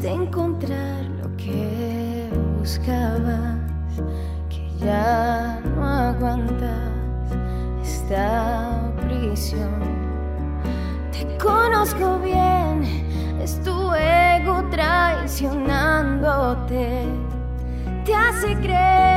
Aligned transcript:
Intentaste 0.00 0.08
encontrar 0.08 1.04
lo 1.22 1.36
que 1.36 2.30
buscabas, 2.58 3.58
que 4.48 4.66
ya 4.78 5.60
no 5.76 5.86
aguantas 5.86 6.90
esta 7.82 8.90
prisión. 9.02 9.78
Te 11.12 11.36
conozco 11.38 12.18
bien, 12.20 12.82
es 13.42 13.60
tu 13.62 13.92
ego 13.94 14.64
traicionándote. 14.70 17.04
Te 18.04 18.14
hace 18.14 18.56
creer 18.56 19.09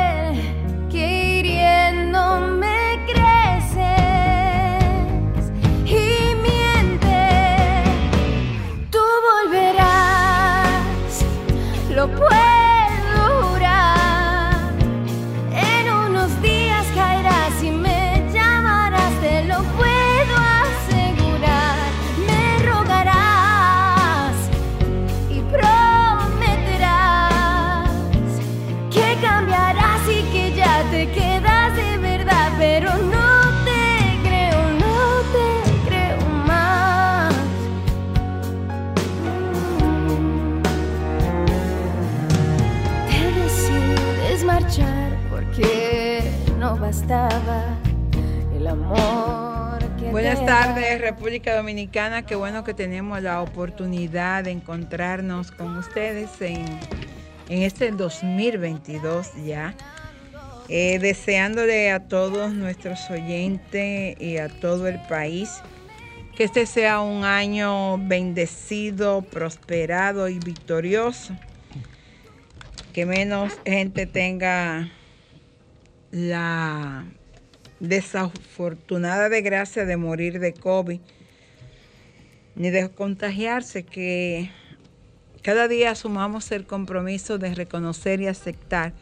Dominicana. 51.74 52.24
Qué 52.24 52.36
bueno 52.36 52.64
que 52.64 52.76
tenemos 52.76 53.20
la 53.24 53.42
oportunidad 53.42 54.44
de 54.44 54.52
encontrarnos 54.52 55.50
con 55.50 55.76
ustedes 55.76 56.30
en, 56.40 56.64
en 57.50 57.64
este 57.64 57.90
2022 57.90 59.32
ya. 59.44 59.74
Eh, 60.70 61.00
deseándole 61.00 61.90
a 61.90 62.08
todos 62.08 62.54
nuestros 62.54 63.10
oyentes 63.10 64.22
y 64.22 64.38
a 64.38 64.50
todo 64.50 64.88
el 64.88 65.02
país 65.08 65.50
que 66.36 66.44
este 66.44 66.68
sea 66.68 67.02
un 67.02 67.24
año 67.24 67.98
bendecido, 67.98 69.24
prosperado 69.24 70.30
y 70.30 70.38
victorioso. 70.38 71.36
Que 72.94 73.08
menos 73.08 73.52
gente 73.66 74.06
tenga 74.06 74.92
la 76.12 77.06
desafortunada 77.80 79.28
desgracia 79.28 79.86
de 79.86 79.98
morir 79.98 80.40
de 80.40 80.54
COVID, 80.54 81.00
ni 82.56 82.70
de 82.70 82.90
contagiarse, 82.90 83.84
que 83.84 84.52
cada 85.42 85.68
día 85.68 85.92
asumamos 85.92 86.52
el 86.52 86.66
compromiso 86.66 87.38
de 87.38 87.54
reconocer 87.54 88.22
y 88.22 88.28
aceptar 88.28 88.94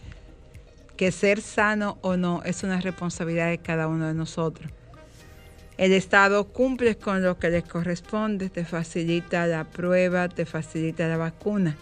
que 0.98 1.12
ser 1.12 1.42
sano 1.42 1.98
o 2.02 2.18
no 2.18 2.42
es 2.46 2.64
una 2.64 2.80
responsabilidad 2.80 3.50
de 3.50 3.58
cada 3.58 3.88
uno 3.88 4.08
de 4.08 4.14
nosotros. 4.14 4.72
El 5.78 5.94
Estado 5.94 6.48
cumple 6.48 6.96
con 6.96 7.24
lo 7.24 7.40
que 7.40 7.50
le 7.50 7.64
corresponde, 7.64 8.50
te 8.50 8.66
facilita 8.66 9.48
la 9.48 9.64
prueba, 9.64 10.30
te 10.30 10.46
facilita 10.46 11.08
la 11.08 11.18
vacuna. 11.18 11.76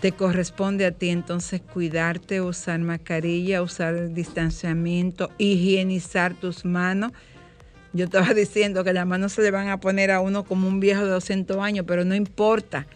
Te 0.00 0.12
corresponde 0.12 0.86
a 0.86 0.92
ti 0.92 1.08
entonces 1.08 1.60
cuidarte, 1.60 2.40
usar 2.40 2.78
mascarilla, 2.78 3.60
usar 3.60 4.14
distanciamiento, 4.14 5.30
higienizar 5.36 6.34
tus 6.34 6.64
manos. 6.64 7.12
Yo 7.92 8.04
estaba 8.04 8.34
diciendo 8.34 8.84
que 8.84 8.92
las 8.92 9.06
manos 9.06 9.32
se 9.32 9.42
le 9.42 9.50
van 9.50 9.68
a 9.68 9.80
poner 9.80 10.10
a 10.10 10.20
uno 10.20 10.44
como 10.44 10.68
un 10.68 10.80
viejo 10.80 11.04
de 11.04 11.10
200 11.10 11.56
años, 11.58 11.84
pero 11.86 12.04
no 12.04 12.14
importa. 12.14 12.86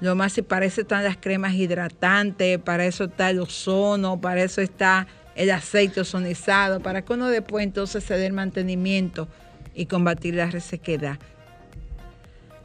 Lo 0.00 0.16
más 0.16 0.32
si 0.32 0.42
para 0.42 0.66
eso 0.66 0.80
están 0.80 1.04
las 1.04 1.16
cremas 1.16 1.54
hidratantes, 1.54 2.58
para 2.58 2.86
eso 2.86 3.04
está 3.04 3.30
el 3.30 3.38
ozono, 3.38 4.20
para 4.20 4.42
eso 4.42 4.60
está 4.60 5.06
el 5.36 5.50
aceite 5.50 6.00
ozonizado, 6.00 6.80
para 6.80 7.02
que 7.02 7.12
uno 7.12 7.28
después 7.28 7.64
entonces 7.64 8.02
se 8.02 8.16
dé 8.16 8.26
el 8.26 8.32
mantenimiento 8.32 9.28
y 9.74 9.86
combatir 9.86 10.34
la 10.34 10.46
resequedad. 10.46 11.18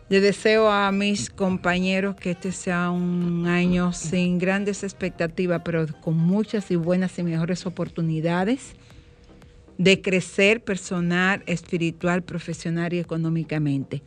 Le 0.10 0.22
deseo 0.22 0.72
a 0.72 0.92
mis 0.92 1.30
compañeros 1.30 2.16
que 2.16 2.32
este 2.32 2.52
sea 2.52 2.90
un 2.90 3.46
año 3.46 3.92
sin 3.94 4.40
grandes 4.40 4.84
expectativas, 4.84 5.62
pero 5.64 5.86
con 6.02 6.18
muchas 6.18 6.72
y 6.72 6.76
buenas 6.76 7.20
y 7.20 7.24
mejores 7.24 7.66
oportunidades 7.66 8.74
de 9.78 10.02
crecer 10.02 10.64
personal, 10.64 11.44
espiritual, 11.46 12.24
profesional 12.24 12.94
y 12.94 13.00
económicamente. 13.00 14.02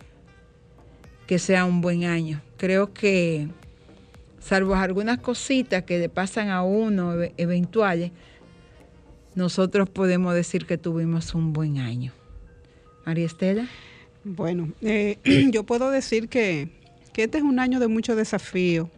Que 1.26 1.38
sea 1.38 1.64
un 1.64 1.80
buen 1.80 2.04
año. 2.04 2.42
Creo 2.56 2.92
que, 2.92 3.48
salvo 4.40 4.74
algunas 4.74 5.18
cositas 5.18 5.84
que 5.84 5.98
le 5.98 6.08
pasan 6.08 6.48
a 6.48 6.62
uno 6.62 7.14
eventuales, 7.36 8.10
nosotros 9.34 9.88
podemos 9.88 10.34
decir 10.34 10.66
que 10.66 10.76
tuvimos 10.76 11.34
un 11.34 11.52
buen 11.52 11.78
año. 11.78 12.12
María 13.06 13.26
Estela. 13.26 13.68
Bueno, 14.24 14.72
eh, 14.82 15.18
yo 15.52 15.64
puedo 15.64 15.90
decir 15.90 16.28
que, 16.28 16.68
que 17.12 17.24
este 17.24 17.38
es 17.38 17.44
un 17.44 17.58
año 17.60 17.78
de 17.78 17.88
mucho 17.88 18.16
desafío, 18.16 18.90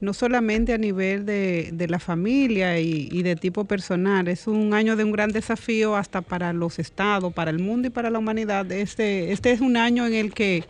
no 0.00 0.14
solamente 0.14 0.72
a 0.72 0.78
nivel 0.78 1.26
de, 1.26 1.70
de 1.72 1.88
la 1.88 1.98
familia 1.98 2.80
y, 2.80 3.08
y 3.10 3.22
de 3.22 3.36
tipo 3.36 3.64
personal, 3.64 4.28
es 4.28 4.46
un 4.46 4.74
año 4.74 4.96
de 4.96 5.04
un 5.04 5.12
gran 5.12 5.30
desafío 5.30 5.96
hasta 5.96 6.22
para 6.22 6.52
los 6.52 6.78
estados, 6.78 7.32
para 7.32 7.50
el 7.50 7.58
mundo 7.58 7.88
y 7.88 7.90
para 7.90 8.10
la 8.10 8.18
humanidad. 8.18 8.70
Este, 8.72 9.32
este 9.32 9.52
es 9.52 9.60
un 9.60 9.76
año 9.76 10.06
en 10.06 10.14
el 10.14 10.32
que 10.32 10.64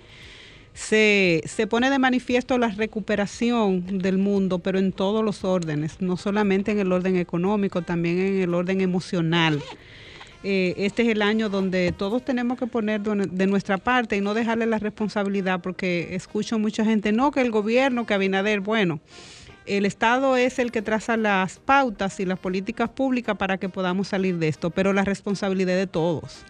se, 0.74 1.42
se 1.44 1.66
pone 1.66 1.90
de 1.90 1.98
manifiesto 1.98 2.58
la 2.58 2.68
recuperación 2.68 3.98
del 3.98 4.18
mundo, 4.18 4.58
pero 4.58 4.78
en 4.78 4.92
todos 4.92 5.24
los 5.24 5.44
órdenes, 5.44 6.00
no 6.00 6.16
solamente 6.16 6.72
en 6.72 6.78
el 6.78 6.92
orden 6.92 7.16
económico, 7.16 7.82
también 7.82 8.18
en 8.18 8.42
el 8.42 8.54
orden 8.54 8.80
emocional. 8.80 9.60
Eh, 10.42 10.74
este 10.78 11.02
es 11.02 11.08
el 11.08 11.20
año 11.20 11.50
donde 11.50 11.92
todos 11.92 12.24
tenemos 12.24 12.58
que 12.58 12.66
poner 12.66 13.02
de 13.02 13.46
nuestra 13.46 13.76
parte 13.76 14.16
y 14.16 14.20
no 14.22 14.32
dejarle 14.32 14.66
la 14.66 14.78
responsabilidad, 14.78 15.60
porque 15.60 16.14
escucho 16.14 16.58
mucha 16.58 16.84
gente, 16.84 17.12
no, 17.12 17.30
que 17.30 17.42
el 17.42 17.50
gobierno, 17.50 18.06
que 18.06 18.14
Abinader, 18.14 18.60
bueno, 18.60 19.00
el 19.66 19.84
Estado 19.84 20.36
es 20.36 20.58
el 20.58 20.72
que 20.72 20.80
traza 20.80 21.18
las 21.18 21.58
pautas 21.58 22.18
y 22.20 22.24
las 22.24 22.38
políticas 22.38 22.88
públicas 22.88 23.36
para 23.36 23.58
que 23.58 23.68
podamos 23.68 24.08
salir 24.08 24.38
de 24.38 24.48
esto, 24.48 24.70
pero 24.70 24.94
la 24.94 25.04
responsabilidad 25.04 25.76
de 25.76 25.86
todos. 25.86 26.44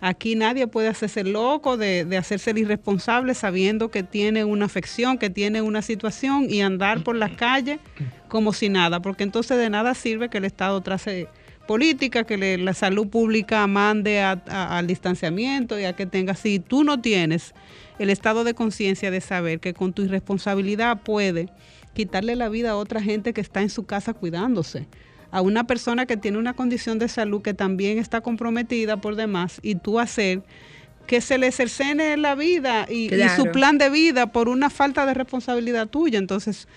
Aquí 0.00 0.36
nadie 0.36 0.66
puede 0.68 0.88
hacerse 0.88 1.24
loco 1.24 1.76
de, 1.76 2.04
de 2.04 2.16
hacerse 2.16 2.50
el 2.50 2.58
irresponsable 2.58 3.34
sabiendo 3.34 3.90
que 3.90 4.04
tiene 4.04 4.44
una 4.44 4.66
afección, 4.66 5.18
que 5.18 5.28
tiene 5.28 5.60
una 5.60 5.82
situación 5.82 6.46
y 6.48 6.60
andar 6.60 7.02
por 7.02 7.16
la 7.16 7.34
calle 7.34 7.80
como 8.28 8.52
si 8.52 8.68
nada, 8.68 9.00
porque 9.00 9.24
entonces 9.24 9.58
de 9.58 9.70
nada 9.70 9.94
sirve 9.94 10.28
que 10.28 10.38
el 10.38 10.44
Estado 10.44 10.80
trace 10.82 11.28
políticas, 11.68 12.24
que 12.26 12.36
le- 12.38 12.58
la 12.58 12.72
salud 12.74 13.06
pública 13.08 13.64
mande 13.68 14.20
a- 14.20 14.42
a- 14.48 14.78
al 14.78 14.86
distanciamiento 14.88 15.78
y 15.78 15.84
a 15.84 15.92
que 15.92 16.06
tenga, 16.06 16.34
si 16.34 16.58
tú 16.58 16.82
no 16.82 17.00
tienes 17.00 17.54
el 18.00 18.10
estado 18.10 18.42
de 18.42 18.54
conciencia 18.54 19.10
de 19.12 19.20
saber 19.20 19.60
que 19.60 19.74
con 19.74 19.92
tu 19.92 20.02
irresponsabilidad 20.02 21.02
puede 21.02 21.50
quitarle 21.94 22.34
la 22.36 22.48
vida 22.48 22.70
a 22.70 22.76
otra 22.76 23.02
gente 23.02 23.32
que 23.32 23.40
está 23.40 23.60
en 23.60 23.70
su 23.70 23.84
casa 23.84 24.14
cuidándose, 24.14 24.86
a 25.30 25.42
una 25.42 25.64
persona 25.64 26.06
que 26.06 26.16
tiene 26.16 26.38
una 26.38 26.54
condición 26.54 26.98
de 26.98 27.08
salud 27.08 27.42
que 27.42 27.52
también 27.54 27.98
está 27.98 28.22
comprometida 28.22 28.96
por 28.96 29.14
demás 29.14 29.60
y 29.62 29.74
tú 29.74 30.00
hacer 30.00 30.42
que 31.06 31.20
se 31.20 31.38
le 31.38 31.52
cercene 31.52 32.16
la 32.16 32.34
vida 32.34 32.86
y, 32.88 33.08
su 33.36 33.44
plan 33.52 33.78
de 33.78 33.90
vida 33.90 34.26
por 34.32 34.48
una 34.48 34.70
falta 34.70 35.06
de 35.06 35.14
responsabilidad 35.14 35.86
tuya. 35.88 36.18
Entonces, 36.18 36.68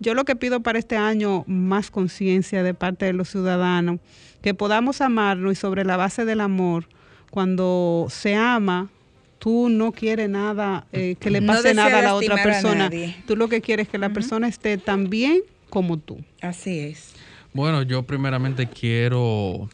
yo 0.00 0.14
lo 0.14 0.24
que 0.24 0.36
pido 0.36 0.60
para 0.60 0.78
este 0.78 0.96
año, 0.96 1.44
más 1.46 1.90
conciencia 1.90 2.62
de 2.62 2.74
parte 2.74 3.06
de 3.06 3.12
los 3.12 3.28
ciudadanos, 3.28 4.00
que 4.42 4.54
podamos 4.54 5.00
amarnos 5.00 5.52
y 5.52 5.56
sobre 5.56 5.84
la 5.84 5.96
base 5.96 6.24
del 6.24 6.40
amor, 6.40 6.86
cuando 7.30 8.06
se 8.10 8.34
ama, 8.34 8.90
tú 9.38 9.68
no 9.68 9.92
quieres 9.92 10.28
nada, 10.28 10.86
eh, 10.92 11.16
que 11.18 11.30
le 11.30 11.40
No 11.40 11.52
pase 11.52 11.74
nada 11.74 11.98
a 11.98 12.02
la 12.02 12.14
otra 12.14 12.42
persona. 12.42 12.90
Tú 13.26 13.36
lo 13.36 13.48
que 13.48 13.60
quieres 13.60 13.86
es 13.86 13.90
que 13.90 13.98
la 13.98 14.10
persona 14.10 14.48
esté 14.48 14.78
tan 14.78 15.10
bien 15.10 15.40
como 15.70 15.98
tú. 15.98 16.18
Así 16.40 16.78
es. 16.78 17.14
Bueno, 17.52 17.82
yo 17.82 18.02
primeramente 18.02 18.66
quiero 18.66 19.68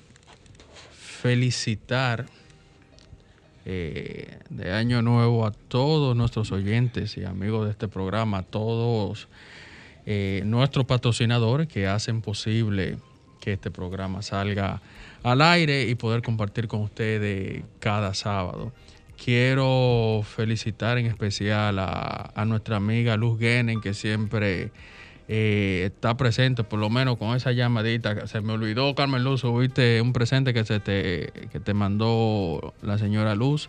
felicitar 0.90 2.26
eh, 3.64 4.38
de 4.48 4.72
año 4.72 5.02
nuevo 5.02 5.46
a 5.46 5.52
todos 5.52 6.16
nuestros 6.16 6.50
oyentes 6.50 7.16
y 7.16 7.24
amigos 7.24 7.66
de 7.66 7.72
este 7.72 7.88
programa, 7.88 8.38
a 8.38 8.42
todos 8.42 9.28
eh, 10.06 10.42
nuestros 10.44 10.86
patrocinadores 10.86 11.68
que 11.68 11.86
hacen 11.86 12.22
posible 12.22 12.98
que 13.40 13.52
este 13.52 13.70
programa 13.70 14.22
salga 14.22 14.80
al 15.22 15.42
aire 15.42 15.88
y 15.88 15.94
poder 15.94 16.22
compartir 16.22 16.68
con 16.68 16.82
ustedes 16.82 17.62
cada 17.78 18.14
sábado. 18.14 18.72
Quiero 19.22 20.22
felicitar 20.24 20.96
en 20.98 21.06
especial 21.06 21.78
a, 21.78 22.44
nuestra 22.46 22.76
amiga 22.76 23.16
Luz 23.16 23.38
Genen, 23.38 23.80
que 23.80 23.92
siempre 23.92 24.70
eh, 25.28 25.82
está 25.86 26.16
presente, 26.16 26.64
por 26.64 26.78
lo 26.78 26.88
menos 26.88 27.18
con 27.18 27.36
esa 27.36 27.52
llamadita. 27.52 28.26
Se 28.26 28.40
me 28.40 28.54
olvidó, 28.54 28.94
Carmen 28.94 29.22
Luz, 29.22 29.42
subiste 29.42 30.00
un 30.00 30.14
presente 30.14 30.54
que, 30.54 30.64
se 30.64 30.80
te, 30.80 31.32
que 31.52 31.60
te 31.60 31.74
mandó 31.74 32.72
la 32.82 32.96
señora 32.96 33.34
Luz. 33.34 33.68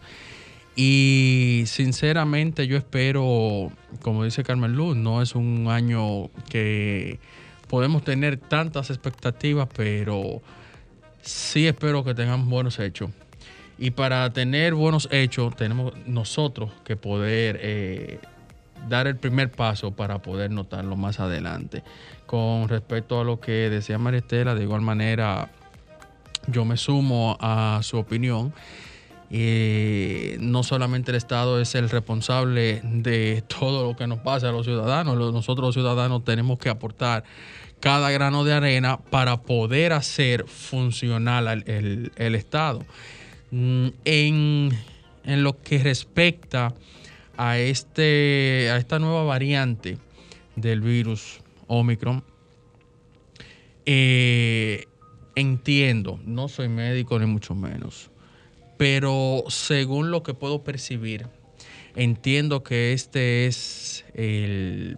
Y 0.76 1.64
sinceramente 1.68 2.66
yo 2.68 2.78
espero, 2.78 3.72
como 4.02 4.24
dice 4.24 4.44
Carmen 4.44 4.74
Luz, 4.74 4.96
no 4.96 5.22
es 5.22 5.36
un 5.36 5.68
año 5.70 6.30
que 6.50 7.20
podemos 7.68 8.04
tener 8.04 8.38
tantas 8.38 8.90
expectativas, 8.90 9.68
pero 9.76 10.42
sí 11.22 11.68
espero 11.68 12.04
que 12.04 12.14
tengan 12.14 12.50
buenos 12.50 12.80
hechos. 12.80 13.12
Y 13.78 13.92
para 13.92 14.32
tener 14.32 14.74
buenos 14.74 15.10
hechos, 15.12 15.56
tenemos 15.56 15.94
nosotros 16.06 16.72
que 16.84 16.96
poder 16.96 17.60
eh, 17.62 18.20
dar 18.88 19.08
el 19.08 19.16
primer 19.18 19.52
paso 19.52 19.92
para 19.92 20.22
poder 20.22 20.52
notarlo 20.52 20.96
más 20.96 21.20
adelante. 21.20 21.84
Con 22.26 22.70
respecto 22.70 23.20
a 23.20 23.24
lo 23.24 23.40
que 23.40 23.70
decía 23.70 23.98
María 23.98 24.20
Estela, 24.20 24.56
de 24.56 24.64
igual 24.64 24.82
manera, 24.82 25.50
yo 26.48 26.64
me 26.64 26.78
sumo 26.78 27.38
a 27.40 27.80
su 27.84 27.98
opinión. 27.98 28.54
Eh, 29.34 30.36
no 30.42 30.62
solamente 30.64 31.12
el 31.12 31.16
Estado 31.18 31.62
es 31.62 31.74
el 31.76 31.90
responsable 31.90 32.82
de 32.84 33.42
todo 33.48 33.88
lo 33.90 33.96
que 33.96 34.06
nos 34.06 34.20
pasa 34.20 34.50
a 34.50 34.52
los 34.52 34.66
ciudadanos, 34.66 35.16
nosotros 35.32 35.68
los 35.68 35.74
ciudadanos 35.76 36.26
tenemos 36.26 36.60
que 36.60 36.68
aportar 36.68 37.24
cada 37.80 38.12
grano 38.12 38.44
de 38.44 38.54
arena 38.54 38.98
para 39.00 39.42
poder 39.42 39.94
hacer 39.94 40.46
funcional 40.48 41.48
al- 41.48 41.64
el, 41.66 42.12
el 42.18 42.36
Estado. 42.36 42.84
Mm, 43.52 43.88
En, 44.06 44.70
en 45.24 45.44
lo 45.44 45.62
que 45.62 45.78
respecta 45.80 46.74
a, 47.38 47.58
este, 47.58 48.70
a 48.72 48.78
esta 48.78 49.00
nueva 49.00 49.24
variante 49.24 49.98
del 50.58 50.82
virus 50.82 51.40
Omicron, 51.68 52.24
eh, 53.86 54.86
entiendo, 55.36 56.20
no 56.26 56.48
soy 56.50 56.68
médico 56.70 57.18
ni 57.18 57.26
mucho 57.26 57.56
menos, 57.56 58.10
pero 58.82 59.44
según 59.48 60.10
lo 60.10 60.24
que 60.24 60.34
puedo 60.34 60.64
percibir, 60.64 61.28
entiendo 61.96 62.64
que 62.64 62.94
este 62.94 63.46
es 63.46 64.04
el, 64.16 64.98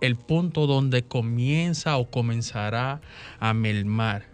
el 0.00 0.16
punto 0.16 0.66
donde 0.66 1.02
comienza 1.02 1.98
o 1.98 2.10
comenzará 2.10 3.02
a 3.38 3.52
melmar 3.52 4.30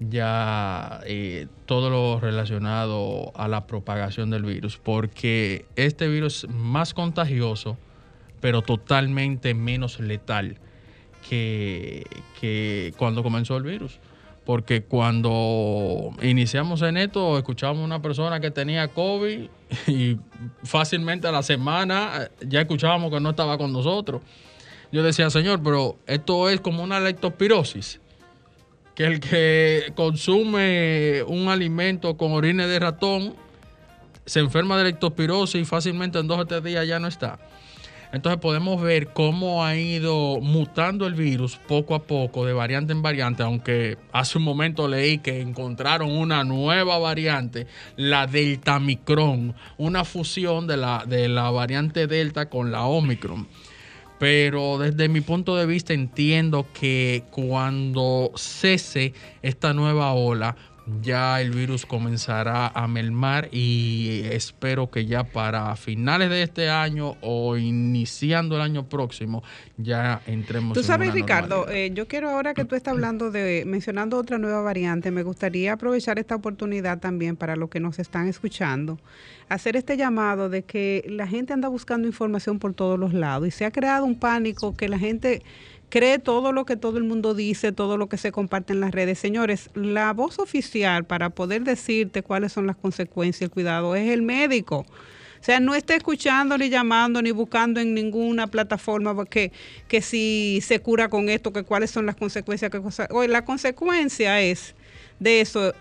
ya 0.00 1.00
eh, 1.06 1.46
todo 1.64 1.88
lo 1.88 2.20
relacionado 2.20 3.32
a 3.34 3.48
la 3.48 3.66
propagación 3.66 4.28
del 4.28 4.42
virus, 4.42 4.76
porque 4.76 5.64
este 5.76 6.08
virus 6.08 6.44
es 6.44 6.50
más 6.50 6.92
contagioso, 6.92 7.78
pero 8.42 8.60
totalmente 8.60 9.54
menos 9.54 9.98
letal 9.98 10.58
que, 11.26 12.04
que 12.38 12.92
cuando 12.98 13.22
comenzó 13.22 13.56
el 13.56 13.62
virus. 13.62 13.98
Porque 14.46 14.84
cuando 14.84 16.12
iniciamos 16.22 16.80
en 16.82 16.96
esto, 16.96 17.36
escuchábamos 17.36 17.84
una 17.84 18.00
persona 18.00 18.40
que 18.40 18.50
tenía 18.50 18.88
COVID 18.88 19.48
y 19.88 20.16
fácilmente 20.62 21.26
a 21.26 21.32
la 21.32 21.42
semana 21.42 22.12
eh, 22.22 22.46
ya 22.48 22.60
escuchábamos 22.60 23.12
que 23.12 23.20
no 23.20 23.30
estaba 23.30 23.58
con 23.58 23.72
nosotros. 23.72 24.22
Yo 24.92 25.02
decía, 25.02 25.28
Señor, 25.28 25.60
pero 25.62 25.98
esto 26.06 26.48
es 26.48 26.60
como 26.60 26.82
una 26.84 27.00
leptospirosis 27.00 28.00
que 28.96 29.04
el 29.04 29.20
que 29.20 29.92
consume 29.94 31.22
un 31.26 31.48
alimento 31.48 32.16
con 32.16 32.32
orines 32.32 32.66
de 32.66 32.78
ratón 32.78 33.34
se 34.24 34.40
enferma 34.40 34.78
de 34.78 34.84
leptospirosis 34.84 35.60
y 35.60 35.64
fácilmente 35.64 36.18
en 36.18 36.26
dos 36.26 36.38
o 36.38 36.46
tres 36.46 36.64
días 36.64 36.88
ya 36.88 36.98
no 36.98 37.06
está. 37.06 37.38
Entonces 38.16 38.40
podemos 38.40 38.80
ver 38.80 39.08
cómo 39.12 39.62
ha 39.62 39.76
ido 39.76 40.40
mutando 40.40 41.06
el 41.06 41.12
virus 41.12 41.58
poco 41.68 41.94
a 41.94 42.04
poco, 42.04 42.46
de 42.46 42.54
variante 42.54 42.94
en 42.94 43.02
variante, 43.02 43.42
aunque 43.42 43.98
hace 44.10 44.38
un 44.38 44.44
momento 44.44 44.88
leí 44.88 45.18
que 45.18 45.42
encontraron 45.42 46.10
una 46.10 46.42
nueva 46.42 46.98
variante, 46.98 47.66
la 47.96 48.26
Delta 48.26 48.80
Micron, 48.80 49.54
una 49.76 50.02
fusión 50.04 50.66
de 50.66 50.78
la, 50.78 51.04
de 51.06 51.28
la 51.28 51.50
variante 51.50 52.06
Delta 52.06 52.48
con 52.48 52.72
la 52.72 52.86
Omicron. 52.86 53.46
Pero 54.18 54.78
desde 54.78 55.10
mi 55.10 55.20
punto 55.20 55.54
de 55.54 55.66
vista 55.66 55.92
entiendo 55.92 56.66
que 56.72 57.24
cuando 57.30 58.32
cese 58.34 59.12
esta 59.42 59.74
nueva 59.74 60.14
ola, 60.14 60.56
ya 61.02 61.40
el 61.40 61.50
virus 61.50 61.84
comenzará 61.84 62.68
a 62.68 62.86
melmar 62.86 63.48
y 63.50 64.20
espero 64.30 64.90
que 64.90 65.06
ya 65.06 65.24
para 65.24 65.74
finales 65.76 66.30
de 66.30 66.42
este 66.42 66.70
año 66.70 67.16
o 67.22 67.56
iniciando 67.56 68.54
el 68.56 68.62
año 68.62 68.88
próximo 68.88 69.42
ya 69.76 70.20
entremos 70.26 70.74
Tú 70.74 70.80
en 70.80 70.86
sabes, 70.86 71.08
una 71.08 71.14
Ricardo, 71.16 71.68
eh, 71.68 71.90
yo 71.92 72.06
quiero 72.06 72.30
ahora 72.30 72.54
que 72.54 72.64
tú 72.64 72.76
estás 72.76 72.92
hablando 72.92 73.30
de, 73.30 73.64
mencionando 73.66 74.16
otra 74.16 74.38
nueva 74.38 74.62
variante, 74.62 75.10
me 75.10 75.24
gustaría 75.24 75.72
aprovechar 75.72 76.18
esta 76.18 76.36
oportunidad 76.36 77.00
también 77.00 77.36
para 77.36 77.56
los 77.56 77.68
que 77.68 77.80
nos 77.80 77.98
están 77.98 78.28
escuchando, 78.28 78.98
hacer 79.48 79.76
este 79.76 79.96
llamado 79.96 80.48
de 80.48 80.62
que 80.62 81.04
la 81.08 81.26
gente 81.26 81.52
anda 81.52 81.68
buscando 81.68 82.06
información 82.06 82.58
por 82.60 82.74
todos 82.74 82.98
los 82.98 83.12
lados 83.12 83.48
y 83.48 83.50
se 83.50 83.64
ha 83.64 83.72
creado 83.72 84.04
un 84.04 84.18
pánico 84.18 84.76
que 84.76 84.88
la 84.88 84.98
gente 84.98 85.42
cree 85.88 86.18
todo 86.18 86.52
lo 86.52 86.66
que 86.66 86.76
todo 86.76 86.98
el 86.98 87.04
mundo 87.04 87.34
dice, 87.34 87.72
todo 87.72 87.96
lo 87.96 88.08
que 88.08 88.16
se 88.16 88.32
comparte 88.32 88.72
en 88.72 88.80
las 88.80 88.92
redes. 88.92 89.18
Señores, 89.18 89.70
la 89.74 90.12
voz 90.12 90.38
oficial 90.38 91.04
para 91.04 91.30
poder 91.30 91.62
decirte 91.62 92.22
cuáles 92.22 92.52
son 92.52 92.66
las 92.66 92.76
consecuencias, 92.76 93.42
el 93.42 93.50
cuidado, 93.50 93.94
es 93.94 94.10
el 94.10 94.22
médico. 94.22 94.86
O 95.40 95.44
sea, 95.46 95.60
no 95.60 95.74
esté 95.74 95.94
escuchando, 95.94 96.58
ni 96.58 96.68
llamando, 96.70 97.22
ni 97.22 97.30
buscando 97.30 97.78
en 97.78 97.94
ninguna 97.94 98.48
plataforma 98.48 99.14
porque, 99.14 99.52
que 99.86 100.02
si 100.02 100.60
se 100.62 100.80
cura 100.80 101.08
con 101.08 101.28
esto, 101.28 101.52
que 101.52 101.62
cuáles 101.62 101.90
son 101.90 102.06
las 102.06 102.16
consecuencias. 102.16 102.70
Que 102.70 102.80
cosa. 102.80 103.06
Oye, 103.10 103.28
la 103.28 103.44
consecuencia 103.44 104.40
es 104.40 104.74
de 105.20 105.40
eso, 105.40 105.72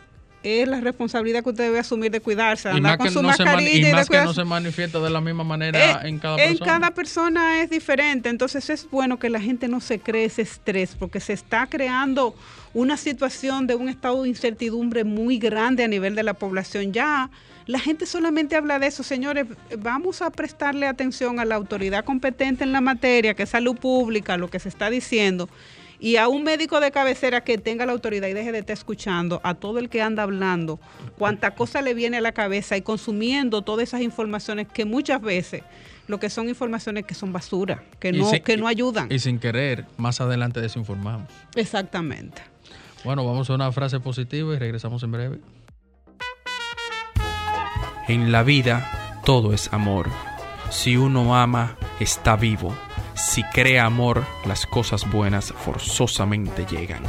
es 0.46 0.68
la 0.68 0.80
responsabilidad 0.82 1.44
que 1.44 1.50
usted 1.50 1.64
debe 1.66 1.80
asumir 1.80 2.12
de 2.12 2.20
cuidarse, 2.22 2.70
y 2.70 2.78
andar 2.78 2.98
con 2.98 3.12
su 3.12 3.22
no, 3.22 3.34
se, 3.34 3.44
mani- 3.44 3.46
mascarilla 3.46 3.72
y 3.72 3.80
y 3.80 3.84
de 3.84 3.94
más 3.94 4.10
que 4.10 4.22
no 4.24 4.34
se 4.34 4.44
manifiesta 4.46 5.00
de 5.00 5.10
la 5.10 5.22
misma 5.22 5.44
manera 5.44 5.80
Eh, 6.04 6.08
en 6.10 6.20
cada 6.20 6.36
en 6.44 6.50
persona. 6.58 6.72
cada 6.72 6.92
persona 6.92 7.62
es 7.62 7.70
diferente, 7.70 8.30
entonces 8.30 8.70
es 8.70 8.88
bueno 8.90 9.18
que 9.20 9.30
la 9.30 9.40
gente 9.40 9.68
no 9.68 9.80
se 9.82 10.00
cree 10.00 10.26
ese 10.26 10.44
estrés 10.44 10.96
porque 10.98 11.20
se 11.20 11.34
está 11.34 11.68
creando 11.68 12.36
una 12.74 12.98
situación 12.98 13.68
de 13.68 13.76
un 13.76 13.90
estado 13.90 14.24
de 14.24 14.30
incertidumbre 14.30 15.04
muy 15.04 15.38
grande 15.40 15.84
a 15.84 15.88
nivel 15.88 16.14
de 16.16 16.24
la 16.24 16.34
población. 16.34 16.92
Ya 16.94 17.30
la 17.68 17.80
gente 17.80 18.06
solamente 18.06 18.56
habla 18.56 18.78
de 18.80 18.88
eso, 18.88 19.02
señores, 19.02 19.46
vamos 19.80 20.22
a 20.22 20.30
prestarle 20.30 20.86
atención 20.86 21.40
a 21.40 21.46
la 21.46 21.56
autoridad 21.56 22.04
competente 22.06 22.64
en 22.64 22.72
la 22.72 22.82
materia, 22.82 23.34
que 23.34 23.44
es 23.44 23.50
salud 23.50 23.76
pública, 23.78 24.38
lo 24.38 24.50
que 24.50 24.60
se 24.60 24.70
está 24.70 24.90
diciendo. 24.90 25.50
Y 26.00 26.18
a 26.18 26.28
un 26.28 26.44
médico 26.44 26.80
de 26.80 26.92
cabecera 26.92 27.42
que 27.44 27.58
tenga 27.58 27.86
la 27.86 27.94
autoridad 27.94 28.28
y 28.28 28.34
deje 28.34 28.52
de 28.52 28.60
estar 28.60 28.74
escuchando 28.74 29.40
a 29.44 29.54
todo 29.56 29.80
el 29.80 29.90
que 29.90 30.02
anda 30.02 30.24
hablando, 30.24 30.80
cuánta 31.18 31.56
cosa 31.56 31.82
le 31.82 31.94
viene 31.94 32.18
a 32.18 32.22
la 32.22 32.32
cabeza 32.34 32.76
y 32.78 32.82
consumiendo 32.82 33.62
todas 33.62 33.84
esas 33.90 34.02
informaciones 34.02 34.68
que 34.68 34.86
muchas 34.86 35.22
veces 35.22 35.64
lo 36.08 36.20
que 36.20 36.30
son 36.30 36.50
informaciones 36.50 37.06
que 37.06 37.16
son 37.16 37.34
basura, 37.34 37.84
que 38.00 38.12
no, 38.12 38.30
sin- 38.30 38.44
que 38.44 38.58
no 38.58 38.68
ayudan. 38.68 39.12
Y 39.12 39.20
sin 39.20 39.40
querer, 39.40 39.86
más 39.98 40.22
adelante 40.22 40.62
desinformamos. 40.62 41.28
Exactamente. 41.56 42.42
Bueno, 43.04 43.26
vamos 43.26 43.50
a 43.50 43.54
una 43.56 43.72
frase 43.72 44.00
positiva 44.00 44.54
y 44.54 44.60
regresamos 44.60 45.02
en 45.04 45.12
breve. 45.12 45.40
En 48.08 48.32
la 48.32 48.44
vida 48.44 49.22
todo 49.26 49.54
es 49.54 49.72
amor. 49.74 50.10
Si 50.70 50.98
uno 50.98 51.36
ama, 51.36 51.78
está 52.00 52.36
vivo. 52.36 52.76
Si 53.26 53.44
crea 53.44 53.86
amor, 53.86 54.24
las 54.46 54.68
cosas 54.68 55.10
buenas 55.10 55.52
forzosamente 55.52 56.64
llegan. 56.70 57.02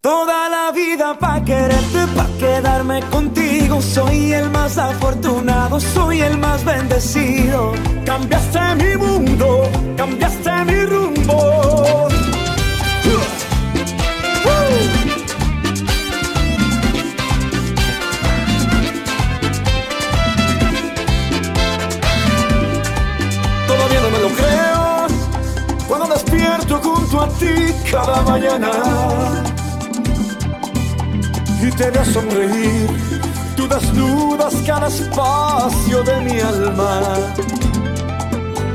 Toda 0.00 0.48
la 0.48 0.70
vida 0.70 1.18
pa' 1.18 1.42
quererte, 1.44 2.06
pa' 2.14 2.28
quedarme 2.38 3.00
contigo. 3.10 3.82
Soy 3.82 4.32
el 4.32 4.50
más 4.50 4.78
afortunado, 4.78 5.80
soy 5.80 6.20
el 6.20 6.38
más 6.38 6.64
bendecido. 6.64 7.72
Cambiaste 8.06 8.60
mi 8.76 8.96
mundo, 8.96 9.68
cambiaste 9.96 10.64
mi 10.64 10.86
rumbo. 10.86 11.13
A 27.24 27.28
ti 27.38 27.72
cada 27.90 28.22
mañana 28.22 28.70
y 31.62 31.70
te 31.70 31.90
veo 31.90 32.04
sonreír. 32.04 32.88
Tú 33.56 33.66
desnudas 33.68 34.54
cada 34.66 34.88
espacio 34.88 36.02
de 36.02 36.20
mi 36.20 36.40
alma. 36.40 37.00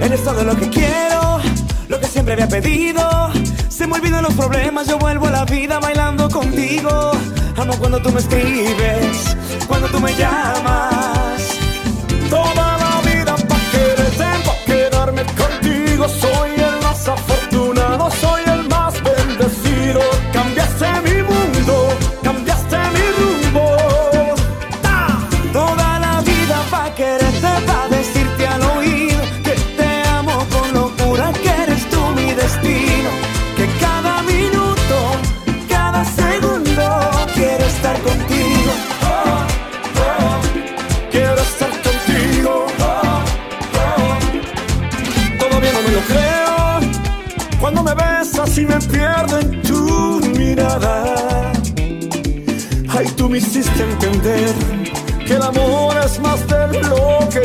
Eres 0.01 0.23
todo 0.23 0.43
lo 0.43 0.55
que 0.55 0.69
quiero, 0.69 1.39
lo 1.87 1.99
que 1.99 2.07
siempre 2.07 2.33
había 2.33 2.47
pedido. 2.47 3.03
Se 3.67 3.85
me 3.85 3.95
olvidan 3.95 4.23
los 4.23 4.33
problemas, 4.33 4.87
yo 4.87 4.97
vuelvo 4.97 5.27
a 5.27 5.31
la 5.31 5.45
vida 5.45 5.79
bailando 5.79 6.29
contigo. 6.29 7.11
Amo 7.57 7.73
cuando 7.77 7.99
tú 8.01 8.09
me 8.11 8.19
escribes, 8.19 9.37
cuando 9.67 9.87
tú 9.89 9.99
me 9.99 10.13
llamas. 10.15 11.59
Toda 12.29 12.77
la 12.83 13.01
vida 13.09 13.35
pa' 13.35 13.61
quererte, 13.71 14.27
pa' 14.45 14.65
quedarme 14.65 15.23
contigo. 15.41 16.07
Soy 16.07 16.51
el 16.55 16.81
más 16.83 17.07
afortunado, 17.07 17.38
Ay, 52.99 53.07
tú 53.15 53.29
me 53.29 53.37
hiciste 53.37 53.81
entender 53.81 54.53
que 55.25 55.35
el 55.35 55.41
amor 55.41 55.95
es 56.03 56.19
más 56.19 56.45
de 56.47 56.67
lo 56.81 57.29
que. 57.29 57.39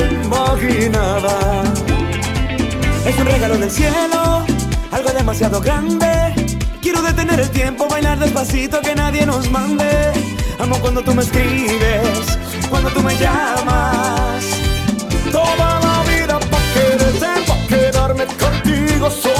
Es 3.07 3.19
un 3.19 3.27
regalo 3.27 3.57
del 3.59 3.71
cielo, 3.71 4.45
algo 4.91 5.11
demasiado 5.11 5.61
grande. 5.61 6.09
Quiero 6.83 7.03
detener 7.03 7.39
el 7.39 7.51
tiempo, 7.51 7.87
bailar 7.87 8.19
despacito, 8.19 8.81
que 8.81 8.97
nadie 8.97 9.25
nos 9.27 9.49
mande. 9.49 10.11
Amo 10.59 10.77
cuando 10.81 11.03
tú 11.03 11.15
me 11.15 11.23
escribes, 11.23 12.37
cuando 12.69 12.91
tú 12.91 13.01
me 13.01 13.17
llamas. 13.17 14.45
Toda 15.31 15.81
la 15.87 16.03
vida 16.11 16.41
pa' 16.41 16.65
quererte, 16.75 17.29
pa' 17.47 17.67
quedarme 17.69 18.25
contigo. 18.27 19.09
Soy 19.09 19.34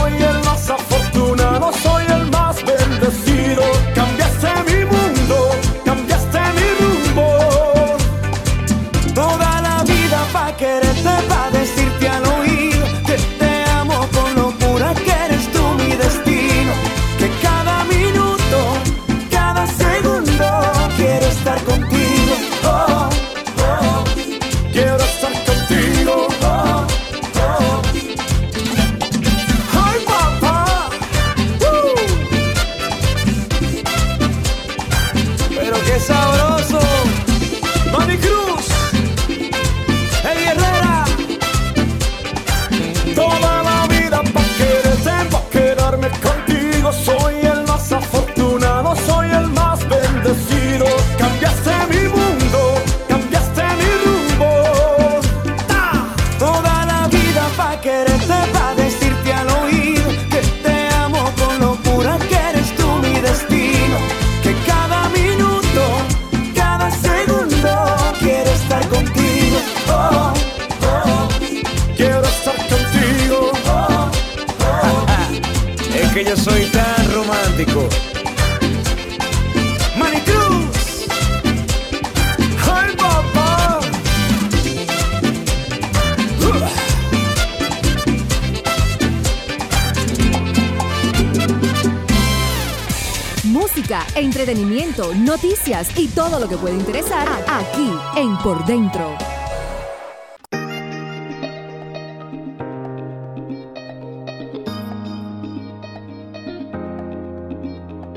entretenimiento, 94.85 95.15
noticias 95.15 95.99
y 95.99 96.09
todo 96.09 96.39
lo 96.39 96.49
que 96.49 96.57
puede 96.57 96.75
interesar 96.75 97.29
aquí 97.49 97.91
en 98.17 98.37
Por 98.39 98.65
Dentro. 98.67 99.17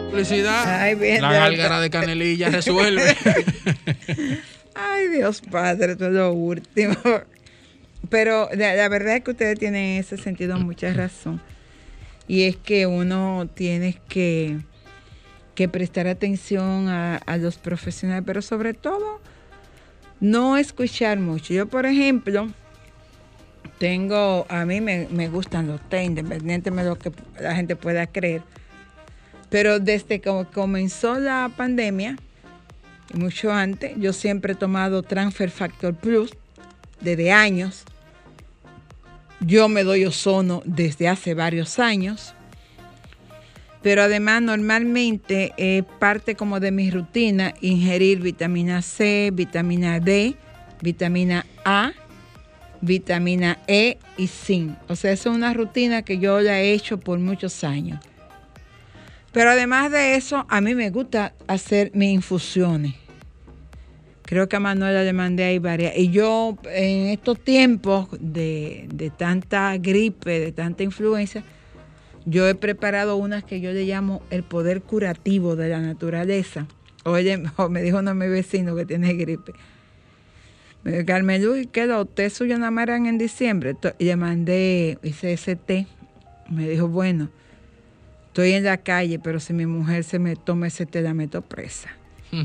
Publicidad. 0.09 0.81
Ay, 0.81 0.95
bien, 0.95 1.21
la 1.21 1.31
gálgara 1.31 1.79
de 1.79 1.89
canelilla 1.89 2.49
resuelve. 2.49 3.15
Ay, 4.75 5.07
Dios 5.09 5.41
Padre, 5.41 5.95
todo 5.95 6.09
lo 6.09 6.33
último. 6.33 6.95
Pero 8.09 8.49
la, 8.55 8.73
la 8.75 8.89
verdad 8.89 9.17
es 9.17 9.23
que 9.23 9.31
ustedes 9.31 9.59
tienen 9.59 9.83
en 9.83 9.99
ese 9.99 10.17
sentido 10.17 10.57
mucha 10.57 10.91
razón. 10.93 11.41
Y 12.27 12.43
es 12.43 12.57
que 12.57 12.87
uno 12.87 13.47
tiene 13.53 13.99
que, 14.09 14.57
que 15.57 15.67
prestar 15.67 16.05
atención 16.05 16.87
a, 16.87 17.37
los 17.37 17.57
profesionales, 17.57 18.23
pero 18.27 18.43
sobre 18.43 18.75
todo 18.75 19.19
no 20.19 20.55
escuchar 20.55 21.17
mucho. 21.17 21.51
Yo, 21.51 21.65
por 21.65 21.87
ejemplo, 21.87 22.47
tengo, 23.79 24.45
a 24.49 24.65
mí 24.65 24.81
me, 24.81 25.29
gustan 25.29 25.65
los 25.65 25.81
té, 25.89 26.03
independientemente 26.03 26.83
de 26.83 26.89
lo 26.89 26.99
que 26.99 27.11
la 27.41 27.55
gente 27.55 27.75
pueda 27.75 28.05
creer. 28.05 28.43
Pero 29.49 29.79
desde 29.79 30.21
que 30.21 30.45
comenzó 30.53 31.19
la 31.19 31.51
pandemia, 31.57 32.17
mucho 33.15 33.51
antes, 33.51 33.97
yo 33.97 34.13
siempre 34.13 34.53
he 34.53 34.55
tomado 34.55 35.01
Transfer 35.01 35.49
Factor 35.49 35.95
Plus 35.95 36.37
desde 37.01 37.31
años. 37.31 37.83
Yo 39.39 39.69
me 39.69 39.83
doy 39.83 40.05
ozono 40.05 40.61
desde 40.65 41.07
hace 41.07 41.33
varios 41.33 41.79
años. 41.79 42.35
Pero 43.87 44.01
además 44.01 44.41
normalmente 44.41 45.53
es 45.55 45.85
parte 45.97 46.35
como 46.35 46.59
de 46.59 46.71
mi 46.71 46.91
rutina 46.91 47.53
ingerir 47.61 48.19
vitamina 48.19 48.81
C, 48.81 49.29
vitamina 49.33 50.01
D, 50.01 50.35
vitamina 50.81 51.45
A, 51.63 51.93
vitamina 52.81 53.59
E 53.65 53.97
y 54.17 54.27
zinc. 54.27 54.77
O 54.89 54.97
sea, 54.97 55.13
es 55.13 55.25
una 55.25 55.53
rutina 55.53 56.01
que 56.01 56.19
yo 56.19 56.41
la 56.41 56.59
he 56.59 56.73
hecho 56.73 56.99
por 56.99 57.19
muchos 57.19 57.63
años. 57.63 58.01
Pero 59.31 59.51
además 59.51 59.89
de 59.89 60.15
eso, 60.15 60.45
a 60.49 60.59
mí 60.59 60.75
me 60.75 60.89
gusta 60.89 61.31
hacer 61.47 61.91
mis 61.93 62.13
infusiones. 62.13 62.93
Creo 64.23 64.49
que 64.49 64.57
a 64.57 64.59
Manuela 64.59 65.01
le 65.01 65.13
mandé 65.13 65.45
ahí 65.45 65.59
varias. 65.59 65.93
Y 65.95 66.09
yo 66.09 66.57
en 66.73 67.07
estos 67.07 67.39
tiempos 67.41 68.09
de, 68.19 68.89
de 68.93 69.11
tanta 69.11 69.77
gripe, 69.77 70.41
de 70.41 70.51
tanta 70.51 70.83
influencia, 70.83 71.41
yo 72.29 72.45
he 72.45 72.55
preparado 72.55 73.15
unas 73.15 73.45
que 73.45 73.61
yo 73.61 73.71
le 73.71 73.85
llamo 73.85 74.21
el 74.31 74.43
poder 74.43 74.81
curativo 74.81 75.55
de 75.55 75.69
la 75.69 75.79
naturaleza. 75.79 76.67
Oye, 77.05 77.37
me 77.69 77.81
dijo 77.81 77.99
uno 77.99 78.13
de 78.13 78.15
mis 78.15 78.29
vecinos 78.29 78.77
que 78.77 78.85
tiene 78.85 79.13
gripe. 79.13 79.53
Me 80.83 80.91
dijo, 80.91 81.05
Carmen 81.05 81.43
Luis, 81.43 81.69
¿qué 81.71 81.87
los 81.87 82.13
té 82.13 82.29
suyo 82.29 82.57
eran 82.57 83.05
en 83.05 83.17
diciembre? 83.17 83.77
Y 83.97 84.05
le 84.05 84.17
mandé, 84.17 84.99
hice 85.03 85.31
ese 85.31 85.55
té. 85.55 85.87
Me 86.49 86.67
dijo, 86.67 86.89
bueno, 86.89 87.29
estoy 88.27 88.51
en 88.51 88.65
la 88.65 88.75
calle, 88.77 89.19
pero 89.19 89.39
si 89.39 89.53
mi 89.53 89.65
mujer 89.65 90.03
se 90.03 90.19
me 90.19 90.35
toma 90.35 90.67
ese 90.67 90.85
té, 90.85 91.01
la 91.01 91.13
meto 91.13 91.41
presa. 91.41 91.89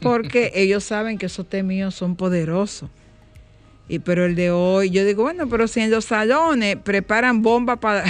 Porque 0.00 0.50
ellos 0.56 0.82
saben 0.82 1.18
que 1.18 1.26
esos 1.26 1.48
té 1.48 1.62
míos 1.62 1.94
son 1.94 2.16
poderosos. 2.16 2.90
Y 3.88 4.00
pero 4.00 4.24
el 4.24 4.34
de 4.34 4.50
hoy, 4.50 4.90
yo 4.90 5.04
digo, 5.04 5.22
bueno, 5.22 5.48
pero 5.48 5.68
si 5.68 5.80
en 5.80 5.90
los 5.92 6.06
salones 6.06 6.76
preparan 6.76 7.42
bomba 7.42 7.76
para, 7.76 8.04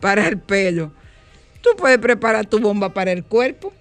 para 0.00 0.26
el 0.28 0.38
pelo, 0.38 0.92
tú 1.62 1.70
puedes 1.76 1.98
preparar 1.98 2.46
tu 2.46 2.60
bomba 2.60 2.92
para 2.94 3.12
el 3.12 3.24
cuerpo. 3.24 3.72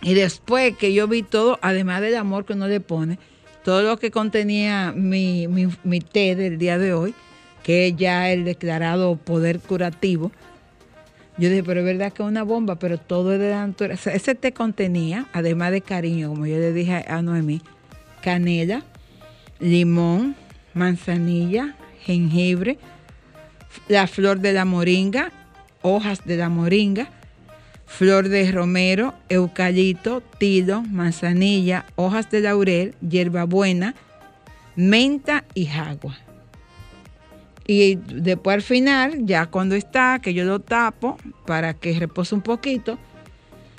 Y 0.00 0.14
después 0.14 0.76
que 0.76 0.92
yo 0.92 1.06
vi 1.06 1.22
todo, 1.22 1.58
además 1.62 2.00
del 2.00 2.16
amor 2.16 2.44
que 2.44 2.54
uno 2.54 2.66
le 2.66 2.80
pone, 2.80 3.18
todo 3.64 3.82
lo 3.82 3.96
que 3.98 4.10
contenía 4.10 4.92
mi, 4.96 5.46
mi, 5.46 5.68
mi 5.84 6.00
té 6.00 6.34
del 6.34 6.58
día 6.58 6.76
de 6.78 6.92
hoy, 6.92 7.14
que 7.62 7.86
es 7.86 7.96
ya 7.96 8.30
el 8.30 8.44
declarado 8.44 9.14
poder 9.14 9.60
curativo, 9.60 10.32
yo 11.38 11.48
dije, 11.48 11.64
pero 11.64 11.80
es 11.80 11.86
verdad 11.86 12.12
que 12.12 12.22
es 12.22 12.28
una 12.28 12.42
bomba, 12.42 12.76
pero 12.76 12.98
todo 12.98 13.32
es 13.32 13.40
de 13.40 13.50
la 13.50 13.66
naturaleza. 13.66 14.12
Ese 14.12 14.34
té 14.34 14.52
contenía, 14.52 15.26
además 15.32 15.72
de 15.72 15.80
cariño, 15.80 16.28
como 16.28 16.46
yo 16.46 16.56
le 16.56 16.72
dije 16.72 17.04
a 17.08 17.22
Noemí, 17.22 17.62
canela, 18.22 18.82
limón, 19.58 20.36
manzanilla, 20.74 21.74
jengibre, 22.02 22.78
la 23.88 24.06
flor 24.06 24.40
de 24.40 24.52
la 24.52 24.64
moringa, 24.64 25.32
hojas 25.82 26.24
de 26.24 26.36
la 26.36 26.48
moringa, 26.48 27.08
flor 27.86 28.28
de 28.28 28.50
romero, 28.50 29.14
eucalipto, 29.28 30.22
tilo, 30.38 30.82
manzanilla, 30.82 31.84
hojas 31.96 32.30
de 32.30 32.40
laurel, 32.40 32.94
hierbabuena, 33.06 33.94
menta 34.76 35.44
y 35.54 35.66
jagua. 35.66 36.16
Y 37.66 37.96
después 37.96 38.54
al 38.54 38.62
final, 38.62 39.26
ya 39.26 39.46
cuando 39.46 39.74
está, 39.74 40.20
que 40.20 40.34
yo 40.34 40.44
lo 40.44 40.60
tapo 40.60 41.16
para 41.46 41.74
que 41.74 41.98
repose 41.98 42.34
un 42.34 42.42
poquito, 42.42 42.98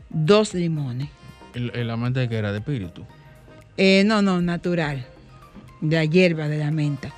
dos 0.10 0.54
limones. 0.54 1.10
El, 1.54 1.72
el 1.76 1.90
amante 1.90 2.30
que 2.30 2.38
era 2.38 2.52
de 2.52 2.60
espíritu. 2.60 3.06
Eh, 3.78 4.04
no, 4.06 4.22
no, 4.22 4.42
natural. 4.42 5.06
De 5.82 5.98
la 5.98 6.06
hierba, 6.06 6.48
de 6.48 6.60
la 6.60 6.72
menta. 6.72 7.12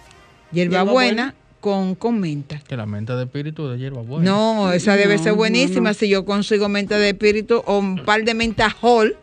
Hierba 0.52 0.78
¿Hierba 0.78 0.92
buena 0.92 1.24
buena? 1.24 1.36
Con, 1.66 1.96
con 1.96 2.20
menta. 2.20 2.60
Que 2.60 2.78
la 2.78 2.86
menta 2.86 3.16
de 3.16 3.24
espíritu 3.24 3.68
de 3.68 3.80
hierba 3.80 4.04
buena. 4.04 4.30
No, 4.30 4.72
esa 4.72 4.96
debe 4.96 5.18
No, 5.18 5.24
ser 5.24 5.34
buenísima 5.34 5.90
no. 5.90 5.94
si 5.96 6.08
yo 6.08 6.24
consigo 6.24 6.70
menta 6.70 7.00
de 7.00 7.10
espíritu 7.10 7.64
o 7.66 7.80
un 7.80 8.06
par 8.06 8.24
de 8.24 8.36
menta 8.36 8.68
whole 8.84 9.16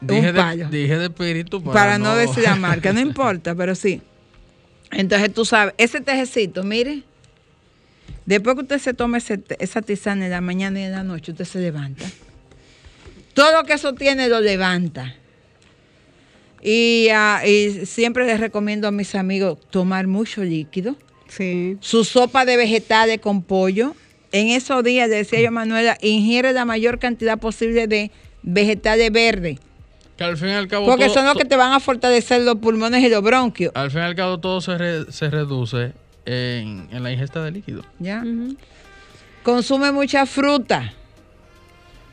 dije, 0.00 0.28
un 0.28 0.34
de, 0.36 0.68
dije 0.70 0.98
de 0.98 1.06
espíritu 1.06 1.64
para, 1.64 1.74
para 1.74 1.98
no 1.98 2.14
decir 2.14 2.44
la 2.44 2.54
marca, 2.68 2.92
no 2.92 3.00
importa, 3.00 3.56
pero 3.56 3.74
sí. 3.74 4.00
Entonces 4.92 5.34
tú 5.34 5.44
sabes, 5.44 5.74
ese 5.78 6.00
tejecito, 6.00 6.62
mire, 6.62 7.02
después 8.24 8.54
que 8.54 8.62
usted 8.62 8.78
se 8.78 8.94
tome 8.94 9.18
ese 9.18 9.42
esa 9.58 9.82
tisana 9.82 10.26
en 10.26 10.30
la 10.30 10.40
mañana 10.40 10.78
y 10.78 10.84
en 10.84 10.92
la 10.92 11.02
noche, 11.02 11.32
usted 11.32 11.44
se 11.44 11.58
levanta. 11.58 12.04
Todo 13.34 13.50
lo 13.50 13.64
que 13.64 13.72
eso 13.72 13.94
tiene 13.94 14.28
lo 14.28 14.40
levanta. 14.40 15.16
Y, 16.62 17.08
ah, 17.12 17.42
y 17.46 17.86
siempre 17.86 18.26
les 18.26 18.38
recomiendo 18.40 18.86
a 18.88 18.90
mis 18.90 19.14
amigos 19.14 19.58
tomar 19.70 20.06
mucho 20.06 20.42
líquido. 20.44 20.96
Sí. 21.28 21.76
Su 21.80 22.04
sopa 22.04 22.44
de 22.44 22.56
vegetales 22.56 23.20
con 23.20 23.42
pollo. 23.42 23.94
En 24.32 24.48
esos 24.48 24.84
días, 24.84 25.08
decía 25.10 25.40
yo 25.40 25.48
a 25.48 25.50
Manuela, 25.52 25.96
ingiere 26.02 26.52
la 26.52 26.64
mayor 26.64 26.98
cantidad 26.98 27.38
posible 27.38 27.86
de 27.86 28.10
vegetales 28.42 29.10
verdes. 29.10 29.58
Que 30.16 30.24
al 30.24 30.36
fin 30.36 30.48
y 30.48 30.52
al 30.52 30.68
cabo. 30.68 30.86
Porque 30.86 31.06
todo- 31.06 31.14
son 31.14 31.24
los 31.26 31.34
que 31.34 31.44
te 31.46 31.56
van 31.56 31.72
a 31.72 31.80
fortalecer 31.80 32.42
los 32.42 32.56
pulmones 32.56 33.02
y 33.02 33.08
los 33.08 33.22
bronquios. 33.22 33.72
Al 33.74 33.90
fin 33.90 34.00
y 34.00 34.04
al 34.04 34.14
cabo 34.14 34.38
todo 34.38 34.60
se, 34.60 34.76
re- 34.76 35.10
se 35.10 35.30
reduce 35.30 35.92
en, 36.26 36.86
en 36.92 37.02
la 37.02 37.10
ingesta 37.10 37.42
de 37.42 37.50
líquido. 37.52 37.82
¿Ya? 37.98 38.22
Consume 39.42 39.90
mucha 39.92 40.26
fruta. 40.26 40.92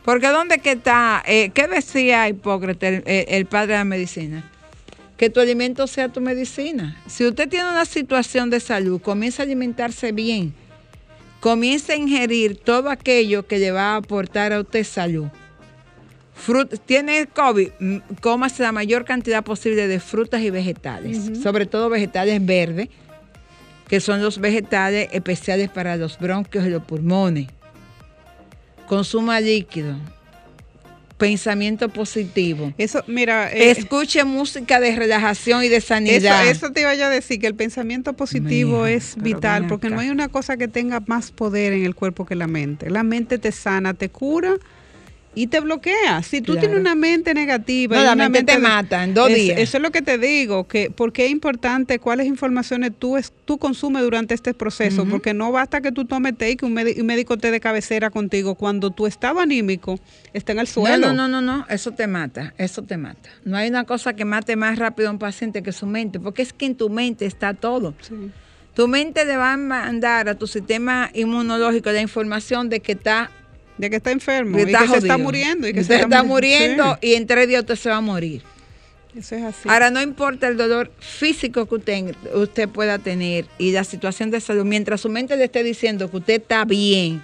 Porque 0.08 0.30
¿dónde 0.30 0.60
que 0.60 0.72
está? 0.72 1.22
eh, 1.28 1.50
¿Qué 1.54 1.68
decía 1.68 2.30
Hipócrates, 2.30 3.04
el, 3.06 3.46
padre 3.46 3.74
de 3.74 3.80
la 3.80 3.84
medicina? 3.84 4.50
Que 5.18 5.30
tu 5.30 5.42
alimento 5.42 5.86
sea 5.86 6.08
tu 6.08 6.22
medicina. 6.22 6.96
Si 7.08 7.26
usted 7.26 7.50
tiene 7.50 7.70
una 7.70 7.84
situación 7.84 8.50
de 8.50 8.62
salud, 8.62 9.02
comienza 9.02 9.44
a 9.44 9.46
alimentarse 9.46 10.14
bien. 10.14 10.54
Comienza 11.42 11.92
a 11.92 11.98
ingerir 11.98 12.56
todo 12.56 12.90
aquello 12.90 13.46
que 13.48 13.60
le 13.60 13.72
va 13.72 13.96
a 13.96 13.96
aportar 13.98 14.54
a 14.54 14.62
usted 14.62 14.86
salud. 14.86 15.26
Frut- 16.38 16.80
tiene 16.86 17.28
COVID, 17.28 17.68
mm, 17.78 17.98
cómase 18.22 18.64
la 18.64 18.72
mayor 18.72 19.04
cantidad 19.04 19.44
posible 19.44 19.90
de 19.90 20.00
frutas 20.00 20.40
y 20.40 20.52
vegetales, 20.52 21.42
sobre 21.44 21.66
todo 21.66 21.90
vegetales 21.90 22.46
verdes, 22.46 22.88
que 23.90 24.00
son 24.00 24.22
los 24.24 24.40
vegetales 24.40 25.10
especiales 25.12 25.70
para 25.70 25.98
los 25.98 26.18
bronquios 26.18 26.66
y 26.66 26.70
los 26.70 26.84
pulmones. 26.84 27.48
Consuma 28.88 29.40
líquido. 29.40 29.96
Pensamiento 31.18 31.90
positivo. 31.90 32.74
Eso, 32.78 33.04
mira, 33.08 33.52
eh, 33.52 33.72
Escuche 33.72 34.24
música 34.24 34.80
de 34.80 34.96
relajación 34.96 35.64
y 35.64 35.68
de 35.68 35.82
sanidad. 35.82 36.48
eso 36.48 36.72
te 36.72 36.82
iba 36.82 36.94
yo 36.94 37.06
a 37.06 37.10
decir, 37.10 37.40
que 37.40 37.48
el 37.48 37.56
pensamiento 37.56 38.14
positivo 38.14 38.86
es 38.86 39.16
vital, 39.18 39.66
porque 39.68 39.90
no 39.90 40.00
hay 40.00 40.10
una 40.10 40.28
cosa 40.30 40.58
que 40.58 40.68
tenga 40.68 41.02
más 41.08 41.32
poder 41.32 41.74
en 41.74 41.86
el 41.86 41.96
cuerpo 41.96 42.26
que 42.26 42.36
la 42.36 42.46
mente. 42.46 42.92
La 42.92 43.02
mente 43.02 43.40
te 43.40 43.52
sana, 43.52 43.96
te 43.96 44.10
cura 44.10 44.58
y 45.38 45.48
te 45.48 45.60
bloquea. 45.60 46.24
Si 46.24 46.42
tú 46.42 46.54
Claro. 46.54 46.60
tienes 46.62 46.80
una 46.80 46.96
mente 46.96 47.34
negativa, 47.34 47.96
No, 47.96 48.02
y 48.02 48.06
la 48.06 48.14
una 48.14 48.30
mente 48.30 48.44
te 48.54 48.60
de- 48.60 48.68
mata 48.68 49.04
en 49.04 49.14
dos 49.14 49.30
Es- 49.30 49.36
días. 49.36 49.60
Eso 49.60 49.78
es 49.78 49.84
lo 49.84 49.92
que 49.92 50.02
te 50.02 50.18
digo, 50.18 50.68
que 50.68 50.90
porque 50.90 51.26
es 51.26 51.32
importante 51.32 52.00
cuáles 52.00 52.26
informaciones 52.28 52.92
tú, 52.98 53.18
es, 53.18 53.32
tú 53.46 53.58
consumes 53.58 54.02
durante 54.04 54.34
este 54.34 54.54
proceso, 54.54 55.06
porque 55.06 55.34
no 55.34 55.52
basta 55.52 55.82
que 55.82 55.92
tú 55.92 56.06
tomes 56.06 56.38
té 56.38 56.52
y 56.52 56.56
que 56.56 56.66
un 56.66 56.74
médico 56.74 57.38
te 57.38 57.52
de 57.52 57.60
cabecera 57.60 58.10
contigo 58.10 58.56
cuando 58.56 58.90
tu 58.92 59.06
estado 59.06 59.40
anímico 59.40 60.00
está 60.34 60.54
en 60.54 60.60
el 60.60 60.68
suelo. 60.68 61.08
No, 61.08 61.14
no, 61.14 61.28
no, 61.28 61.42
no, 61.42 61.58
no, 61.60 61.66
eso 61.70 61.92
te 61.92 62.08
mata, 62.08 62.54
eso 62.58 62.82
te 62.84 62.98
mata. 62.98 63.30
No 63.46 63.58
hay 63.58 63.70
una 63.70 63.84
cosa 63.84 64.14
que 64.14 64.26
mate 64.26 64.56
más 64.56 64.80
rápido 64.80 65.10
a 65.10 65.12
un 65.12 65.20
paciente 65.20 65.62
que 65.64 65.72
su 65.72 65.86
mente, 65.86 66.20
porque 66.20 66.42
es 66.42 66.54
que 66.54 66.66
en 66.66 66.76
tu 66.76 66.90
mente 66.90 67.26
está 67.26 67.54
todo. 67.54 67.94
Sí. 68.02 68.14
Tu 68.74 68.88
mente 68.88 69.26
le 69.26 69.38
va 69.38 69.54
a 69.54 69.58
mandar 69.58 70.30
a 70.30 70.36
tu 70.36 70.46
sistema 70.46 71.10
inmunológico 71.14 71.92
la 71.92 72.02
información 72.02 72.70
de 72.70 72.80
que 72.80 72.92
está, 72.92 73.32
De 73.78 73.90
que 73.90 73.98
está 73.98 74.12
enfermo 74.12 74.58
y 74.60 74.66
que 74.66 74.72
está 74.72 74.88
se 74.88 74.98
está 74.98 75.18
muriendo. 75.18 75.68
Y 75.68 75.74
que 75.74 75.82
Usted 75.82 75.98
se 75.98 76.02
está 76.04 76.24
muri- 76.24 76.28
muriendo 76.50 76.98
Sí, 77.02 77.08
y 77.10 77.14
en 77.16 77.28
tres 77.28 77.48
días 77.48 77.62
usted 77.62 77.76
se 77.76 77.90
va 77.90 77.98
a 77.98 78.02
morir. 78.02 78.42
Eso 79.16 79.36
es 79.36 79.44
así. 79.44 79.68
Ahora, 79.70 79.90
no 79.90 80.02
importa 80.02 80.48
el 80.48 80.58
dolor 80.58 80.92
físico 81.00 81.66
que 81.68 81.76
usted, 81.76 82.16
usted 82.36 82.70
pueda 82.70 83.00
tener 83.00 83.46
y 83.58 83.72
la 83.72 83.84
situación 83.84 84.30
de 84.32 84.40
salud, 84.42 84.64
mientras 84.66 85.02
su 85.02 85.10
mente 85.10 85.36
le 85.38 85.46
esté 85.46 85.64
diciendo 85.64 86.10
que 86.12 86.18
usted 86.18 86.42
está 86.42 86.66
bien, 86.66 87.24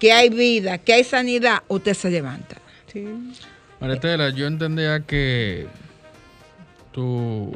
que 0.00 0.12
hay 0.12 0.28
vida, 0.30 0.78
que 0.78 0.92
hay 0.94 1.04
sanidad, 1.04 1.58
usted 1.68 1.94
se 1.94 2.10
levanta. 2.10 2.56
Sí. 2.92 3.06
Maretela, 3.80 4.30
yo 4.30 4.46
entendía 4.46 5.00
que 5.00 5.66
tu 6.92 7.54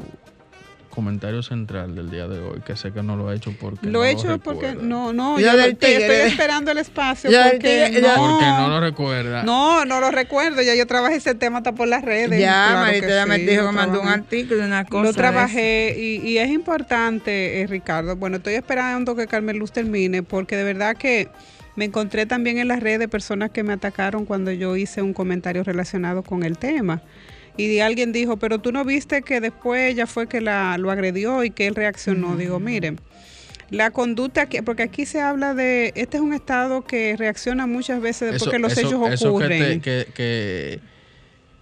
comentario 0.91 1.43
central 1.43 1.95
del 1.95 2.11
día 2.11 2.29
de 2.29 2.41
hoy, 2.41 2.61
que 2.67 2.77
sé 2.77 2.93
que 2.93 3.03
no 3.03 3.17
lo 3.17 3.33
he 3.33 3.37
hecho 3.37 3.55
porque 3.59 3.87
Lo 3.87 3.93
no 4.01 4.05
he 4.05 4.11
hecho 4.11 4.39
porque 4.39 4.75
no, 4.75 5.13
no, 5.13 5.35
Lo 5.35 5.41
yo 5.41 5.53
del 5.57 5.71
estoy, 5.73 5.89
tigre. 5.95 6.17
estoy 6.17 6.33
esperando 6.33 6.71
el 6.73 6.79
espacio 6.79 7.31
porque 7.31 7.59
tigre, 7.59 8.01
no, 8.03 8.15
Porque 8.17 8.47
no 8.47 8.69
lo 8.69 8.81
recuerda. 8.81 9.43
no, 9.45 9.85
no 9.85 10.01
lo 10.01 10.11
recuerdo, 10.11 10.61
ya 10.63 10.75
yo 10.75 10.87
trabajé 10.87 11.17
ese 11.17 11.35
tema 11.35 11.59
hasta 11.59 11.73
por 11.73 11.89
las 11.89 12.03
redes. 12.05 12.39
ya, 12.41 12.67
claro 12.69 12.79
Marita 12.81 13.09
ya 13.09 13.27
me 13.27 13.39
dijo 13.39 13.67
que 13.67 13.73
mandó 13.73 14.01
un 14.03 14.09
artículo, 14.09 14.65
una 14.65 14.85
cosa. 14.85 15.05
Lo 15.05 15.13
trabajé 15.15 15.97
y, 15.99 16.17
y 16.29 16.39
es 16.39 16.51
importante, 16.51 17.61
eh, 17.63 17.67
Ricardo. 17.67 18.17
Bueno, 18.17 18.37
estoy 18.39 18.55
esperando 18.55 19.15
que 19.17 19.27
Carmen 19.27 19.59
Luz 19.59 19.73
termine 19.73 20.23
porque 20.23 20.57
de 20.57 20.65
verdad 20.65 20.97
que 20.97 21.29
me 21.77 21.85
encontré 21.85 22.27
también 22.27 22.59
en 22.59 22.69
las 22.69 22.81
redes 22.81 23.09
personas 23.09 23.51
que 23.53 23.63
me 23.63 23.73
atacaron 23.73 24.27
cuando 24.27 24.51
yo 24.51 24.77
hice 24.77 25.03
un 25.03 25.15
comentario 25.15 25.63
relacionado 25.63 26.23
con 26.23 26.43
el 26.43 26.59
tema. 26.59 27.01
Y 27.61 27.81
alguien 27.81 28.13
dijo, 28.13 28.37
pero 28.39 28.59
tú 28.59 28.73
no 28.73 28.85
viste 28.85 29.23
que 29.23 29.41
después 29.41 29.93
ella 29.93 30.07
fue 30.07 30.27
que 30.29 30.41
la, 30.41 30.79
lo 30.79 30.91
agredió 30.91 31.45
y 31.45 31.51
que 31.51 31.67
él 31.67 31.75
reaccionó. 31.75 32.37
Digo, 32.37 32.59
miren, 32.61 32.99
la 33.71 33.91
conducta, 33.91 34.47
que, 34.47 34.63
porque 34.63 34.83
aquí 34.83 35.07
se 35.07 35.21
habla 35.21 35.55
de, 35.55 35.93
este 35.95 36.17
es 36.17 36.23
un 36.23 36.33
estado 36.33 36.83
que 36.85 37.17
reacciona 37.17 37.67
muchas 37.67 38.01
veces 38.01 38.33
después 38.33 38.43
Eso- 38.43 38.51
que 38.51 38.59
los 38.59 38.73
eso- 38.73 38.81
hechos 38.81 39.11
eso 39.13 39.31
ocurren. 39.31 39.81
que, 39.81 40.05
te, 40.05 40.07
que, 40.07 40.13
que, 40.13 40.81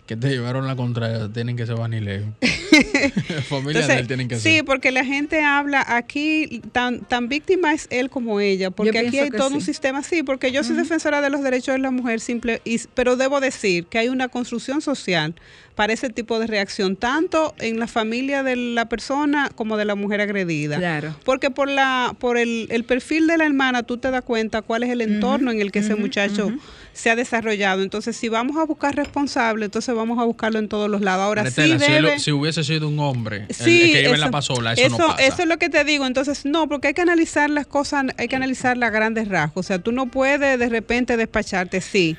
que 0.08 0.16
te 0.16 0.30
llevaron 0.30 0.66
la 0.66 0.74
contraria, 0.74 1.28
tienen 1.30 1.54
que 1.54 1.66
ser 1.66 1.76
vanilejo. 1.76 2.32
Familia 3.50 3.86
de 3.86 3.98
él 3.98 4.06
tienen 4.06 4.26
que 4.26 4.36
sí, 4.36 4.56
ser. 4.56 4.64
porque 4.64 4.90
la 4.90 5.04
gente 5.04 5.42
habla 5.42 5.84
aquí, 5.86 6.62
tan, 6.72 7.00
tan 7.00 7.28
víctima 7.28 7.74
es 7.74 7.86
él 7.90 8.08
como 8.08 8.40
ella, 8.40 8.70
porque 8.70 9.02
Yo 9.02 9.06
aquí 9.06 9.18
hay 9.18 9.30
todo 9.30 9.48
un 9.48 9.60
sí. 9.60 9.66
sistema, 9.66 10.02
sí, 10.02 10.22
porque 10.22 10.50
yo 10.50 10.64
soy 10.64 10.76
defensora 10.76 11.20
de 11.20 11.28
los 11.28 11.42
derechos 11.42 11.74
de 11.74 11.80
la 11.80 11.90
mujer, 11.90 12.20
simple, 12.20 12.62
y, 12.64 12.80
pero 12.94 13.16
debo 13.16 13.40
decir 13.40 13.84
que 13.84 13.98
hay 13.98 14.08
una 14.08 14.28
construcción 14.28 14.80
social 14.80 15.34
para 15.74 15.92
ese 15.92 16.08
tipo 16.08 16.38
de 16.38 16.46
reacción, 16.46 16.96
tanto 16.96 17.54
en 17.58 17.78
la 17.78 17.86
familia 17.86 18.42
de 18.42 18.56
la 18.56 18.88
persona 18.88 19.50
como 19.54 19.76
de 19.76 19.84
la 19.84 19.94
mujer 19.94 20.22
agredida. 20.22 20.78
Claro. 20.78 21.14
Porque 21.24 21.50
por 21.50 21.68
la 21.68 22.16
por 22.18 22.38
el, 22.38 22.66
el 22.70 22.82
perfil 22.84 23.26
de 23.26 23.36
la 23.36 23.44
hermana 23.44 23.82
tú 23.82 23.98
te 23.98 24.10
das 24.10 24.22
cuenta 24.22 24.62
cuál 24.62 24.84
es 24.84 24.90
el 24.90 25.02
entorno 25.02 25.52
en 25.52 25.60
el 25.60 25.70
que 25.70 25.80
ese 25.80 25.94
muchacho 25.94 26.50
se 26.98 27.10
ha 27.10 27.16
desarrollado. 27.16 27.82
Entonces, 27.82 28.16
si 28.16 28.28
vamos 28.28 28.56
a 28.56 28.64
buscar 28.64 28.96
responsable, 28.96 29.66
entonces 29.66 29.94
vamos 29.94 30.18
a 30.18 30.24
buscarlo 30.24 30.58
en 30.58 30.68
todos 30.68 30.90
los 30.90 31.00
lados. 31.00 31.22
Ahora 31.22 31.48
sí 31.48 31.78
si, 32.18 32.32
hubiese 32.32 32.64
sido 32.64 32.88
un 32.88 32.98
hombre, 32.98 33.46
Sí, 33.50 33.82
el 33.82 33.92
que 33.92 34.10
en 34.10 34.20
la 34.20 34.32
pasola, 34.32 34.72
eso, 34.72 34.98
no 34.98 35.06
pasa. 35.06 35.24
eso 35.24 35.42
es 35.42 35.48
lo 35.48 35.58
que 35.58 35.68
te 35.68 35.84
digo. 35.84 36.06
Entonces, 36.06 36.44
no, 36.44 36.68
porque 36.68 36.88
hay 36.88 36.94
que 36.94 37.02
analizar 37.02 37.50
las 37.50 37.68
cosas, 37.68 38.06
hay 38.16 38.26
que 38.26 38.34
analizarlas 38.34 38.88
a 38.88 38.90
grandes 38.90 39.28
rasgos. 39.28 39.64
O 39.64 39.68
sea, 39.68 39.78
tú 39.78 39.92
no 39.92 40.06
puedes 40.06 40.58
de 40.58 40.68
repente 40.68 41.16
despacharte, 41.16 41.80
sí. 41.80 42.16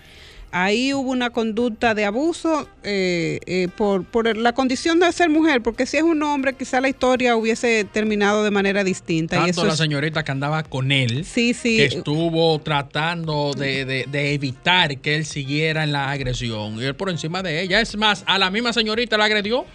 Ahí 0.52 0.94
hubo 0.96 1.12
una 1.12 1.30
conducta 1.30 1.94
de 1.94 2.06
abuso 2.06 2.68
eh, 2.84 3.40
eh, 3.46 3.68
por, 3.78 4.04
por 4.04 4.36
la 4.36 4.54
condición 4.54 5.00
de 5.00 5.12
ser 5.12 5.30
mujer, 5.30 5.62
porque 5.62 5.86
si 5.86 5.98
es 5.98 6.04
un 6.04 6.24
hombre, 6.24 6.54
quizá 6.54 6.82
la 6.82 6.90
historia 6.90 7.36
hubiese 7.36 7.84
terminado 7.84 8.44
de 8.44 8.50
manera 8.50 8.84
distinta. 8.84 9.36
y 9.36 9.40
Tanto 9.40 9.52
eso 9.52 9.66
la 9.66 9.74
es- 9.74 9.78
señorita 9.80 10.24
que 10.24 10.32
andaba 10.32 10.64
con 10.64 10.92
él, 10.92 11.24
Sí, 11.26 11.54
sí. 11.54 11.78
que 11.78 11.86
estuvo 11.86 12.58
tratando 12.60 13.54
de, 13.56 13.86
de- 13.86 14.06
de 14.12 14.34
evitar 14.34 14.98
que 15.00 15.16
él 15.16 15.26
siguiera 15.26 15.84
en 15.84 15.92
la 15.92 16.10
agresión. 16.10 16.80
Y 16.82 16.86
él 16.86 16.96
por 16.96 17.10
encima 17.12 17.44
de 17.44 17.62
ella. 17.62 17.80
Es 17.80 17.96
más, 17.96 18.24
a 18.26 18.40
la 18.40 18.50
misma 18.50 18.74
señorita 18.74 19.18
la 19.18 19.26
agredió. 19.26 19.66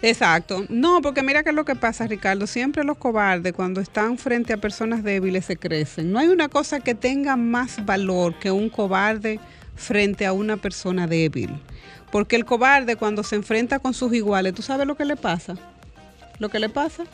Exacto. 0.00 0.64
No, 0.68 1.00
porque 1.02 1.22
mira 1.22 1.42
qué 1.42 1.50
es 1.50 1.56
lo 1.56 1.64
que 1.64 1.74
pasa, 1.74 2.06
Ricardo. 2.06 2.46
Siempre 2.46 2.84
los 2.84 2.96
cobardes, 2.96 3.52
cuando 3.52 3.80
están 3.80 4.16
frente 4.16 4.52
a 4.52 4.56
personas 4.56 5.02
débiles, 5.04 5.44
se 5.44 5.56
crecen. 5.56 6.10
No 6.12 6.18
hay 6.18 6.28
una 6.28 6.48
cosa 6.48 6.80
que 6.80 6.94
tenga 6.94 7.36
más 7.36 7.84
valor 7.84 8.38
que 8.38 8.50
un 8.50 8.68
cobarde 8.68 9.38
frente 9.74 10.26
a 10.26 10.32
una 10.32 10.56
persona 10.56 11.06
débil. 11.06 11.50
Porque 12.10 12.36
el 12.36 12.44
cobarde, 12.44 12.96
cuando 12.96 13.22
se 13.22 13.36
enfrenta 13.36 13.78
con 13.78 13.94
sus 13.94 14.12
iguales, 14.12 14.54
¿tú 14.54 14.62
sabes 14.62 14.86
lo 14.86 14.96
que 14.96 15.04
le 15.04 15.16
pasa? 15.16 15.56
Lo 16.38 16.50
que 16.50 16.58
le 16.58 16.68
pasa, 16.68 17.04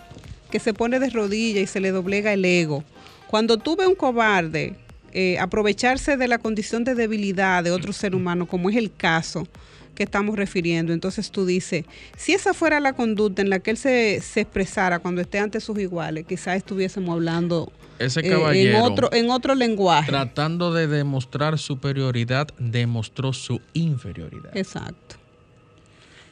que 0.51 0.59
se 0.59 0.75
pone 0.75 0.99
de 0.99 1.11
rodillas 1.11 1.63
y 1.63 1.67
se 1.67 1.81
le 1.81 1.93
doblega 1.93 2.33
el 2.33 2.45
ego. 2.45 2.83
Cuando 3.29 3.59
tú 3.59 3.77
ves 3.77 3.87
un 3.87 3.95
cobarde 3.95 4.75
eh, 5.13 5.39
aprovecharse 5.39 6.17
de 6.17 6.29
la 6.29 6.39
condición 6.39 6.85
de 6.85 6.95
debilidad 6.95 7.63
de 7.63 7.71
otro 7.71 7.93
ser 7.93 8.15
humano, 8.15 8.47
como 8.47 8.71
es 8.71 8.77
el 8.77 8.93
caso 8.93 9.47
que 9.95 10.03
estamos 10.03 10.37
refiriendo, 10.37 10.93
entonces 10.93 11.31
tú 11.31 11.47
dices, 11.47 11.85
si 12.17 12.33
esa 12.33 12.55
fuera 12.55 12.81
la 12.81 12.93
conducta 12.93 13.43
en 13.43 13.51
la 13.51 13.59
que 13.59 13.71
él 13.71 13.77
se, 13.77 14.21
se 14.21 14.41
expresara 14.41 14.99
cuando 14.99 15.21
esté 15.21 15.39
ante 15.39 15.61
sus 15.61 15.79
iguales, 15.79 16.25
quizás 16.27 16.57
estuviésemos 16.57 17.13
hablando 17.15 17.73
Ese 17.99 18.21
eh, 18.21 18.27
en, 18.27 18.33
caballero, 18.33 18.83
otro, 18.85 19.13
en 19.13 19.31
otro 19.31 19.55
lenguaje. 19.55 20.11
tratando 20.11 20.73
de 20.73 20.87
demostrar 20.87 21.59
superioridad, 21.59 22.49
demostró 22.59 23.33
su 23.33 23.61
inferioridad. 23.73 24.57
Exacto. 24.57 25.17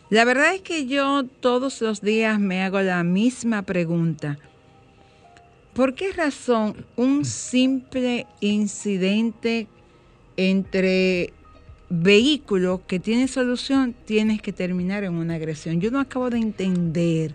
La 0.08 0.24
verdad 0.24 0.54
es 0.54 0.60
que 0.60 0.86
yo 0.86 1.24
todos 1.40 1.80
los 1.80 2.00
días 2.00 2.38
me 2.38 2.62
hago 2.62 2.80
la 2.80 3.02
misma 3.02 3.62
pregunta. 3.62 4.38
¿Por 5.74 5.94
qué 5.94 6.12
razón 6.12 6.86
un 6.94 7.24
simple 7.24 8.26
incidente 8.40 9.66
entre 10.36 11.32
vehículos 11.88 12.80
que 12.86 12.98
tiene 12.98 13.28
solución 13.28 13.94
tienes 14.04 14.40
que 14.40 14.52
terminar 14.52 15.04
en 15.04 15.14
una 15.14 15.34
agresión? 15.34 15.80
Yo 15.80 15.90
no 15.90 15.98
acabo 15.98 16.30
de 16.30 16.38
entender. 16.38 17.34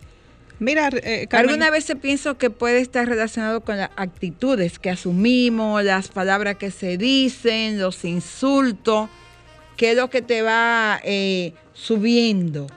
Mira, 0.62 0.92
eh, 0.94 1.26
Carmen, 1.28 1.50
Algunas 1.50 1.72
veces 1.72 1.96
pienso 2.00 2.38
que 2.38 2.52
puede 2.52 2.82
estar 2.82 3.08
relacionado 3.08 3.62
con 3.62 3.78
las 3.78 3.90
actitudes 3.96 4.78
que 4.78 4.92
asumimos, 4.92 5.84
las 5.84 6.10
palabras 6.10 6.58
que 6.58 6.70
se 6.70 6.98
dicen, 6.98 7.80
los 7.80 8.06
insultos, 8.06 9.10
que 9.76 9.90
es 9.90 9.98
lo 9.98 10.12
que 10.12 10.22
te 10.22 10.44
va 10.44 11.02
eh, 11.04 11.56
subiendo. 11.74 12.68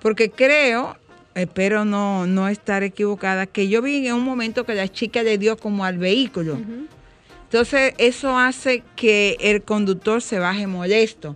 Porque 0.00 0.30
creo, 0.30 0.96
espero 1.34 1.84
no, 1.84 2.28
no 2.28 2.46
estar 2.46 2.84
equivocada, 2.84 3.46
que 3.46 3.66
yo 3.66 3.82
vi 3.82 4.06
en 4.06 4.14
un 4.14 4.22
momento 4.22 4.62
que 4.62 4.76
la 4.76 4.86
chica 4.86 5.24
le 5.24 5.36
dio 5.36 5.56
como 5.56 5.84
al 5.84 5.98
vehículo. 5.98 6.60
Entonces 7.42 7.94
eso 7.98 8.38
hace 8.38 8.84
que 8.94 9.36
el 9.40 9.64
conductor 9.64 10.22
se 10.22 10.38
baje 10.38 10.68
molesto. 10.68 11.34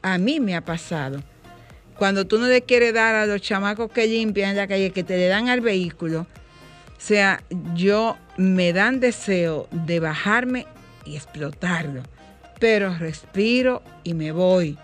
A 0.00 0.16
mí 0.16 0.40
me 0.40 0.56
ha 0.56 0.64
pasado. 0.64 1.22
Cuando 1.98 2.26
tú 2.26 2.38
no 2.38 2.46
le 2.46 2.62
quieres 2.62 2.94
dar 2.94 3.16
a 3.16 3.26
los 3.26 3.42
chamacos 3.42 3.90
que 3.90 4.06
limpian 4.06 4.56
la 4.56 4.68
calle, 4.68 4.92
que 4.92 5.02
te 5.02 5.16
le 5.16 5.26
dan 5.26 5.48
al 5.48 5.60
vehículo, 5.60 6.20
o 6.20 7.00
sea, 7.00 7.42
yo 7.74 8.16
me 8.36 8.72
dan 8.72 9.00
deseo 9.00 9.68
de 9.72 9.98
bajarme 9.98 10.66
y 11.04 11.16
explotarlo. 11.16 12.02
Pero 12.60 12.96
respiro 12.96 13.82
y 14.04 14.14
me 14.14 14.32
voy. 14.32 14.78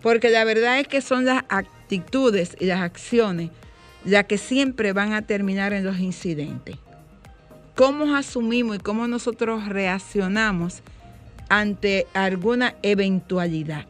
Porque 0.00 0.30
la 0.30 0.44
verdad 0.44 0.80
es 0.80 0.88
que 0.88 1.00
son 1.00 1.26
las 1.26 1.44
actitudes 1.48 2.56
y 2.58 2.66
las 2.66 2.80
acciones 2.80 3.50
las 4.04 4.24
que 4.24 4.38
siempre 4.38 4.92
van 4.92 5.12
a 5.12 5.22
terminar 5.22 5.72
en 5.72 5.84
los 5.84 5.98
incidentes. 5.98 6.76
¿Cómo 7.76 8.16
asumimos 8.16 8.76
y 8.76 8.80
cómo 8.80 9.06
nosotros 9.06 9.68
reaccionamos 9.68 10.82
ante 11.48 12.06
alguna 12.14 12.74
eventualidad? 12.82 13.86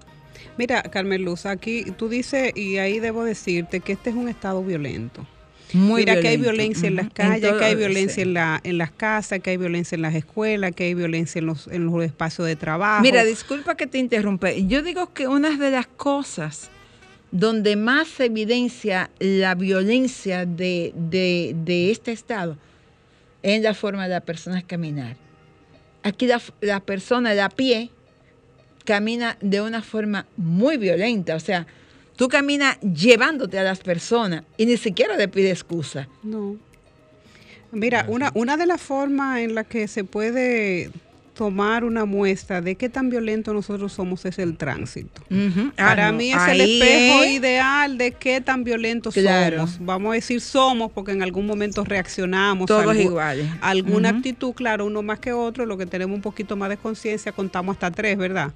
Mira, 0.58 0.82
Carmen 0.82 1.24
Luz, 1.24 1.46
aquí 1.46 1.84
tú 1.96 2.08
dices, 2.08 2.52
y 2.56 2.78
ahí 2.78 3.00
debo 3.00 3.24
decirte 3.24 3.80
que 3.80 3.92
este 3.92 4.10
es 4.10 4.16
un 4.16 4.28
estado 4.28 4.62
violento. 4.64 5.26
Muy 5.74 6.02
Mira 6.02 6.20
que 6.20 6.28
hay 6.28 6.36
violencia 6.36 6.86
en 6.86 6.96
las 6.96 7.08
calles, 7.10 7.50
que 7.54 7.64
hay 7.64 7.74
violencia 7.74 8.16
sí. 8.16 8.20
en, 8.22 8.34
la, 8.34 8.60
en 8.62 8.76
las 8.76 8.90
casas, 8.90 9.40
que 9.40 9.50
hay 9.50 9.56
violencia 9.56 9.96
en 9.96 10.02
las 10.02 10.14
escuelas, 10.14 10.72
que 10.74 10.84
hay 10.84 10.92
violencia 10.94 11.38
en 11.38 11.46
los, 11.46 11.66
en 11.68 11.86
los 11.86 12.04
espacios 12.04 12.46
de 12.46 12.56
trabajo. 12.56 13.00
Mira, 13.02 13.24
disculpa 13.24 13.74
que 13.74 13.86
te 13.86 13.96
interrumpa. 13.96 14.52
Yo 14.52 14.82
digo 14.82 15.14
que 15.14 15.28
una 15.28 15.56
de 15.56 15.70
las 15.70 15.86
cosas 15.86 16.68
donde 17.30 17.76
más 17.76 18.08
se 18.08 18.26
evidencia 18.26 19.08
la 19.18 19.54
violencia 19.54 20.44
de, 20.44 20.92
de- 20.94 21.56
de 21.64 21.90
este 21.90 22.12
estado 22.12 22.58
es 23.42 23.62
la 23.62 23.72
forma 23.72 24.02
de 24.02 24.10
las 24.10 24.22
personas 24.24 24.64
caminar. 24.64 25.16
Aquí 26.02 26.26
la, 26.26 26.42
la 26.60 26.80
persona 26.80 27.32
de 27.32 27.40
a 27.40 27.48
pie 27.48 27.90
camina 28.84 29.36
de 29.40 29.60
una 29.60 29.82
forma 29.82 30.26
muy 30.36 30.76
violenta. 30.76 31.36
O 31.36 31.40
sea, 31.40 31.66
tú 32.16 32.28
caminas 32.28 32.78
llevándote 32.80 33.58
a 33.58 33.62
las 33.62 33.80
personas 33.80 34.44
y 34.56 34.66
ni 34.66 34.76
siquiera 34.76 35.16
le 35.16 35.28
pide 35.28 35.50
excusa. 35.50 36.08
No. 36.22 36.56
Mira, 37.72 38.04
una, 38.08 38.30
una 38.34 38.56
de 38.56 38.66
las 38.66 38.80
formas 38.80 39.40
en 39.40 39.54
las 39.54 39.66
que 39.66 39.88
se 39.88 40.04
puede 40.04 40.90
tomar 41.34 41.82
una 41.84 42.04
muestra 42.04 42.60
de 42.60 42.74
qué 42.74 42.88
tan 42.90 43.08
violento 43.08 43.54
nosotros 43.54 43.92
somos 43.92 44.24
es 44.26 44.38
el 44.38 44.56
tránsito. 44.58 45.22
Ujú. 45.30 45.70
Ah, 45.78 45.86
Para 45.88 46.12
no, 46.12 46.18
mí 46.18 46.30
es 46.32 46.42
el 46.48 46.60
espejo 46.60 47.22
es- 47.24 47.30
ideal 47.30 47.96
de 47.98 48.12
qué 48.12 48.40
tan 48.40 48.64
violentos 48.64 49.14
Claro. 49.14 49.56
somos. 49.66 49.78
Vamos 49.80 50.10
a 50.12 50.14
decir 50.14 50.40
somos 50.42 50.90
porque 50.92 51.12
en 51.12 51.22
algún 51.22 51.46
momento 51.46 51.84
reaccionamos. 51.84 52.66
Todos 52.66 52.82
algún- 52.82 52.98
iguales. 53.00 53.46
Alguna 53.62 54.10
actitud, 54.10 54.52
claro, 54.52 54.84
uno 54.84 55.02
más 55.02 55.20
que 55.20 55.32
otro, 55.32 55.64
lo 55.64 55.78
que 55.78 55.86
tenemos 55.86 56.14
un 56.14 56.22
poquito 56.22 56.54
más 56.56 56.68
de 56.68 56.76
conciencia, 56.76 57.32
contamos 57.32 57.76
hasta 57.76 57.90
tres, 57.90 58.18
¿verdad? 58.18 58.52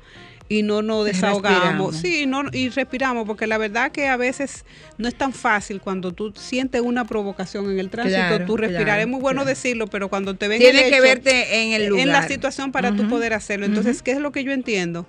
Y 0.49 0.63
no 0.63 0.81
nos 0.83 1.05
desahogamos. 1.07 1.95
Respiramos. 1.95 1.97
Sí, 1.97 2.27
no, 2.27 2.43
y 2.53 2.69
respiramos, 2.69 3.27
porque 3.27 3.47
la 3.47 3.59
verdad 3.59 3.91
que 3.91 4.07
a 4.07 4.17
veces 4.17 4.65
no 4.97 5.09
es 5.09 5.15
tan 5.17 5.33
fácil 5.33 5.81
cuando 5.81 6.13
tú 6.13 6.33
sientes 6.37 6.81
una 6.83 7.05
provocación 7.05 7.71
en 7.71 7.79
el 7.81 7.91
tránsito, 7.91 8.17
Claro, 8.29 8.45
tú 8.47 8.57
respirar. 8.57 8.85
claro, 8.85 9.01
es 9.03 9.09
muy 9.09 9.21
bueno 9.21 9.43
claro. 9.43 9.49
decirlo, 9.49 9.87
pero 9.89 10.09
cuando 10.09 10.35
te 10.35 10.47
ven 10.49 10.59
Tienes 10.61 10.83
el 10.85 10.91
que 10.91 10.97
hecho, 10.97 11.03
verte 11.03 11.63
en 11.63 11.73
el 11.73 11.83
en 11.99 12.09
la 12.09 12.15
lugar. 12.21 12.29
situación 12.29 12.71
para 12.73 12.93
tú 12.95 13.03
Ujú. 13.03 13.11
poder 13.11 13.33
hacerlo. 13.33 13.67
Entonces, 13.67 14.03
¿qué 14.03 14.13
es 14.13 14.19
lo 14.19 14.31
que 14.33 14.45
yo 14.45 14.53
entiendo? 14.53 15.07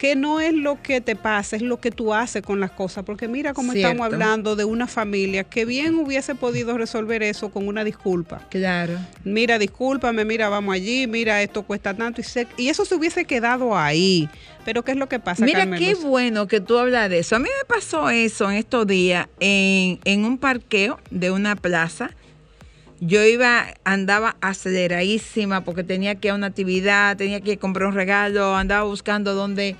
Que 0.00 0.16
no 0.16 0.40
es 0.40 0.54
lo 0.54 0.80
que 0.82 1.02
te 1.02 1.14
pasa, 1.14 1.56
es 1.56 1.62
lo 1.62 1.78
que 1.78 1.90
tú 1.90 2.14
haces 2.14 2.40
con 2.42 2.58
las 2.58 2.70
cosas. 2.70 3.04
Porque 3.04 3.28
mira 3.28 3.52
cómo 3.52 3.74
estamos 3.74 4.06
hablando 4.06 4.56
de 4.56 4.64
una 4.64 4.86
familia 4.86 5.44
que 5.44 5.66
bien 5.66 5.94
hubiese 5.96 6.34
podido 6.34 6.78
resolver 6.78 7.22
eso 7.22 7.50
con 7.50 7.68
una 7.68 7.84
disculpa. 7.84 8.40
Claro. 8.48 8.94
Mira, 9.24 9.58
discúlpame, 9.58 10.24
mira, 10.24 10.48
vamos 10.48 10.74
allí, 10.74 11.06
mira, 11.06 11.42
esto 11.42 11.64
cuesta 11.64 11.92
tanto. 11.92 12.22
Y, 12.22 12.24
se- 12.24 12.46
y 12.56 12.68
eso 12.70 12.86
se 12.86 12.94
hubiese 12.94 13.26
quedado 13.26 13.76
ahí. 13.76 14.26
Pero 14.64 14.82
¿qué 14.84 14.92
es 14.92 14.96
lo 14.96 15.06
que 15.08 15.18
pasa, 15.18 15.44
Mira 15.44 15.60
Carmen 15.60 15.78
qué 15.78 15.92
Luz? 15.92 16.02
bueno 16.04 16.46
que 16.48 16.60
tú 16.60 16.78
hablas 16.78 17.10
de 17.10 17.18
eso. 17.18 17.36
A 17.36 17.38
mí 17.38 17.48
me 17.60 17.64
pasó 17.66 18.08
eso 18.08 18.50
en 18.50 18.56
estos 18.56 18.86
días 18.86 19.26
en, 19.38 20.00
en 20.04 20.24
un 20.24 20.38
parqueo 20.38 20.98
de 21.10 21.30
una 21.30 21.56
plaza. 21.56 22.10
Yo 23.00 23.24
iba, 23.24 23.74
andaba 23.84 24.36
aceleradísima 24.42 25.64
porque 25.64 25.84
tenía 25.84 26.16
que 26.16 26.28
ir 26.28 26.32
a 26.32 26.34
una 26.34 26.48
actividad, 26.48 27.16
tenía 27.16 27.40
que 27.40 27.56
comprar 27.56 27.88
un 27.88 27.94
regalo, 27.94 28.54
andaba 28.54 28.84
buscando 28.84 29.34
dónde 29.34 29.74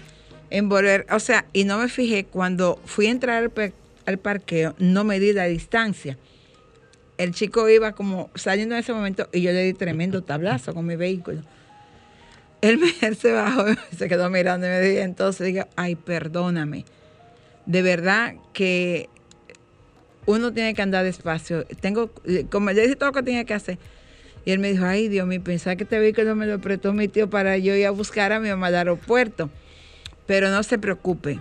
envolver. 0.48 1.06
O 1.10 1.20
sea, 1.20 1.44
y 1.52 1.64
no 1.64 1.78
me 1.78 1.88
fijé 1.88 2.24
cuando 2.24 2.80
fui 2.86 3.06
a 3.06 3.10
entrar 3.10 3.42
al, 3.42 3.50
par- 3.50 3.72
al 4.06 4.18
parqueo, 4.18 4.74
no 4.78 5.04
me 5.04 5.20
di 5.20 5.34
la 5.34 5.44
distancia. 5.44 6.16
El 7.18 7.34
chico 7.34 7.68
iba 7.68 7.92
como 7.92 8.30
saliendo 8.34 8.74
en 8.74 8.80
ese 8.80 8.94
momento 8.94 9.28
y 9.32 9.42
yo 9.42 9.52
le 9.52 9.64
di 9.64 9.74
tremendo 9.74 10.22
tablazo 10.22 10.72
con 10.72 10.86
mi 10.86 10.96
vehículo. 10.96 11.42
Él, 12.62 12.78
me, 12.78 13.14
se 13.14 13.32
bajó 13.32 13.66
se 13.98 14.08
quedó 14.08 14.30
mirando 14.30 14.66
y 14.66 14.70
me 14.70 14.80
dijo, 14.80 15.02
entonces 15.02 15.46
digo, 15.46 15.66
ay, 15.76 15.94
perdóname. 15.94 16.86
De 17.66 17.82
verdad 17.82 18.34
que 18.54 19.10
uno 20.30 20.52
tiene 20.52 20.74
que 20.74 20.82
andar 20.82 21.04
despacio. 21.04 21.64
Tengo, 21.80 22.10
eh, 22.24 22.46
como 22.50 22.70
le 22.70 22.82
dije 22.82 22.96
todo 22.96 23.10
lo 23.10 23.12
que 23.14 23.22
tenía 23.22 23.44
que 23.44 23.54
hacer. 23.54 23.78
Y 24.44 24.52
él 24.52 24.58
me 24.58 24.72
dijo, 24.72 24.84
ay 24.84 25.08
Dios 25.08 25.26
mío, 25.26 25.42
pensaba 25.42 25.76
que 25.76 25.84
este 25.84 25.98
vehículo 25.98 26.34
me 26.34 26.46
lo 26.46 26.58
prestó 26.60 26.92
mi 26.92 27.08
tío 27.08 27.28
para 27.28 27.58
yo 27.58 27.74
ir 27.74 27.86
a 27.86 27.90
buscar 27.90 28.32
a 28.32 28.40
mi 28.40 28.48
mamá 28.48 28.68
al 28.68 28.76
aeropuerto. 28.76 29.50
Pero 30.26 30.50
no 30.50 30.62
se 30.62 30.78
preocupe, 30.78 31.40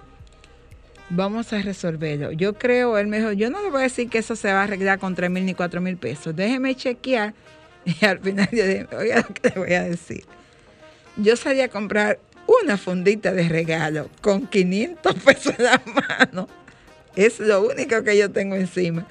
vamos 1.09 1.53
a 1.53 1.61
resolverlo. 1.61 2.31
Yo 2.31 2.53
creo, 2.53 2.97
él 2.97 3.07
me 3.07 3.19
dijo, 3.19 3.31
yo 3.31 3.49
no 3.49 3.61
le 3.61 3.69
voy 3.69 3.81
a 3.81 3.83
decir 3.83 4.09
que 4.09 4.17
eso 4.17 4.35
se 4.35 4.51
va 4.51 4.61
a 4.61 4.63
arreglar 4.63 4.99
con 4.99 5.15
3 5.15 5.29
mil 5.29 5.45
ni 5.45 5.53
4 5.53 5.81
mil 5.81 5.97
pesos. 5.97 6.35
Déjeme 6.35 6.75
chequear. 6.75 7.33
Y 7.85 8.05
al 8.05 8.19
final 8.19 8.49
yo 8.51 8.67
dije, 8.67 8.87
oiga 8.95 9.25
lo 9.27 9.33
que 9.33 9.49
le 9.49 9.55
voy 9.55 9.73
a 9.73 9.83
decir. 9.83 10.25
Yo 11.15 11.35
salí 11.37 11.61
a 11.61 11.69
comprar 11.69 12.19
una 12.45 12.77
fundita 12.77 13.31
de 13.31 13.47
regalo 13.47 14.09
con 14.21 14.47
500 14.47 15.15
pesos 15.15 15.53
en 15.57 15.65
la 15.65 15.81
mano. 15.85 16.47
Es 17.15 17.39
lo 17.39 17.65
único 17.65 18.03
que 18.03 18.17
yo 18.17 18.31
tengo 18.31 18.55
encima. 18.55 19.07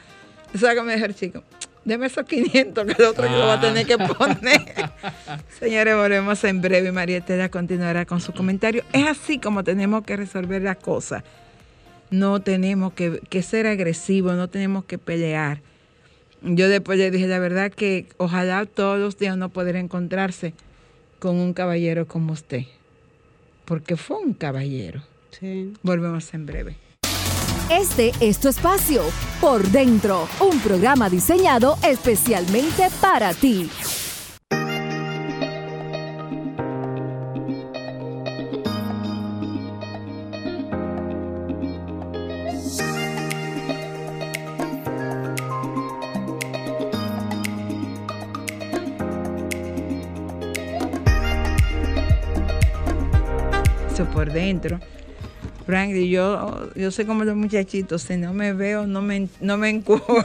Es 0.55 0.63
lo 0.63 0.69
que 0.75 0.83
me 0.83 0.95
dijo 0.95 1.07
el 1.07 1.15
chico. 1.15 1.43
Deme 1.85 2.07
esos 2.07 2.27
500 2.27 2.85
que 2.85 3.03
el 3.03 3.09
otro 3.09 3.27
yo 3.27 3.33
lo 3.33 3.45
voy 3.47 3.57
a 3.57 3.61
tener 3.61 3.87
que 3.87 3.97
poner. 3.97 4.61
Señores, 5.59 5.97
volvemos 5.97 6.45
en 6.45 6.61
breve. 6.61 6.93
María 6.93 7.19
Estela 7.19 7.49
continuará 7.49 8.05
con 8.05 8.21
su 8.21 8.33
comentario. 8.33 8.85
Es 8.93 9.07
así 9.07 9.39
como 9.39 9.65
tenemos 9.65 10.05
que 10.05 10.17
resolver 10.17 10.61
las 10.61 10.77
cosas. 10.77 11.25
No 12.11 12.41
tenemos 12.41 12.93
que, 12.93 13.21
que 13.31 13.43
ser 13.43 13.67
agresivos, 13.67 14.37
no 14.37 14.49
tenemos 14.49 14.85
que 14.85 14.99
pelear. 14.99 15.61
Yo 16.43 16.69
después 16.69 16.99
le 16.99 17.11
dije, 17.11 17.27
la 17.27 17.39
verdad 17.39 17.73
que 17.73 18.07
ojalá 18.19 18.67
todos 18.67 18.99
los 18.99 19.19
días 19.19 19.37
no 19.37 19.49
poder 19.49 19.77
encontrarse 19.77 20.53
con 21.19 21.37
un 21.37 21.55
caballero 21.55 22.07
como 22.07 22.35
usted. 22.35 22.65
Porque 23.65 23.97
fue 23.97 24.19
un 24.19 24.35
caballero. 24.35 25.03
Sí. 25.31 25.73
Volvemos 25.83 26.33
en 26.35 26.47
breve. 26.47 26.88
Este 27.71 28.13
es 28.21 28.39
tu 28.41 28.49
espacio, 28.49 29.03
Por 29.43 29.63
Dentro, 29.69 30.27
un 30.41 30.59
programa 30.61 31.11
diseñado 31.11 31.77
especialmente 31.83 32.89
para 32.99 33.35
ti. 33.35 33.71
Por 54.15 54.33
dentro. 54.33 54.81
Franklin, 55.69 56.09
yo, 56.09 56.71
yo 56.75 56.91
soy 56.91 57.05
como 57.05 57.25
los 57.25 57.37
muchachitos, 57.37 58.01
si 58.01 58.17
no 58.17 58.33
me 58.33 58.55
veo, 58.55 58.87
no 58.87 59.03
me, 59.03 59.29
no 59.43 59.59
me 59.59 59.69
encuentro. 59.69 60.25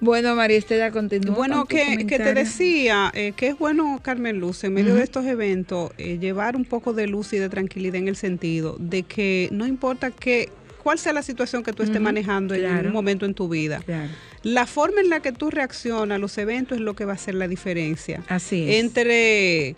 Bueno, 0.00 0.36
María 0.36 0.58
Estela, 0.58 0.90
continúa. 0.90 1.34
Bueno, 1.34 1.64
que, 1.64 2.04
que 2.06 2.18
te 2.18 2.34
decía 2.34 3.10
eh, 3.14 3.32
que 3.34 3.48
es 3.48 3.58
bueno, 3.58 4.00
Carmen 4.02 4.38
Luz, 4.38 4.64
en 4.64 4.74
medio 4.74 4.94
de 4.94 5.02
estos 5.02 5.24
eventos, 5.24 5.92
eh, 5.96 6.18
llevar 6.18 6.56
un 6.56 6.66
poco 6.66 6.92
de 6.92 7.06
luz 7.06 7.32
y 7.32 7.38
de 7.38 7.48
tranquilidad 7.48 7.96
en 7.96 8.08
el 8.08 8.16
sentido 8.16 8.76
de 8.78 9.04
que 9.04 9.48
no 9.50 9.66
importa 9.66 10.10
que, 10.10 10.50
cuál 10.82 10.98
sea 10.98 11.14
la 11.14 11.22
situación 11.22 11.62
que 11.62 11.72
tú 11.72 11.84
estés 11.84 12.02
manejando 12.02 12.54
en 12.54 12.86
un 12.86 12.92
momento 12.92 13.24
en 13.24 13.32
tu 13.32 13.48
vida. 13.48 13.80
Claro, 13.82 14.10
La 14.42 14.66
forma 14.66 15.00
en 15.00 15.08
la 15.08 15.20
que 15.20 15.32
tú 15.32 15.50
reaccionas 15.50 16.16
a 16.16 16.18
los 16.18 16.36
eventos 16.36 16.76
es 16.76 16.84
lo 16.84 16.92
que 16.92 17.06
va 17.06 17.12
a 17.12 17.14
hacer 17.14 17.34
la 17.34 17.48
diferencia. 17.48 18.22
así 18.28 18.68
es. 18.68 18.84
Entre 18.84 19.74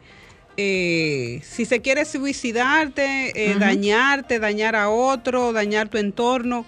eh, 0.56 1.40
si 1.42 1.64
se 1.64 1.80
quiere 1.80 2.04
suicidarte, 2.04 3.50
eh, 3.50 3.56
dañarte, 3.58 4.38
dañar 4.38 4.76
a 4.76 4.88
otro, 4.88 5.52
dañar 5.52 5.88
tu 5.88 5.98
entorno, 5.98 6.64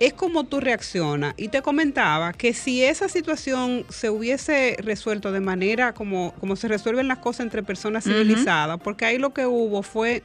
es 0.00 0.12
como 0.12 0.44
tú 0.44 0.60
reaccionas. 0.60 1.34
Y 1.36 1.48
te 1.48 1.62
comentaba 1.62 2.32
que 2.32 2.52
si 2.52 2.82
esa 2.82 3.08
situación 3.08 3.84
se 3.88 4.10
hubiese 4.10 4.76
resuelto 4.80 5.32
de 5.32 5.40
manera 5.40 5.92
como, 5.92 6.32
como 6.40 6.56
se 6.56 6.68
resuelven 6.68 7.08
las 7.08 7.18
cosas 7.18 7.40
entre 7.40 7.62
personas 7.62 8.04
civilizadas, 8.04 8.78
porque 8.82 9.04
ahí 9.04 9.18
lo 9.18 9.32
que 9.32 9.46
hubo 9.46 9.82
fue 9.82 10.22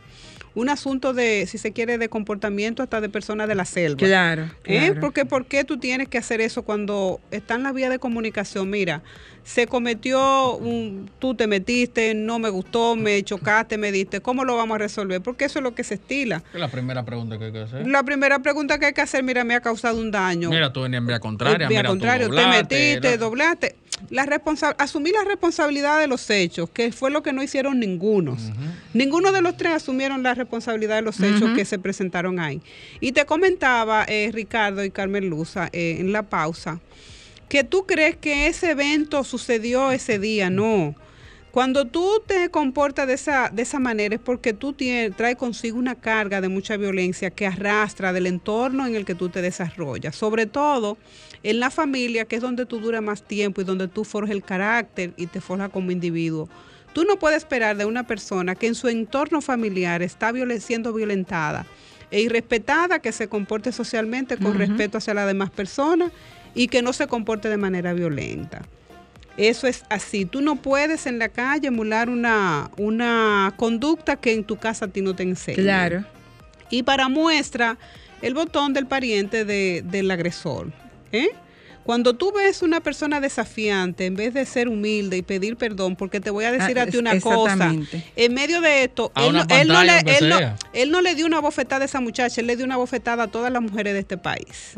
un 0.54 0.70
asunto 0.70 1.14
de, 1.14 1.46
si 1.48 1.58
se 1.58 1.72
quiere, 1.72 1.98
de 1.98 2.10
comportamiento 2.10 2.84
hasta 2.84 3.00
de 3.02 3.10
personas 3.10 3.48
de 3.48 3.56
la 3.56 3.66
selva. 3.66 3.98
Claro, 3.98 4.44
¿Eh? 4.66 4.80
claro. 4.88 5.00
Porque 5.00 5.26
¿por 5.26 5.46
qué 5.46 5.64
tú 5.64 5.78
tienes 5.78 6.08
que 6.10 6.18
hacer 6.18 6.42
eso 6.42 6.64
cuando 6.64 7.20
está 7.32 7.56
en 7.56 7.64
la 7.64 7.72
vía 7.72 7.90
de 7.90 8.00
comunicación? 8.00 8.70
Mira, 8.70 9.02
se 9.44 9.66
cometió, 9.68 10.56
un, 10.58 11.10
tú 11.20 11.36
te 11.36 11.48
metiste, 11.48 12.14
no 12.14 12.38
me 12.38 12.50
gustó, 12.50 12.96
me 12.96 13.24
chocaste, 13.24 13.78
me 13.78 13.92
diste, 13.92 14.20
¿cómo 14.22 14.44
lo 14.46 14.56
vamos 14.58 14.76
a 14.76 14.78
resolver? 14.80 15.22
Porque 15.22 15.46
eso 15.46 15.60
es 15.60 15.64
lo 15.64 15.74
que 15.74 15.84
se 15.84 15.96
estila. 15.96 16.44
Es 16.54 16.60
la 16.60 16.68
primera 16.68 17.04
pregunta 17.06 17.38
que 17.40 17.46
hay 17.46 17.52
que 17.52 17.62
hacer. 17.62 17.88
La 17.88 18.04
primera 18.04 18.40
pregunta 18.40 18.78
que 18.78 18.88
hay 18.88 18.94
que 18.94 19.02
hacer, 19.02 19.24
mira, 19.24 19.44
me 19.44 19.56
ha 19.56 19.62
causado 19.62 20.00
un 20.00 20.12
daño. 20.12 20.50
Mira, 20.50 20.72
tú 20.74 20.82
venías 20.82 21.00
en 21.02 21.08
vía 21.08 21.20
contraria, 21.20 21.66
Eh, 21.66 21.70
vía 21.70 21.80
mira, 21.80 21.90
tú 21.90 21.94
contrario, 21.94 22.30
te 22.30 22.48
metiste, 22.48 23.12
la- 23.12 23.18
doblaste. 23.18 23.76
La 24.10 24.26
responsa- 24.26 24.76
asumir 24.78 25.14
la 25.14 25.24
responsabilidad 25.24 26.00
de 26.00 26.08
los 26.08 26.30
hechos, 26.30 26.70
que 26.70 26.92
fue 26.92 27.12
lo 27.12 27.24
que 27.24 27.32
no 27.34 27.44
hicieron 27.44 27.80
ninguno. 27.80 28.38
Ninguno 28.94 29.32
de 29.32 29.42
los 29.42 29.56
tres 29.58 29.74
asumieron 29.74 30.24
la 30.24 30.34
responsabilidad 30.34 30.96
de 30.96 31.02
los 31.02 31.20
hechos 31.20 31.52
que 31.56 31.66
se 31.66 31.80
presentaron 31.80 32.40
ahí. 32.40 32.62
Y 33.00 33.12
te 33.14 33.26
comentaba, 33.26 34.04
eh, 34.08 34.30
Ricardo 34.34 34.84
y 34.84 34.90
Carmen 34.92 35.30
Luza, 35.30 35.70
eh, 35.72 35.98
en 36.00 36.12
la 36.12 36.24
pausa, 36.24 36.80
que 37.48 37.64
tú 37.64 37.86
crees 37.86 38.16
que 38.16 38.48
ese 38.48 38.72
evento 38.72 39.24
sucedió 39.24 39.92
ese 39.92 40.20
día. 40.20 40.50
No. 40.50 40.96
Cuando 41.52 41.86
tú 41.86 42.22
te 42.26 42.50
comportas 42.50 43.08
de 43.08 43.14
esa, 43.14 43.50
de 43.50 43.64
esa 43.64 43.78
manera 43.78 44.16
es 44.16 44.22
porque 44.22 44.54
tú 44.54 44.72
tienes, 44.72 45.14
traes 45.18 45.36
consigo 45.36 45.78
una 45.78 45.96
carga 45.96 46.40
de 46.40 46.48
mucha 46.48 46.78
violencia 46.78 47.30
que 47.30 47.46
arrastra 47.46 48.14
del 48.14 48.28
entorno 48.28 48.88
en 48.88 48.96
el 48.96 49.04
que 49.04 49.16
tú 49.16 49.28
te 49.28 49.42
desarrollas. 49.42 50.16
Sobre 50.16 50.46
todo 50.46 50.98
en 51.44 51.60
la 51.60 51.70
familia, 51.70 52.24
que 52.24 52.38
es 52.38 52.42
donde 52.42 52.66
tú 52.66 52.80
duras 52.80 53.02
más 53.02 53.24
tiempo 53.24 53.60
y 53.60 53.66
donde 53.66 53.90
tú 53.90 54.06
forjas 54.06 54.32
el 54.32 54.44
carácter 54.44 55.14
y 55.18 55.28
te 55.28 55.42
forjas 55.42 55.70
como 55.72 55.92
individuo. 55.92 56.48
Tú 56.94 57.04
no 57.04 57.18
puedes 57.18 57.40
esperar 57.40 57.76
de 57.76 57.84
una 57.84 58.08
persona 58.08 58.56
que 58.56 58.68
en 58.68 58.76
su 58.76 58.88
entorno 58.88 59.42
familiar 59.42 60.02
está 60.02 60.32
siendo 60.60 60.94
violentada 60.94 61.66
e 62.12 62.22
irrespetada, 62.22 63.00
que 63.00 63.12
se 63.12 63.28
comporte 63.28 63.74
socialmente 63.74 64.38
con 64.38 64.58
respeto 64.58 65.00
hacia 65.00 65.14
las 65.14 65.28
demás 65.28 65.50
personas 65.50 66.12
y 66.56 66.68
que 66.68 66.82
no 66.82 66.94
se 66.94 67.08
comporte 67.08 67.50
de 67.50 67.58
manera 67.58 67.94
violenta. 67.94 68.62
Eso 69.38 69.68
es 69.68 69.84
así. 69.90 70.26
Tú 70.26 70.42
no 70.42 70.58
puedes 70.58 71.06
en 71.08 71.18
la 71.20 71.30
calle 71.30 71.68
emular 71.70 72.10
una, 72.10 72.70
una 72.78 73.54
conducta 73.58 74.16
que 74.18 74.34
en 74.34 74.44
tu 74.44 74.58
casa 74.58 74.86
a 74.86 74.88
ti 74.90 75.02
no 75.02 75.16
te 75.16 75.24
enseñan. 75.24 75.62
Claro. 75.64 76.06
Y 76.70 76.84
para 76.84 77.08
muestra, 77.10 77.78
el 78.22 78.34
botón 78.34 78.74
del 78.74 78.86
pariente 78.88 79.46
de- 79.46 79.84
del 79.86 80.12
agresor. 80.12 80.72
¿eh? 81.12 81.30
Cuando 81.84 82.14
tú 82.14 82.32
ves 82.32 82.62
una 82.62 82.80
persona 82.80 83.20
desafiante, 83.20 84.06
en 84.06 84.16
vez 84.16 84.36
de 84.36 84.46
ser 84.46 84.68
humilde 84.68 85.18
y 85.18 85.22
pedir 85.24 85.56
perdón, 85.58 85.96
porque 85.96 86.20
te 86.20 86.30
voy 86.30 86.46
a 86.46 86.52
decir 86.52 86.78
Ah, 86.78 86.84
a 86.84 86.86
ti 86.86 86.98
una 86.98 87.20
cosa, 87.20 87.56
en 88.16 88.34
medio 88.36 88.62
de 88.62 88.84
esto, 88.84 89.12
él, 89.16 89.34
no, 89.34 89.42
él 89.42 89.68
no 89.68 89.74
pantalla, 89.74 90.02
le, 90.04 90.18
él 90.18 90.30
no- 90.30 90.56
él 90.74 90.92
no 90.92 91.02
le 91.02 91.16
dio 91.16 91.26
una 91.26 91.40
bofetada 91.40 91.82
a 91.82 91.86
esa 91.86 92.00
muchacha, 92.00 92.40
él 92.40 92.46
le 92.48 92.56
dio 92.56 92.66
una 92.66 92.78
bofetada 92.78 93.24
a 93.24 93.28
todas 93.30 93.52
las 93.52 93.64
mujeres 93.64 93.94
de 93.94 94.00
este 94.02 94.18
país. 94.18 94.74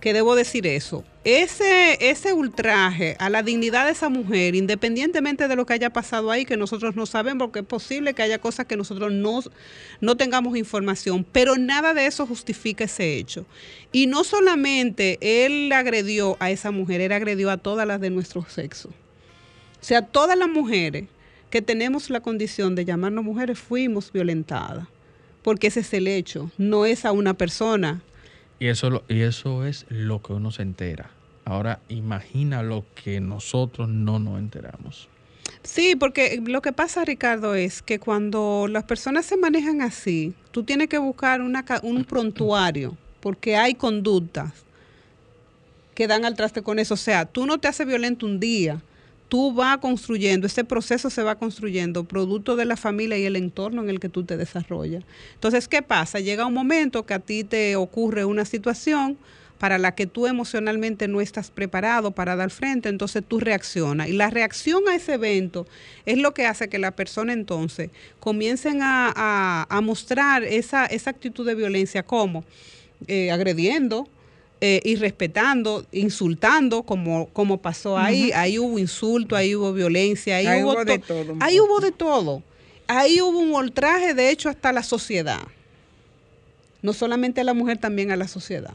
Que 0.00 0.12
debo 0.12 0.36
decir 0.36 0.66
eso. 0.66 1.04
Ese, 1.24 2.10
ese 2.10 2.32
ultraje 2.32 3.16
a 3.18 3.28
la 3.28 3.42
dignidad 3.42 3.86
de 3.86 3.92
esa 3.92 4.08
mujer, 4.08 4.54
independientemente 4.54 5.48
de 5.48 5.56
lo 5.56 5.66
que 5.66 5.74
haya 5.74 5.90
pasado 5.90 6.30
ahí, 6.30 6.44
que 6.44 6.56
nosotros 6.56 6.96
no 6.96 7.04
sabemos, 7.06 7.46
porque 7.46 7.60
es 7.60 7.66
posible 7.66 8.14
que 8.14 8.22
haya 8.22 8.38
cosas 8.38 8.66
que 8.66 8.76
nosotros 8.76 9.12
no, 9.12 9.40
no 10.00 10.16
tengamos 10.16 10.56
información, 10.56 11.26
pero 11.30 11.56
nada 11.56 11.94
de 11.94 12.06
eso 12.06 12.26
justifica 12.26 12.84
ese 12.84 13.16
hecho. 13.16 13.44
Y 13.92 14.06
no 14.06 14.24
solamente 14.24 15.18
él 15.20 15.70
agredió 15.72 16.36
a 16.40 16.50
esa 16.50 16.70
mujer, 16.70 17.00
él 17.00 17.12
agredió 17.12 17.50
a 17.50 17.56
todas 17.56 17.86
las 17.86 18.00
de 18.00 18.10
nuestro 18.10 18.44
sexo. 18.48 18.88
O 18.88 19.84
sea, 19.84 20.02
todas 20.02 20.38
las 20.38 20.48
mujeres 20.48 21.04
que 21.50 21.62
tenemos 21.62 22.10
la 22.10 22.20
condición 22.20 22.74
de 22.74 22.84
llamarnos 22.84 23.24
mujeres 23.24 23.58
fuimos 23.58 24.12
violentadas, 24.12 24.86
porque 25.42 25.68
ese 25.68 25.80
es 25.80 25.92
el 25.94 26.06
hecho, 26.08 26.50
no 26.58 26.86
es 26.86 27.04
a 27.04 27.12
una 27.12 27.34
persona. 27.34 28.02
Y 28.60 28.66
eso, 28.66 29.02
y 29.08 29.20
eso 29.20 29.64
es 29.64 29.86
lo 29.88 30.20
que 30.22 30.32
uno 30.32 30.50
se 30.50 30.62
entera. 30.62 31.10
Ahora 31.44 31.80
imagina 31.88 32.62
lo 32.62 32.84
que 32.94 33.20
nosotros 33.20 33.88
no 33.88 34.18
nos 34.18 34.38
enteramos. 34.38 35.08
Sí, 35.62 35.96
porque 35.96 36.42
lo 36.44 36.60
que 36.60 36.72
pasa, 36.72 37.04
Ricardo, 37.04 37.54
es 37.54 37.82
que 37.82 37.98
cuando 37.98 38.66
las 38.68 38.84
personas 38.84 39.26
se 39.26 39.36
manejan 39.36 39.80
así, 39.80 40.34
tú 40.50 40.62
tienes 40.62 40.88
que 40.88 40.98
buscar 40.98 41.40
una, 41.40 41.64
un 41.82 42.04
prontuario, 42.08 42.96
porque 43.20 43.56
hay 43.56 43.74
conductas 43.74 44.52
que 45.94 46.06
dan 46.06 46.24
al 46.24 46.36
traste 46.36 46.62
con 46.62 46.78
eso. 46.78 46.94
O 46.94 46.98
sea, 46.98 47.24
tú 47.24 47.46
no 47.46 47.58
te 47.58 47.68
haces 47.68 47.86
violento 47.86 48.26
un 48.26 48.38
día, 48.40 48.80
tú 49.28 49.52
vas 49.52 49.78
construyendo, 49.78 50.46
ese 50.46 50.64
proceso 50.64 51.10
se 51.10 51.22
va 51.22 51.34
construyendo 51.36 52.04
producto 52.04 52.56
de 52.56 52.64
la 52.64 52.76
familia 52.76 53.18
y 53.18 53.24
el 53.26 53.36
entorno 53.36 53.82
en 53.82 53.90
el 53.90 54.00
que 54.00 54.08
tú 54.08 54.24
te 54.24 54.36
desarrollas. 54.36 55.04
Entonces, 55.34 55.68
¿qué 55.68 55.82
pasa? 55.82 56.20
Llega 56.20 56.46
un 56.46 56.54
momento 56.54 57.04
que 57.04 57.14
a 57.14 57.18
ti 57.18 57.44
te 57.44 57.76
ocurre 57.76 58.24
una 58.24 58.44
situación 58.44 59.18
para 59.58 59.76
la 59.76 59.94
que 59.96 60.06
tú 60.06 60.28
emocionalmente 60.28 61.08
no 61.08 61.20
estás 61.20 61.50
preparado 61.50 62.12
para 62.12 62.36
dar 62.36 62.50
frente, 62.50 62.88
entonces 62.88 63.24
tú 63.26 63.40
reaccionas. 63.40 64.08
Y 64.08 64.12
la 64.12 64.30
reacción 64.30 64.86
a 64.88 64.94
ese 64.94 65.14
evento 65.14 65.66
es 66.06 66.16
lo 66.18 66.32
que 66.32 66.46
hace 66.46 66.68
que 66.68 66.78
la 66.78 66.92
persona 66.92 67.32
entonces 67.32 67.90
comiencen 68.20 68.82
a, 68.82 69.12
a- 69.16 69.66
a 69.68 69.80
mostrar 69.80 70.44
esa, 70.44 70.86
esa 70.86 71.10
actitud 71.10 71.44
de 71.44 71.54
violencia. 71.56 72.02
¿Cómo? 72.04 72.44
eh, 73.06 73.30
agrediendo, 73.30 74.08
eh, 74.60 74.80
irrespetando, 74.84 75.86
insultando, 75.92 76.82
como, 76.82 77.28
como 77.28 77.58
pasó 77.58 77.96
ahí. 77.98 78.32
Ahí 78.34 78.58
hubo 78.58 78.78
insulto, 78.78 79.36
ahí 79.36 79.54
hubo 79.54 79.72
violencia, 79.72 80.36
ahí, 80.36 80.46
Ahí 80.46 80.62
hubo, 80.62 80.72
hubo 80.72 80.84
de 80.84 80.98
to- 80.98 81.06
todo 81.06 81.36
Ahí 81.40 81.60
hubo 81.60 81.80
de 81.80 81.92
todo. 81.92 82.42
Ahí 82.86 83.20
hubo 83.20 83.38
un 83.38 83.52
ultraje, 83.54 84.14
de 84.14 84.30
hecho, 84.30 84.48
hasta 84.48 84.72
la 84.72 84.82
sociedad. 84.82 85.40
No 86.82 86.92
solamente 86.92 87.40
a 87.40 87.44
la 87.44 87.54
mujer, 87.54 87.78
también 87.78 88.10
a 88.10 88.16
la 88.16 88.28
sociedad. 88.28 88.72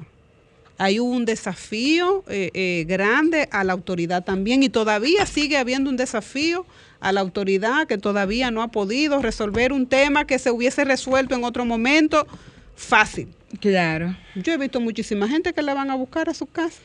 Ahí 0.78 1.00
hubo 1.00 1.12
un 1.12 1.26
desafío 1.26 2.24
eh, 2.28 2.50
eh, 2.54 2.86
grande 2.88 3.48
a 3.52 3.64
la 3.64 3.74
autoridad 3.74 4.24
también 4.24 4.64
y 4.64 4.70
todavía 4.70 5.26
sigue 5.26 5.58
habiendo 5.58 5.90
un 5.90 5.98
desafío 5.98 6.66
a 7.00 7.12
la 7.12 7.22
autoridad 7.22 7.86
que 7.88 7.98
todavía 7.98 8.50
no 8.52 8.62
ha 8.64 8.70
podido 8.70 9.22
resolver 9.22 9.72
un 9.72 9.86
tema 9.88 10.26
que 10.26 10.40
se 10.40 10.50
hubiese 10.52 10.84
resuelto 10.84 11.36
en 11.36 11.44
otro 11.44 11.64
momento 11.66 12.26
fácil. 12.76 13.28
Claro. 13.60 14.16
Yo 14.36 14.54
he 14.54 14.58
visto 14.58 14.80
muchísima 14.80 15.28
gente 15.28 15.54
que 15.54 15.62
la 15.62 15.74
van 15.74 15.90
a 15.92 15.96
buscar 15.96 16.30
a 16.30 16.34
su 16.34 16.46
casa. 16.48 16.82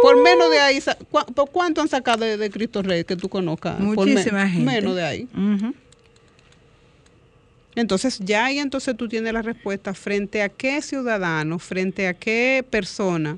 Por 0.00 0.22
menos 0.22 0.50
de 0.50 0.58
ahí, 0.58 0.80
sa- 0.80 0.94
¿cu- 0.96 1.30
¿por 1.34 1.50
cuánto 1.50 1.82
han 1.82 1.88
sacado 1.88 2.24
de, 2.24 2.38
de 2.38 2.50
Cristo 2.50 2.80
Rey 2.82 3.04
que 3.04 3.14
tú 3.16 3.28
conozcas? 3.28 3.76
Por 3.76 4.06
me- 4.06 4.12
Muchísima 4.14 4.48
gente. 4.48 4.64
Menos 4.64 4.96
de 4.96 5.02
ahí. 5.04 5.28
Entonces 7.74 8.18
ya 8.20 8.46
ahí 8.46 8.58
entonces 8.58 8.96
tú 8.96 9.06
tienes 9.08 9.32
la 9.34 9.42
respuesta 9.42 9.92
frente 9.92 10.42
a 10.42 10.48
qué 10.48 10.80
ciudadano, 10.80 11.58
frente 11.58 12.08
a 12.08 12.14
qué 12.14 12.64
persona 12.68 13.36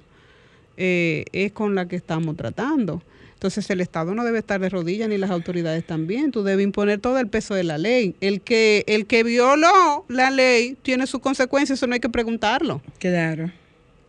eh, 0.76 1.24
es 1.32 1.50
con 1.52 1.74
la 1.74 1.88
que 1.88 1.96
estamos 1.96 2.36
tratando. 2.36 3.02
Entonces 3.38 3.70
el 3.70 3.80
Estado 3.80 4.16
no 4.16 4.24
debe 4.24 4.40
estar 4.40 4.60
de 4.60 4.68
rodillas 4.68 5.08
ni 5.08 5.16
las 5.16 5.30
autoridades 5.30 5.86
también. 5.86 6.32
Tú 6.32 6.42
debes 6.42 6.64
imponer 6.64 6.98
todo 6.98 7.20
el 7.20 7.28
peso 7.28 7.54
de 7.54 7.62
la 7.62 7.78
ley. 7.78 8.16
El 8.20 8.40
que 8.40 8.82
el 8.88 9.06
que 9.06 9.22
violó 9.22 10.04
la 10.08 10.30
ley 10.30 10.76
tiene 10.82 11.06
sus 11.06 11.20
consecuencias, 11.20 11.78
eso 11.78 11.86
no 11.86 11.94
hay 11.94 12.00
que 12.00 12.08
preguntarlo. 12.08 12.82
Claro. 12.98 13.52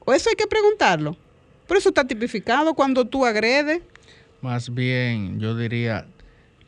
O 0.04 0.14
eso 0.14 0.32
hay 0.32 0.36
que 0.36 0.48
preguntarlo. 0.48 1.16
Pero 1.68 1.78
eso 1.78 1.90
está 1.90 2.06
tipificado 2.08 2.74
cuando 2.74 3.06
tú 3.06 3.24
agredes. 3.24 3.82
Más 4.42 4.74
bien, 4.74 5.40
yo 5.40 5.56
diría, 5.56 6.08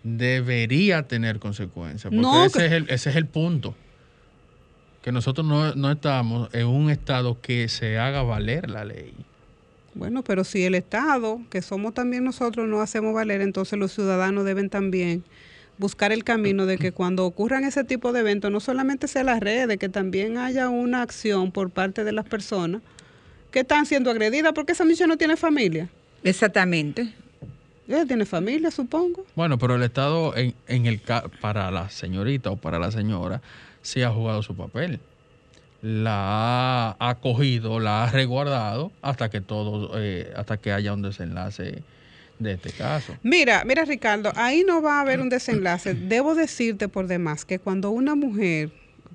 debería 0.04 1.08
tener 1.08 1.40
consecuencias. 1.40 2.04
Porque 2.14 2.18
No, 2.22 2.46
ese, 2.46 2.60
que- 2.60 2.66
es 2.68 2.72
el, 2.74 2.90
ese 2.92 3.10
es 3.10 3.16
el 3.16 3.26
punto. 3.26 3.74
Que 5.02 5.12
nosotros 5.12 5.48
no, 5.48 5.74
no 5.74 5.92
estamos 5.92 6.54
en 6.54 6.68
un 6.68 6.92
estado 6.92 7.42
que 7.42 7.68
se 7.70 7.98
haga 7.98 8.22
valer 8.22 8.70
la 8.70 8.86
ley. 8.86 9.16
Bueno, 9.94 10.24
pero 10.24 10.44
si 10.44 10.64
el 10.64 10.76
Estado, 10.76 11.42
que 11.50 11.62
somos 11.62 11.94
también 11.94 12.24
nosotros, 12.24 12.68
no 12.68 12.82
hacemos 12.82 13.14
valer, 13.14 13.42
entonces 13.42 13.78
los 13.78 13.92
ciudadanos 13.92 14.46
deben 14.46 14.70
también 14.70 15.24
buscar 15.78 16.12
el 16.12 16.24
camino 16.24 16.66
de 16.66 16.78
que 16.78 16.92
cuando 16.92 17.26
ocurran 17.26 17.64
ese 17.66 17.84
tipo 17.84 18.14
de 18.14 18.22
eventos, 18.22 18.52
no 18.52 18.60
solamente 18.60 19.08
sea 19.08 19.24
las 19.24 19.40
redes, 19.40 19.78
que 19.80 19.90
también 19.90 20.38
haya 20.38 20.70
una 20.70 21.02
acción 21.02 21.52
por 21.52 21.72
parte 21.72 22.04
de 22.04 22.12
las 22.12 22.26
personas 22.26 22.82
que 23.52 23.62
están 23.62 23.86
siendo 23.86 24.12
agredidas, 24.12 24.54
porque 24.54 24.72
esa 24.74 24.86
muchacha 24.86 25.08
no 25.08 25.18
tiene 25.18 25.36
familia. 25.36 25.90
Exactamente. 26.24 27.14
Ella 27.88 28.06
tiene 28.06 28.26
familia, 28.26 28.72
supongo. 28.72 29.26
Bueno, 29.36 29.58
pero 29.58 29.76
el 29.76 29.84
Estado, 29.84 30.36
en, 30.38 30.54
en 30.68 30.86
el 30.86 31.02
ca- 31.02 31.26
para 31.42 31.70
la 31.72 31.90
señorita 31.90 32.50
o 32.52 32.56
para 32.56 32.80
la 32.80 32.92
señora, 32.92 33.42
sí 33.82 34.04
ha 34.04 34.10
jugado 34.12 34.42
su 34.44 34.56
papel. 34.56 35.00
La 35.82 36.92
ha 36.92 37.10
acogido, 37.10 37.80
la 37.80 38.04
ha 38.04 38.12
resguardado 38.12 38.92
hasta 39.02 39.30
que 39.30 39.42
todo, 39.42 39.92
eh, 39.96 40.32
hasta 40.36 40.58
que 40.58 40.72
haya 40.72 40.94
un 40.94 41.02
desenlace 41.02 41.84
de 42.38 42.54
este 42.54 42.72
caso. 42.72 43.16
Mira, 43.24 43.64
mira 43.66 43.86
Ricardo, 43.86 44.32
ahí 44.36 44.64
no 44.66 44.82
va 44.82 44.98
a 44.98 45.02
haber 45.02 45.20
un 45.20 45.30
desenlace. 45.30 45.94
Debo 45.96 46.36
decirte 46.36 46.88
por 46.88 47.08
demás 47.08 47.46
que 47.46 47.60
cuando 47.60 47.92
una 47.92 48.16
mujer 48.16 48.72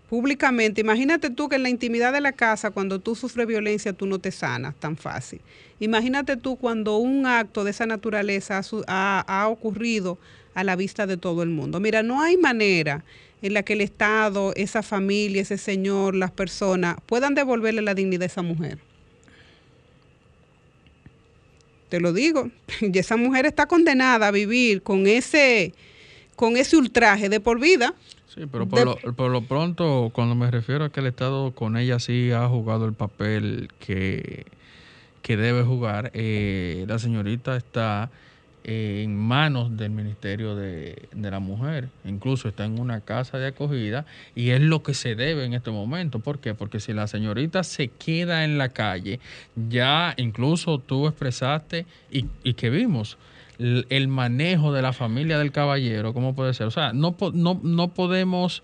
públicamente, 0.09 0.81
imagínate 0.81 1.31
tú 1.31 1.49
que 1.49 1.57
en 1.57 1.65
la 1.65 1.69
intimidad 1.69 2.13
de 2.13 2.21
la 2.21 2.33
casa, 2.33 2.71
cuando 2.71 3.01
tú 3.01 3.15
sufres 3.15 3.47
violencia, 3.47 3.93
tú 3.93 4.07
no 4.07 4.19
te 4.19 4.31
sanas 4.31 4.75
tan 4.77 4.97
fácil. 4.97 5.41
Imagínate 5.81 6.37
tú 6.37 6.57
cuando 6.57 6.97
un 6.99 7.27
acto 7.27 7.65
de 7.65 7.73
esa 7.73 7.87
naturaleza 7.87 8.61
ha, 8.87 9.25
ha 9.27 9.49
ocurrido 9.49 10.19
a 10.55 10.65
la 10.65 10.77
vista 10.77 11.07
de 11.07 11.17
todo 11.17 11.43
el 11.43 11.51
mundo. 11.51 11.81
Mira, 11.81 12.03
no 12.03 12.23
hay 12.23 12.37
manera 12.37 13.05
en 13.43 13.55
la 13.55 13.63
que 13.63 13.75
el 13.75 13.81
Estado, 13.81 14.53
esa 14.57 14.83
familia, 14.83 15.43
ese 15.43 15.59
señor, 15.59 16.15
las 16.15 16.31
personas 16.31 16.97
puedan 17.07 17.35
devolverle 17.35 17.83
la 17.83 17.95
dignidad 17.95 18.23
a 18.23 18.27
esa 18.27 18.43
mujer. 18.43 18.79
Te 21.89 22.01
lo 22.01 22.13
digo, 22.13 22.51
y 22.81 22.99
esa 22.99 23.17
mujer 23.17 23.47
está 23.47 23.67
condenada 23.67 24.29
a 24.29 24.31
vivir 24.31 24.83
con 24.83 25.07
ese, 25.07 25.73
con 26.35 26.57
ese 26.57 26.77
ultraje 26.77 27.29
de 27.29 27.41
por 27.41 27.61
vida. 27.61 27.95
Sí, 28.35 28.43
pero 28.51 28.67
por, 28.67 28.79
De- 28.79 28.85
lo, 28.85 29.15
por 29.15 29.31
lo 29.31 29.43
pronto, 29.43 30.11
cuando 30.13 30.35
me 30.35 30.51
refiero 30.51 30.85
a 30.85 30.91
que 30.91 31.01
el 31.01 31.07
Estado 31.07 31.53
con 31.53 31.77
ella 31.77 31.99
sí 32.01 32.33
ha 32.33 32.47
jugado 32.49 32.85
el 32.87 32.93
papel 32.93 33.71
que, 33.79 34.45
que 35.23 35.37
debe 35.37 35.63
jugar, 35.63 36.11
eh, 36.15 36.85
la 36.89 36.99
señorita 36.99 37.57
está 37.57 38.11
en 38.69 39.17
manos 39.17 39.77
del 39.77 39.91
Ministerio 39.91 40.57
de, 40.57 41.09
de 41.13 41.31
la 41.31 41.39
Mujer, 41.39 41.89
incluso 42.05 42.49
está 42.49 42.65
en 42.65 42.81
una 42.81 43.01
casa 43.01 43.39
de 43.39 43.47
acogida 43.47 44.07
y 44.35 44.51
es 44.51 44.61
lo 44.61 44.83
que 44.83 44.93
se 44.93 45.15
debe 45.15 45.45
en 45.45 45.55
este 45.55 45.71
momento. 45.71 46.19
¿Por 46.19 46.41
qué? 46.41 46.53
Porque 46.55 46.81
si 46.81 46.93
la 46.93 47.07
señorita 47.07 47.63
se 47.63 47.89
queda 47.89 48.45
en 48.45 48.59
la 48.59 48.71
calle, 48.71 49.21
ya 49.69 50.15
incluso 50.17 50.79
tú 50.79 51.07
expresaste 51.07 51.87
y, 52.11 52.27
y 52.43 52.55
que 52.55 52.71
vimos 52.71 53.19
el, 53.59 54.09
manejo 54.09 54.73
de 54.73 54.83
la 54.83 54.93
familia 54.93 55.39
del 55.39 55.53
caballero, 55.53 56.13
¿cómo 56.13 56.35
puede 56.35 56.53
ser? 56.55 56.67
O 56.67 56.71
sea, 56.71 56.93
no, 56.93 57.17
no, 57.33 57.61
no 57.63 57.89
podemos 57.89 58.63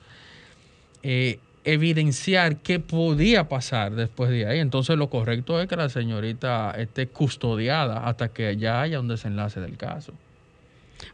eh, 1.02 1.38
evidenciar 1.64 2.56
qué 2.56 2.80
podía 2.80 3.48
pasar 3.48 3.94
después 3.94 4.30
de 4.30 4.46
ahí. 4.46 4.58
Entonces 4.58 4.96
lo 4.96 5.10
correcto 5.10 5.60
es 5.60 5.68
que 5.68 5.76
la 5.76 5.88
señorita 5.88 6.72
esté 6.72 7.06
custodiada 7.06 8.06
hasta 8.06 8.28
que 8.28 8.56
ya 8.56 8.82
haya 8.82 9.00
un 9.00 9.08
desenlace 9.08 9.60
del 9.60 9.76
caso. 9.76 10.12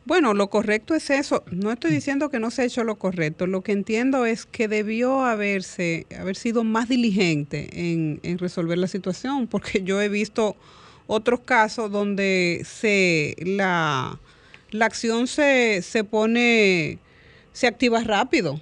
Bueno, 0.04 0.34
lo 0.34 0.48
correcto 0.48 0.94
es 0.94 1.11
eso. 1.11 1.42
No 1.50 1.70
estoy 1.72 1.90
diciendo 1.90 2.30
que 2.30 2.38
no 2.38 2.50
se 2.50 2.62
ha 2.62 2.64
hecho 2.64 2.84
lo 2.84 2.96
correcto. 2.96 3.46
Lo 3.46 3.62
que 3.62 3.72
entiendo 3.72 4.26
es 4.26 4.46
que 4.46 4.68
debió 4.68 5.24
haberse, 5.24 6.06
haber 6.18 6.37
sido 6.37 6.64
más 6.64 6.88
diligente 6.88 7.68
en, 7.72 8.20
en 8.22 8.38
resolver 8.38 8.78
la 8.78 8.87
situación, 8.87 9.46
porque 9.46 9.82
yo 9.82 10.00
he 10.00 10.08
visto 10.08 10.56
otros 11.06 11.40
casos 11.40 11.90
donde 11.90 12.62
se 12.64 13.34
la, 13.38 14.18
la 14.70 14.87
acción 14.87 15.26
se, 15.26 15.82
se 15.82 16.04
pone, 16.04 16.98
se 17.52 17.66
activa 17.66 18.02
rápido. 18.04 18.61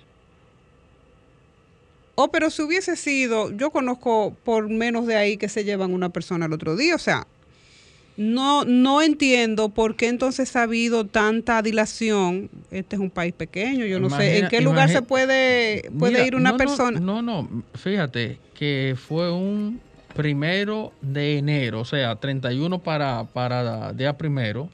Oh, 2.17 2.29
pero 2.33 2.51
si 2.51 2.63
hubiese 2.63 2.97
sido, 2.97 3.53
yo 3.53 3.71
conozco 3.71 4.35
por 4.43 4.69
menos 4.71 5.07
de 5.07 5.17
ahí 5.17 5.37
que 5.37 5.51
se 5.51 5.65
llevan 5.65 5.93
una 5.93 6.09
persona 6.09 6.47
al 6.47 6.53
otro 6.55 6.75
día, 6.75 6.95
o 6.95 6.99
sea, 6.99 7.27
no, 8.17 8.65
no 8.65 9.03
entiendo 9.03 9.69
por 9.69 9.97
qué 9.97 10.09
entonces 10.09 10.57
ha 10.57 10.63
habido 10.63 11.05
tanta 11.05 11.61
dilación. 11.61 12.49
Este 12.71 12.97
es 12.97 13.03
un 13.03 13.11
país 13.11 13.35
pequeño, 13.35 13.85
yo 13.85 14.01
no 14.01 14.09
sé 14.09 14.39
en 14.39 14.49
qué 14.49 14.63
lugar 14.63 14.89
se 14.89 15.03
puede, 15.03 15.91
puede 15.99 16.15
Mira, 16.15 16.27
ir 16.27 16.37
una 16.37 16.53
no, 16.53 16.55
no, 16.55 16.57
persona. 16.57 17.01
No, 17.01 17.21
no, 17.21 17.65
fíjate 17.75 18.39
que 18.55 18.97
fue 18.97 19.31
un 19.31 19.81
primero 20.15 20.95
de 21.03 21.37
enero, 21.37 21.81
o 21.81 21.85
sea, 21.85 22.17
31 22.17 22.79
para, 22.79 23.25
para 23.25 23.93
día 23.93 24.17
primero. 24.17 24.71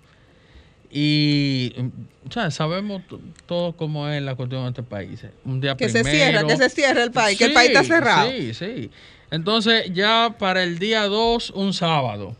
Y 0.94 1.72
mm, 1.76 2.28
o 2.28 2.32
sea, 2.32 2.50
sabemos 2.50 3.02
todo 3.46 3.72
cómo 3.72 4.08
es 4.08 4.22
la 4.22 4.34
cuestión 4.34 4.62
de 4.64 4.68
este 4.68 4.82
país. 4.82 5.24
Un 5.44 5.60
día 5.60 5.76
que 5.76 5.88
se 5.88 6.04
cierra, 6.04 6.46
que 6.46 6.56
se 6.56 6.68
cierra 6.68 7.02
el 7.02 7.10
país, 7.10 7.38
que 7.38 7.46
el 7.46 7.54
país 7.54 7.70
está 7.70 7.82
cerrado. 7.82 8.30
Sí, 8.30 8.54
sí. 8.54 8.90
Entonces, 9.30 9.90
ya 9.92 10.36
para 10.38 10.62
el 10.62 10.78
día 10.78 11.06
2, 11.06 11.50
un 11.50 11.72
sábado. 11.72 12.36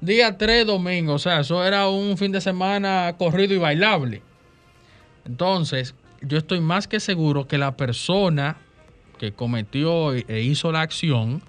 Día 0.00 0.38
3, 0.38 0.66
domingo. 0.66 1.14
O 1.14 1.18
sea, 1.18 1.40
eso 1.40 1.64
era 1.64 1.88
un 1.88 2.16
fin 2.16 2.32
de 2.32 2.40
semana 2.40 3.14
corrido 3.18 3.52
y 3.52 3.58
bailable. 3.58 4.22
Entonces, 5.24 5.94
yo 6.20 6.38
estoy 6.38 6.60
más 6.60 6.86
que 6.88 7.00
seguro 7.00 7.46
que 7.48 7.58
la 7.58 7.76
persona 7.76 8.56
que 9.18 9.32
cometió 9.32 10.14
e 10.14 10.40
hizo 10.42 10.72
la 10.72 10.80
acción, 10.80 11.42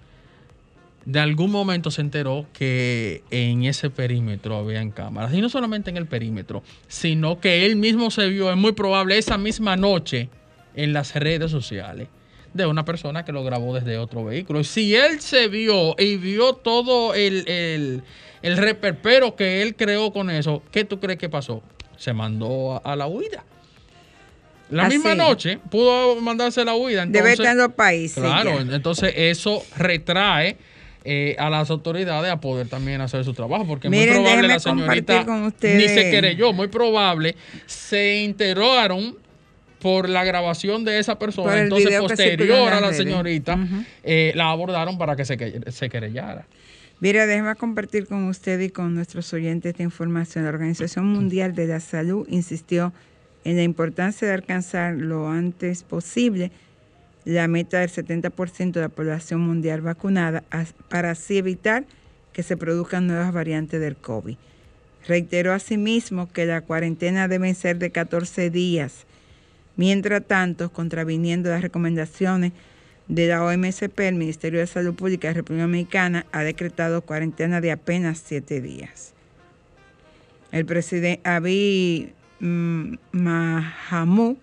de 1.06 1.20
algún 1.20 1.52
momento 1.52 1.92
se 1.92 2.02
enteró 2.02 2.46
que 2.54 3.24
en 3.30 3.66
ese 3.66 3.90
perímetro 3.90 4.56
habían 4.58 4.92
cámaras. 4.92 5.34
Y 5.34 5.42
no 5.42 5.50
solamente 5.50 5.90
en 5.90 5.98
el 5.98 6.06
perímetro, 6.06 6.64
sino 6.88 7.40
que 7.40 7.66
él 7.66 7.76
mismo 7.76 8.10
se 8.12 8.28
vio, 8.30 8.50
es 8.50 8.58
muy 8.58 8.72
probable, 8.72 9.18
esa 9.18 9.38
misma 9.38 9.76
noche 9.76 10.30
en 10.76 10.94
las 10.94 11.14
redes 11.16 11.52
sociales 11.52 12.08
de 12.54 12.66
una 12.68 12.86
persona 12.86 13.26
que 13.26 13.32
lo 13.32 13.44
grabó 13.44 13.74
desde 13.74 13.98
otro 13.98 14.24
vehículo. 14.26 14.60
Y 14.60 14.64
si 14.64 14.96
él 14.96 15.20
se 15.20 15.48
vio 15.48 15.96
y 16.00 16.18
vio 16.18 16.54
todo 16.54 17.14
el, 17.16 17.48
el, 17.50 18.04
el 18.42 18.58
reperpero 18.58 19.36
que 19.36 19.62
él 19.62 19.76
creó 19.76 20.14
con 20.14 20.30
eso, 20.30 20.62
¿qué 20.72 20.86
tú 20.86 21.00
crees 21.00 21.18
que 21.20 21.30
pasó? 21.30 21.62
Se 21.98 22.14
mandó 22.14 22.74
a, 22.76 22.92
a 22.94 22.96
la 22.96 23.08
huida. 23.08 23.44
La 24.70 24.86
Así. 24.86 24.96
misma 24.98 25.14
noche 25.16 25.60
pudo 25.70 26.16
mandarse 26.22 26.62
a 26.62 26.66
la 26.66 26.76
huida. 26.76 27.06
Debe 27.06 27.18
entonces- 27.32 27.40
estar 27.40 27.52
en 27.52 27.58
los 27.58 27.74
países. 27.74 28.24
Claro, 28.24 28.64
ya. 28.64 28.76
entonces 28.76 29.14
eso 29.16 29.62
retrae 29.78 30.58
eh, 31.06 31.36
a 31.38 31.50
las 31.50 31.70
autoridades 31.70 32.32
a 32.32 32.40
poder 32.40 32.68
también 32.70 33.02
hacer 33.02 33.24
su 33.26 33.34
trabajo, 33.34 33.66
porque 33.68 33.90
Miren, 33.90 34.08
muy 34.16 34.24
probable 34.24 34.48
la 34.48 34.60
señorita 34.60 35.26
ni 35.78 35.88
se 35.90 36.12
querelló, 36.12 36.54
muy 36.54 36.68
probable 36.68 37.36
se 37.66 38.24
enteraron 38.24 39.18
por 39.80 40.08
la 40.08 40.24
grabación 40.24 40.86
de 40.86 41.00
esa 41.00 41.20
persona, 41.20 41.60
entonces 41.64 41.90
posterior 42.00 42.72
a 42.72 42.80
la 42.80 42.94
señorita, 42.94 43.60
eh, 44.04 44.32
la 44.36 44.50
abordaron 44.50 44.98
para 44.98 45.16
que 45.18 45.26
se, 45.26 45.36
que- 45.36 45.60
se 45.72 45.90
querellara. 45.90 46.46
Mira, 47.02 47.26
déjeme 47.26 47.54
compartir 47.56 48.08
con 48.08 48.24
usted 48.30 48.62
y 48.62 48.70
con 48.70 48.96
nuestros 48.96 49.34
oyentes 49.34 49.72
esta 49.72 49.84
información. 49.84 50.46
La 50.46 50.52
Organización 50.52 51.06
Mundial 51.08 51.54
de 51.54 51.68
la 51.68 51.82
Salud 51.82 52.26
insistió 52.30 52.94
en 53.44 53.58
la 53.58 53.64
importancia 53.64 54.26
de 54.26 54.34
alcanzar 54.36 54.94
lo 54.94 55.28
antes 55.28 55.84
posible 55.84 56.52
la 57.26 57.48
meta 57.48 57.80
del 57.80 57.90
70% 57.90 58.72
de 58.72 58.82
la 58.82 58.90
población 58.90 59.42
mundial 59.42 59.82
vacunada 59.82 60.44
para 60.90 61.12
así 61.12 61.38
evitar 61.38 61.86
que 62.34 62.44
se 62.44 62.58
produzcan 62.58 63.08
nuevas 63.08 63.32
variantes 63.32 63.80
del 63.80 63.96
COVID. 63.96 64.36
Reiteró 65.08 65.54
asimismo 65.54 66.32
que 66.32 66.46
la 66.46 66.62
cuarentena 66.62 67.28
debe 67.28 67.54
ser 67.54 67.78
de 67.78 67.92
14 67.92 68.50
días. 68.50 69.06
Mientras 69.76 70.24
tanto, 70.26 70.72
contraviniendo 70.72 71.50
las 71.50 71.62
recomendaciones 71.62 72.52
de 73.08 73.28
la 73.28 73.44
OMSP, 73.44 74.00
el 74.02 74.16
Ministerio 74.16 74.60
de 74.60 74.68
Salud 74.68 74.94
Pública 74.94 75.28
de 75.28 75.34
la 75.34 75.38
República 75.38 75.64
Dominicana 75.64 76.26
ha 76.32 76.44
decretado 76.44 77.02
cuarentena 77.02 77.60
de 77.60 77.72
apenas 77.72 78.22
siete 78.24 78.62
días. 78.62 79.14
El 80.52 80.66
presidente 80.66 81.28
Abiy 81.28 82.14
mm, 82.40 82.96
Mahamud, 83.12 84.38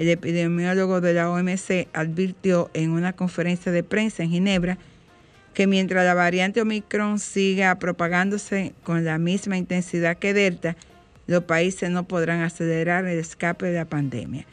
el 0.00 0.08
epidemiólogo 0.08 1.02
de 1.02 1.12
la 1.12 1.30
OMC, 1.30 1.88
advirtió 1.92 2.70
en 2.72 2.92
una 2.92 3.12
conferencia 3.12 3.70
de 3.70 3.82
prensa 3.82 4.22
en 4.22 4.30
Ginebra 4.30 4.78
que 5.52 5.66
mientras 5.66 6.06
la 6.06 6.14
variante 6.14 6.62
Omicron 6.62 7.18
siga 7.18 7.78
propagándose 7.78 8.72
con 8.82 9.04
la 9.04 9.18
misma 9.18 9.58
intensidad 9.58 10.16
que 10.16 10.32
Delta, 10.32 10.74
los 11.26 11.44
países 11.44 11.90
no 11.90 12.04
podrán 12.04 12.40
acelerar 12.40 13.04
el 13.04 13.18
escape 13.18 13.66
de 13.66 13.74
la 13.74 13.84
pandemia. 13.84 14.46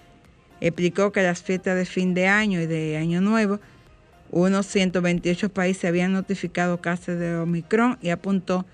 Explicó 0.60 1.14
que 1.14 1.24
las 1.24 1.42
fiestas 1.42 1.78
de 1.78 1.86
fin 1.86 2.14
de 2.14 2.28
año 2.28 2.60
y 2.60 2.66
de 2.66 2.98
año 2.98 3.22
nuevo, 3.22 3.62
unos 4.32 4.66
128 4.66 5.48
países 5.48 5.86
habían 5.86 6.12
notificado 6.12 6.82
casos 6.82 7.18
de 7.20 7.38
Omicron 7.38 7.98
y 8.02 8.10
apuntó 8.10 8.66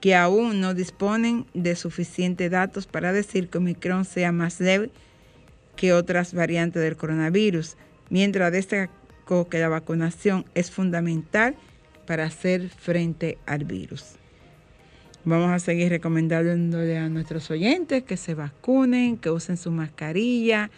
que 0.00 0.14
aún 0.14 0.60
no 0.60 0.72
disponen 0.72 1.46
de 1.52 1.74
suficientes 1.74 2.48
datos 2.48 2.86
para 2.86 3.12
decir 3.12 3.48
que 3.48 3.58
Omicron 3.58 4.04
sea 4.04 4.30
más 4.30 4.60
leve 4.60 4.92
que 5.76 5.92
otras 5.92 6.34
variantes 6.34 6.82
del 6.82 6.96
coronavirus, 6.96 7.76
mientras 8.10 8.52
destacó 8.52 9.48
que 9.48 9.58
la 9.58 9.68
vacunación 9.68 10.44
es 10.54 10.70
fundamental 10.70 11.56
para 12.06 12.24
hacer 12.24 12.68
frente 12.68 13.38
al 13.46 13.64
virus. 13.64 14.16
Vamos 15.24 15.50
a 15.52 15.58
seguir 15.60 15.88
recomendándole 15.88 16.98
a 16.98 17.08
nuestros 17.08 17.50
oyentes 17.50 18.02
que 18.02 18.16
se 18.16 18.34
vacunen, 18.34 19.16
que 19.16 19.30
usen 19.30 19.56
su 19.56 19.70
mascarilla, 19.70 20.70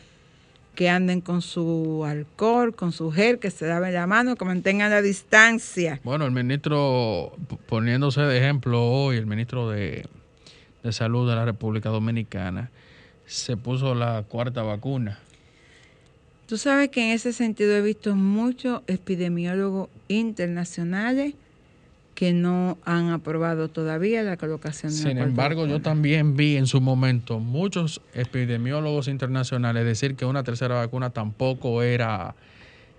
que 0.75 0.91
anden 0.91 1.21
con 1.23 1.41
su 1.41 2.05
alcohol, 2.05 2.75
con 2.75 2.93
su 2.93 3.11
gel, 3.11 3.39
que 3.39 3.51
se 3.51 3.67
laven 3.67 3.95
la 3.95 4.07
mano, 4.07 4.37
que 4.37 4.45
mantengan 4.45 4.91
la 4.91 5.01
distancia. 5.01 6.01
Bueno, 6.05 6.27
el 6.27 6.33
ministro, 6.33 7.33
poniéndose 7.67 8.21
de 8.23 8.37
ejemplo 8.37 8.85
hoy, 8.85 9.17
el 9.17 9.27
ministro 9.27 9.71
de, 9.71 10.07
de 10.83 10.93
Salud 10.93 11.29
de 11.29 11.37
la 11.37 11.45
República 11.45 11.89
Dominicana, 11.89 12.71
se 13.27 13.57
puso 13.57 13.95
la 13.95 14.23
cuarta 14.29 14.63
vacuna. 14.63 15.19
Tú 16.47 16.59
sabes 16.59 16.91
que 16.91 17.03
en 17.07 17.11
ese 17.13 17.33
sentido 17.33 17.75
he 17.75 17.81
visto 17.83 18.15
muchos 18.15 18.83
epidemiólogos 18.87 19.89
internacionales 20.09 21.35
que 22.15 22.33
no 22.33 22.79
han 22.85 23.11
aprobado 23.11 23.69
todavía 23.69 24.23
la 24.23 24.37
colocación 24.37 24.93
de 24.93 24.99
la 24.99 25.03
Sin 25.03 25.17
cuarta 25.17 25.31
embargo, 25.31 25.63
yo 25.63 25.73
vacuna. 25.79 25.83
también 25.83 26.37
vi 26.37 26.57
en 26.57 26.67
su 26.67 26.81
momento 26.81 27.41
muchos 27.41 28.01
epidemiólogos 28.13 29.09
internacionales 29.09 29.85
decir 29.85 30.15
que 30.15 30.25
una 30.25 30.45
tercera 30.45 30.77
vacuna 30.77 31.11
tampoco 31.11 31.83
era 31.83 32.35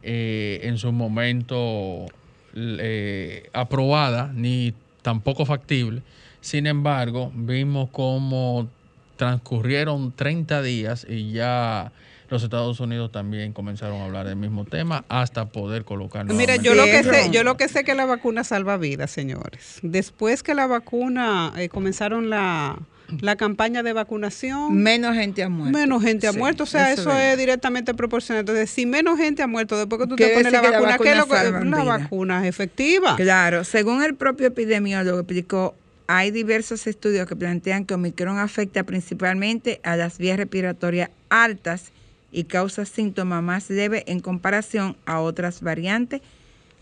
eh, 0.04 0.60
en 0.64 0.78
su 0.78 0.92
momento 0.92 2.08
eh, 2.56 3.50
aprobada 3.54 4.32
ni 4.34 4.74
tampoco 5.02 5.46
factible. 5.46 6.02
Sin 6.42 6.68
embargo, 6.68 7.32
vimos 7.36 7.90
cómo 7.92 8.68
transcurrieron 9.16 10.12
30 10.12 10.62
días 10.62 11.06
y 11.10 11.32
ya 11.32 11.92
los 12.30 12.44
Estados 12.44 12.80
Unidos 12.80 13.12
también 13.12 13.54
comenzaron 13.54 14.02
a 14.02 14.06
hablar 14.06 14.28
del 14.28 14.36
mismo 14.36 14.66
tema 14.66 15.06
hasta 15.10 15.46
poder 15.46 15.86
colocar 15.86 16.26
Mira, 16.26 16.56
yo 16.56 16.74
lo 16.74 16.84
que 16.86 17.04
sé, 17.04 17.30
yo 17.32 17.44
lo 17.44 17.56
que 17.56 17.68
sé 17.68 17.84
que 17.84 17.94
la 17.94 18.06
vacuna 18.06 18.44
salva 18.44 18.78
vidas, 18.78 19.12
señores. 19.12 19.80
Después 19.84 20.42
que 20.42 20.56
la 20.56 20.66
vacuna 20.66 21.54
eh, 21.56 21.70
comenzaron 21.70 22.30
la, 22.32 22.80
la 23.22 23.36
campaña 23.36 23.84
de 23.84 23.94
vacunación, 23.94 24.76
menos 24.76 25.16
gente 25.16 25.44
ha 25.44 25.50
muerto. 25.50 25.78
menos 25.78 26.02
gente 26.04 26.28
ha 26.28 26.32
Sí, 26.34 26.40
muerto. 26.40 26.64
O 26.64 26.66
sea, 26.66 26.92
eso, 26.92 27.16
es, 27.16 27.38
directamente 27.38 27.94
proporcional. 27.94 28.40
Entonces, 28.42 28.72
si 28.72 28.88
menos 28.88 29.20
gente 29.20 29.44
ha 29.44 29.48
muerto 29.48 29.78
después 29.78 30.02
que 30.02 30.08
tú 30.08 30.16
te 30.16 30.30
pones 30.30 30.52
la 30.52 30.62
que 30.62 30.70
la 30.70 30.80
vacuna, 30.80 30.98
¿qué 30.98 31.12
es 31.12 31.18
lo 31.18 31.28
vacuna 31.28 31.60
que 31.60 31.66
la 31.70 31.84
vacuna 31.84 32.42
es 32.42 32.50
efectiva? 32.50 33.16
Claro, 33.18 33.64
según 33.64 34.04
el 34.04 34.16
propio 34.16 34.48
epidemiólogo 34.48 35.20
explicó, 35.20 35.76
hay 36.08 36.32
diversos 36.32 36.86
estudios 36.88 37.28
que 37.28 37.36
plantean 37.36 37.86
que 37.86 37.96
Omicron 37.96 38.38
afecta 38.38 38.84
principalmente 38.84 39.80
a 39.84 39.96
las 39.96 40.18
vías 40.18 40.38
respiratorias 40.38 41.10
altas 41.30 41.92
y 42.32 42.44
causa 42.44 42.86
síntomas 42.86 43.42
más 43.42 43.70
leves 43.70 44.04
en 44.08 44.20
comparación 44.20 44.98
a 45.06 45.20
otras 45.20 45.62
variantes 45.62 46.22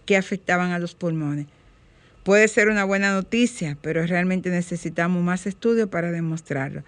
que 0.05 0.17
afectaban 0.17 0.71
a 0.71 0.79
los 0.79 0.95
pulmones. 0.95 1.47
Puede 2.23 2.47
ser 2.47 2.69
una 2.69 2.83
buena 2.83 3.13
noticia, 3.13 3.77
pero 3.81 4.05
realmente 4.05 4.49
necesitamos 4.49 5.23
más 5.23 5.45
estudios 5.45 5.89
para 5.89 6.11
demostrarlo. 6.11 6.83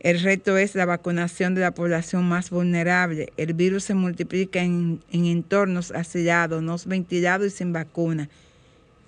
El 0.00 0.20
reto 0.20 0.56
es 0.56 0.74
la 0.74 0.84
vacunación 0.84 1.54
de 1.54 1.60
la 1.60 1.74
población 1.74 2.28
más 2.28 2.50
vulnerable. 2.50 3.32
El 3.36 3.54
virus 3.54 3.84
se 3.84 3.94
multiplica 3.94 4.60
en, 4.60 5.00
en 5.12 5.26
entornos 5.26 5.92
aislados, 5.92 6.62
no 6.62 6.76
ventilados 6.86 7.46
y 7.46 7.50
sin 7.50 7.72
vacuna. 7.72 8.28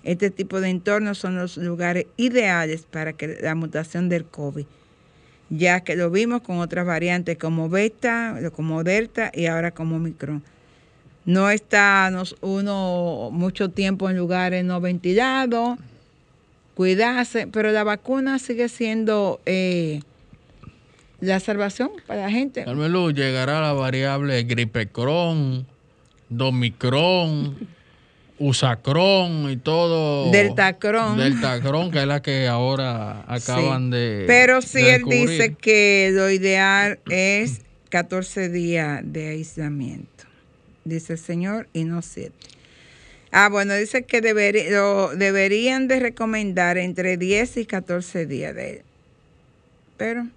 Este 0.05 0.29
tipo 0.29 0.61
de 0.61 0.69
entornos 0.69 1.17
son 1.17 1.35
los 1.35 1.57
lugares 1.57 2.05
ideales 2.15 2.85
para 2.89 3.13
que 3.13 3.39
la 3.41 3.55
mutación 3.55 4.07
del 4.07 4.23
COVID, 4.23 4.65
ya 5.49 5.79
que 5.81 5.95
lo 5.95 6.11
vimos 6.11 6.41
con 6.41 6.59
otras 6.59 6.85
variantes 6.85 7.39
como 7.39 7.69
beta, 7.69 8.37
como 8.55 8.83
delta 8.83 9.31
y 9.33 9.47
ahora 9.47 9.71
como 9.71 9.95
Omicron. 9.95 10.43
No 11.25 11.49
está 11.49 12.11
uno 12.41 13.29
mucho 13.31 13.71
tiempo 13.71 14.07
en 14.07 14.17
lugares 14.17 14.63
no 14.63 14.79
ventilados, 14.79 15.79
cuidarse, 16.75 17.47
pero 17.47 17.71
la 17.71 17.83
vacuna 17.83 18.37
sigue 18.37 18.69
siendo 18.69 19.41
eh, 19.47 20.01
la 21.19 21.39
salvación 21.39 21.89
para 22.05 22.21
la 22.21 22.29
gente. 22.29 22.63
Carmelo, 22.63 23.09
llegará 23.09 23.59
la 23.59 23.73
variable 23.73 24.43
gripecron, 24.43 25.65
domicron, 26.29 27.57
usacron 28.39 29.49
y 29.49 29.57
todo. 29.57 30.31
Deltacron. 30.31 31.17
Deltacron, 31.17 31.91
que 31.91 31.99
es 32.01 32.07
la 32.07 32.21
que 32.21 32.47
ahora 32.47 33.21
acaban 33.27 33.85
Sí. 33.85 33.97
de. 33.97 34.23
Pero 34.27 34.61
sí 34.61 34.81
de 34.81 34.95
él 34.95 35.03
descubrir. 35.05 35.29
dice 35.29 35.53
que 35.55 36.11
lo 36.13 36.29
ideal 36.29 36.99
es 37.09 37.61
14 37.89 38.49
días 38.49 39.01
de 39.03 39.29
aislamiento. 39.29 40.25
Dice 40.83 41.13
el 41.13 41.19
señor 41.19 41.67
y 41.73 41.83
no 41.85 42.01
7. 42.01 42.31
Ah, 43.31 43.49
bueno, 43.49 43.73
dice 43.75 44.03
que 44.03 44.21
deberi- 44.21 44.69
lo 44.69 45.15
deberían 45.15 45.87
de 45.87 45.99
recomendar 45.99 46.77
entre 46.77 47.17
10 47.17 47.57
y 47.57 47.65
14 47.65 48.25
días 48.25 48.53
de 48.55 48.69
él. 48.71 48.81
Pero 49.97 50.27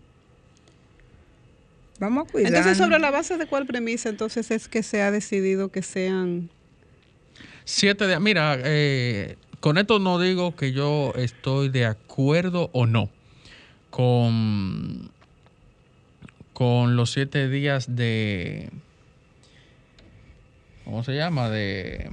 vamos 2.01 2.27
a 2.29 2.31
cuidar. 2.33 2.49
Entonces, 2.53 2.79
sobre 2.79 2.99
la 2.99 3.11
base 3.11 3.37
de 3.37 3.47
cuál 3.47 3.67
premisa, 3.67 4.09
entonces 4.09 4.51
es 4.51 4.69
que 4.69 4.83
se 4.83 5.03
ha 5.03 5.11
decidido 5.11 5.69
que 5.71 5.83
sean 5.83 6.51
Siete 7.71 8.07
días. 8.07 8.19
Mira, 8.19 8.57
eh, 8.65 9.37
con 9.61 9.77
esto 9.77 9.99
no 9.99 10.19
digo 10.19 10.57
que 10.57 10.73
yo 10.73 11.13
estoy 11.17 11.69
de 11.69 11.85
acuerdo 11.85 12.71
o 12.73 12.87
no 12.87 13.11
con, 13.91 15.11
con 16.55 16.97
los 16.97 17.13
siete 17.13 17.51
días 17.51 17.95
de. 17.95 18.71
¿Cómo 20.87 21.05
se 21.05 21.15
llama? 21.15 21.51
De. 21.51 22.11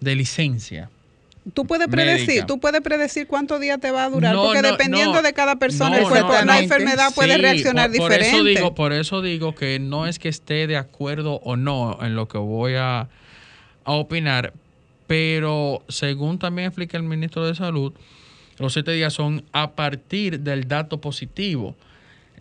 De 0.00 0.16
licencia. 0.16 0.90
Tú 1.54 1.66
puedes 1.66 1.88
Médica. 1.88 2.04
predecir, 2.04 2.44
tú 2.44 2.60
puedes 2.60 2.80
predecir 2.82 3.26
cuántos 3.26 3.60
días 3.60 3.80
te 3.80 3.90
va 3.90 4.04
a 4.04 4.10
durar, 4.10 4.32
No, 4.34 4.44
porque 4.44 4.62
no, 4.62 4.70
dependiendo 4.70 5.14
no. 5.14 5.22
de 5.22 5.32
cada 5.32 5.56
persona, 5.56 5.98
el 5.98 6.04
cuerpo, 6.08 6.32
la 6.44 6.60
enfermedad 6.60 7.12
puede 7.14 7.36
reaccionar 7.36 7.90
por, 7.90 7.96
por 7.98 8.10
diferente. 8.10 8.36
eso 8.36 8.44
digo, 8.44 8.74
por 8.76 8.92
eso 8.92 9.22
digo 9.22 9.54
que 9.54 9.80
no 9.80 10.06
es 10.06 10.20
que 10.20 10.28
esté 10.28 10.68
de 10.68 10.76
acuerdo 10.76 11.40
o 11.42 11.56
no 11.56 11.98
en 12.00 12.14
lo 12.14 12.28
que 12.28 12.38
voy 12.38 12.74
a, 12.76 13.08
a 13.84 13.92
opinar, 13.92 14.52
pero 15.08 15.82
según 15.88 16.38
también 16.38 16.68
explica 16.68 16.96
el 16.96 17.02
ministro 17.02 17.44
de 17.44 17.56
Salud, 17.56 17.92
los 18.58 18.72
siete 18.72 18.92
días 18.92 19.12
son 19.12 19.44
a 19.52 19.72
partir 19.72 20.40
del 20.40 20.68
dato 20.68 21.00
positivo. 21.00 21.74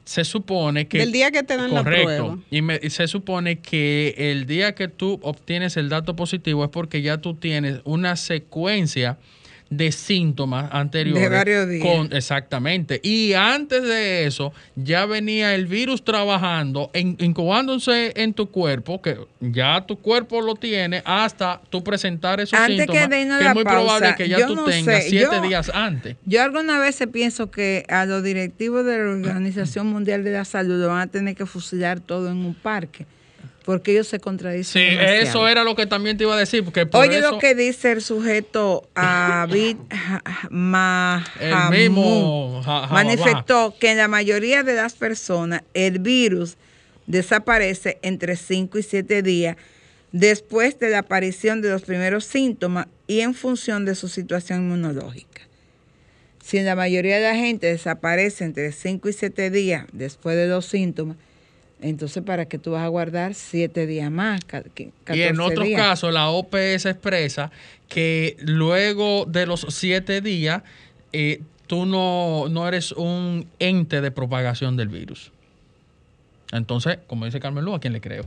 Se 0.05 0.23
supone 0.25 0.87
que... 0.87 0.97
Del 0.97 1.11
día 1.11 1.31
que 1.31 1.43
te 1.43 1.55
dan 1.57 1.73
la 1.73 1.83
prueba. 1.83 2.37
Y, 2.49 2.61
me- 2.61 2.79
y 2.81 2.89
se 2.89 3.07
supone 3.07 3.59
que 3.59 4.15
el 4.17 4.45
día 4.45 4.73
que 4.75 4.87
tú 4.87 5.19
obtienes 5.21 5.77
el 5.77 5.89
dato 5.89 6.15
positivo 6.15 6.63
es 6.63 6.69
porque 6.71 7.01
ya 7.01 7.19
tú 7.19 7.35
tienes 7.35 7.81
una 7.83 8.15
secuencia 8.15 9.17
de 9.71 9.91
síntomas 9.93 10.69
anteriores. 10.73 11.23
De 11.23 11.29
varios 11.29 11.67
días. 11.69 11.81
Con, 11.87 12.13
exactamente. 12.13 12.99
Y 13.03 13.31
antes 13.33 13.81
de 13.81 14.25
eso, 14.25 14.51
ya 14.75 15.05
venía 15.05 15.55
el 15.55 15.65
virus 15.65 16.03
trabajando, 16.03 16.91
en- 16.93 17.15
incubándose 17.19 18.11
en 18.17 18.33
tu 18.33 18.51
cuerpo, 18.51 19.01
que 19.01 19.17
ya 19.39 19.85
tu 19.87 19.97
cuerpo 19.97 20.41
lo 20.41 20.55
tiene, 20.55 21.01
hasta 21.05 21.61
tú 21.69 21.83
presentar 21.83 22.41
esos 22.41 22.59
Antes 22.59 22.79
síntomas. 22.79 23.07
que 23.07 23.15
denos 23.15 23.37
que 23.37 23.43
la 23.45 23.49
es 23.51 23.55
muy 23.55 23.63
probable 23.63 24.13
que 24.17 24.27
ya 24.27 24.45
tú 24.45 24.55
no 24.55 24.65
tengas 24.65 25.03
sé, 25.03 25.09
siete 25.09 25.35
yo- 25.35 25.41
días 25.41 25.71
antes. 25.73 26.17
Yo 26.25 26.43
algunas 26.43 26.79
veces 26.81 27.07
pienso 27.07 27.49
que 27.49 27.85
a 27.87 28.05
los 28.05 28.23
directivos 28.23 28.85
de 28.85 28.97
la 28.97 29.09
Organización 29.09 29.87
Mundial 29.87 30.23
de 30.25 30.31
la 30.31 30.43
Salud 30.43 30.81
lo 30.81 30.89
van 30.89 30.99
a 31.01 31.07
tener 31.07 31.33
que 31.35 31.45
fusilar 31.45 32.01
todo 32.01 32.29
en 32.29 32.37
un 32.37 32.53
parque, 32.55 33.05
porque 33.65 33.91
ellos 33.91 34.07
se 34.07 34.19
contradicen. 34.19 34.81
Sí, 34.81 34.89
demasiado. 34.95 35.21
eso 35.21 35.47
era 35.47 35.63
lo 35.63 35.75
que 35.75 35.85
también 35.85 36.17
te 36.17 36.23
iba 36.23 36.35
a 36.35 36.39
decir, 36.39 36.63
porque 36.63 36.85
por 36.85 37.01
Oye 37.05 37.19
eso 37.19 37.31
lo 37.31 37.37
que 37.39 37.53
dice 37.55 37.91
el 37.91 38.01
sujeto 38.01 38.87
Abid 38.95 39.77
ja- 39.91 40.21
manifestó 42.89 43.75
que 43.79 43.91
en 43.91 43.97
la 43.97 44.07
mayoría 44.07 44.63
de 44.63 44.73
las 44.75 44.93
personas 44.93 45.63
el 45.73 45.99
virus 45.99 46.57
desaparece 47.07 47.99
entre 48.01 48.35
5 48.35 48.77
y 48.79 48.83
7 48.83 49.21
días 49.21 49.57
después 50.11 50.77
de 50.79 50.89
la 50.89 50.99
aparición 50.99 51.61
de 51.61 51.69
los 51.69 51.83
primeros 51.83 52.25
síntomas 52.25 52.87
y 53.07 53.21
en 53.21 53.33
función 53.33 53.85
de 53.85 53.95
su 53.95 54.07
situación 54.07 54.59
inmunológica. 54.63 55.41
Si 56.43 56.57
en 56.57 56.65
la 56.65 56.75
mayoría 56.75 57.17
de 57.17 57.23
la 57.23 57.35
gente 57.35 57.67
desaparece 57.67 58.43
entre 58.43 58.71
5 58.71 59.07
y 59.09 59.13
7 59.13 59.49
días 59.51 59.85
después 59.93 60.35
de 60.35 60.47
los 60.47 60.65
síntomas, 60.65 61.17
entonces 61.81 62.23
¿para 62.23 62.45
qué 62.45 62.57
tú 62.57 62.71
vas 62.71 62.83
a 62.83 62.87
guardar 62.87 63.33
7 63.33 63.85
días 63.87 64.11
más? 64.11 64.39
Y 64.75 64.83
en 64.83 64.91
14 65.03 65.41
otros 65.41 65.65
días? 65.65 65.81
casos, 65.81 66.13
la 66.13 66.29
OPS 66.29 66.85
expresa 66.85 67.51
que 67.87 68.37
luego 68.39 69.25
de 69.25 69.45
los 69.45 69.65
siete 69.69 70.21
días, 70.21 70.63
eh, 71.11 71.41
tú 71.67 71.85
no, 71.85 72.47
no 72.49 72.67
eres 72.67 72.93
un 72.93 73.47
ente 73.59 73.99
de 73.99 74.11
propagación 74.11 74.77
del 74.77 74.87
virus. 74.87 75.31
Entonces, 76.53 76.99
como 77.07 77.25
dice 77.25 77.39
Carmen 77.39 77.65
Luz, 77.65 77.75
¿a 77.75 77.79
quién 77.79 77.93
le 77.93 78.01
creo? 78.01 78.23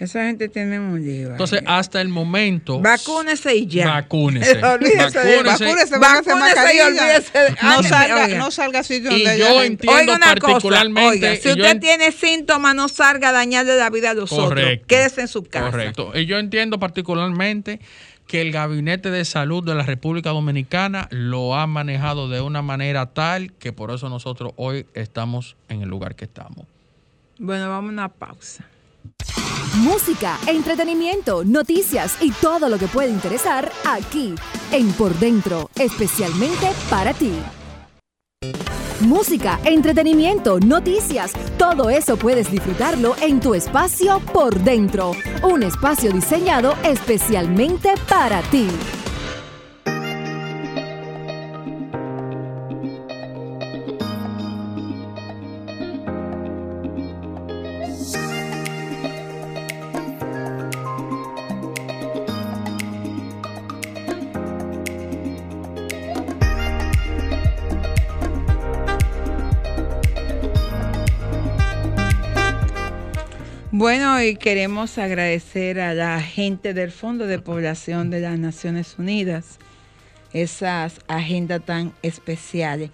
Esa 0.00 0.24
gente 0.24 0.48
tiene 0.48 0.80
un 0.80 1.04
lío. 1.04 1.32
Entonces, 1.32 1.62
hasta 1.66 2.00
el 2.00 2.08
momento. 2.08 2.80
Vacúnese 2.80 3.54
y 3.54 3.66
ya. 3.66 3.86
Vacúnese. 3.86 4.58
Olvídese 4.64 5.18
de- 5.18 5.42
Vacúnese. 5.42 5.98
Vacúnese, 5.98 5.98
Vacúnese 5.98 6.74
y 6.76 6.80
olvídese 6.80 7.38
de- 7.38 7.56
No 7.62 7.82
salga, 7.82 8.24
oiga. 8.24 8.38
no 8.38 8.50
salga 8.50 8.78
a 8.78 8.82
sitio 8.82 9.10
Y 9.10 9.22
donde 9.24 9.38
yo 9.38 9.46
haya 9.46 9.64
entiendo 9.66 10.00
Oiga 10.00 10.16
una 10.16 10.34
cosa, 10.36 10.82
oiga, 11.06 11.36
si 11.36 11.48
usted 11.50 11.64
en- 11.66 11.80
tiene 11.80 12.12
síntomas, 12.12 12.74
no 12.74 12.88
salga 12.88 13.28
a 13.28 13.32
dañarle 13.32 13.76
la 13.76 13.90
vida 13.90 14.10
a 14.12 14.14
los 14.14 14.32
otros. 14.32 14.48
Correcto. 14.48 14.86
Quédese 14.88 15.20
en 15.20 15.28
su 15.28 15.44
casa. 15.44 15.70
Correcto. 15.70 16.12
Y 16.14 16.24
yo 16.24 16.38
entiendo 16.38 16.78
particularmente 16.78 17.78
que 18.26 18.40
el 18.40 18.52
Gabinete 18.52 19.10
de 19.10 19.26
Salud 19.26 19.62
de 19.62 19.74
la 19.74 19.82
República 19.82 20.30
Dominicana 20.30 21.08
lo 21.10 21.56
ha 21.56 21.66
manejado 21.66 22.30
de 22.30 22.40
una 22.40 22.62
manera 22.62 23.04
tal 23.12 23.52
que 23.52 23.74
por 23.74 23.90
eso 23.90 24.08
nosotros 24.08 24.52
hoy 24.56 24.86
estamos 24.94 25.56
en 25.68 25.82
el 25.82 25.90
lugar 25.90 26.14
que 26.14 26.24
estamos. 26.24 26.64
Bueno, 27.38 27.68
vamos 27.68 27.90
a 27.90 27.92
una 27.92 28.08
pausa. 28.08 28.64
Música, 29.74 30.36
entretenimiento, 30.48 31.44
noticias 31.44 32.16
y 32.20 32.32
todo 32.32 32.68
lo 32.68 32.76
que 32.76 32.88
puede 32.88 33.08
interesar 33.08 33.70
aquí 33.86 34.34
en 34.72 34.92
Por 34.94 35.14
Dentro, 35.20 35.70
especialmente 35.76 36.72
para 36.90 37.14
ti. 37.14 37.32
Música, 38.98 39.60
entretenimiento, 39.64 40.58
noticias, 40.58 41.32
todo 41.56 41.88
eso 41.88 42.16
puedes 42.16 42.50
disfrutarlo 42.50 43.14
en 43.22 43.38
tu 43.38 43.54
espacio 43.54 44.18
Por 44.32 44.58
Dentro, 44.58 45.12
un 45.44 45.62
espacio 45.62 46.10
diseñado 46.10 46.74
especialmente 46.82 47.94
para 48.08 48.42
ti. 48.42 48.66
Bueno, 73.80 74.22
y 74.22 74.36
queremos 74.36 74.98
agradecer 74.98 75.80
a 75.80 75.94
la 75.94 76.20
gente 76.20 76.74
del 76.74 76.90
Fondo 76.90 77.26
de 77.26 77.38
Población 77.38 78.10
de 78.10 78.20
las 78.20 78.38
Naciones 78.38 78.96
Unidas, 78.98 79.58
esas 80.34 81.00
agendas 81.08 81.64
tan 81.64 81.94
especiales 82.02 82.90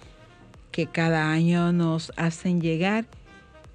que 0.70 0.86
cada 0.86 1.32
año 1.32 1.72
nos 1.72 2.12
hacen 2.14 2.60
llegar 2.60 3.04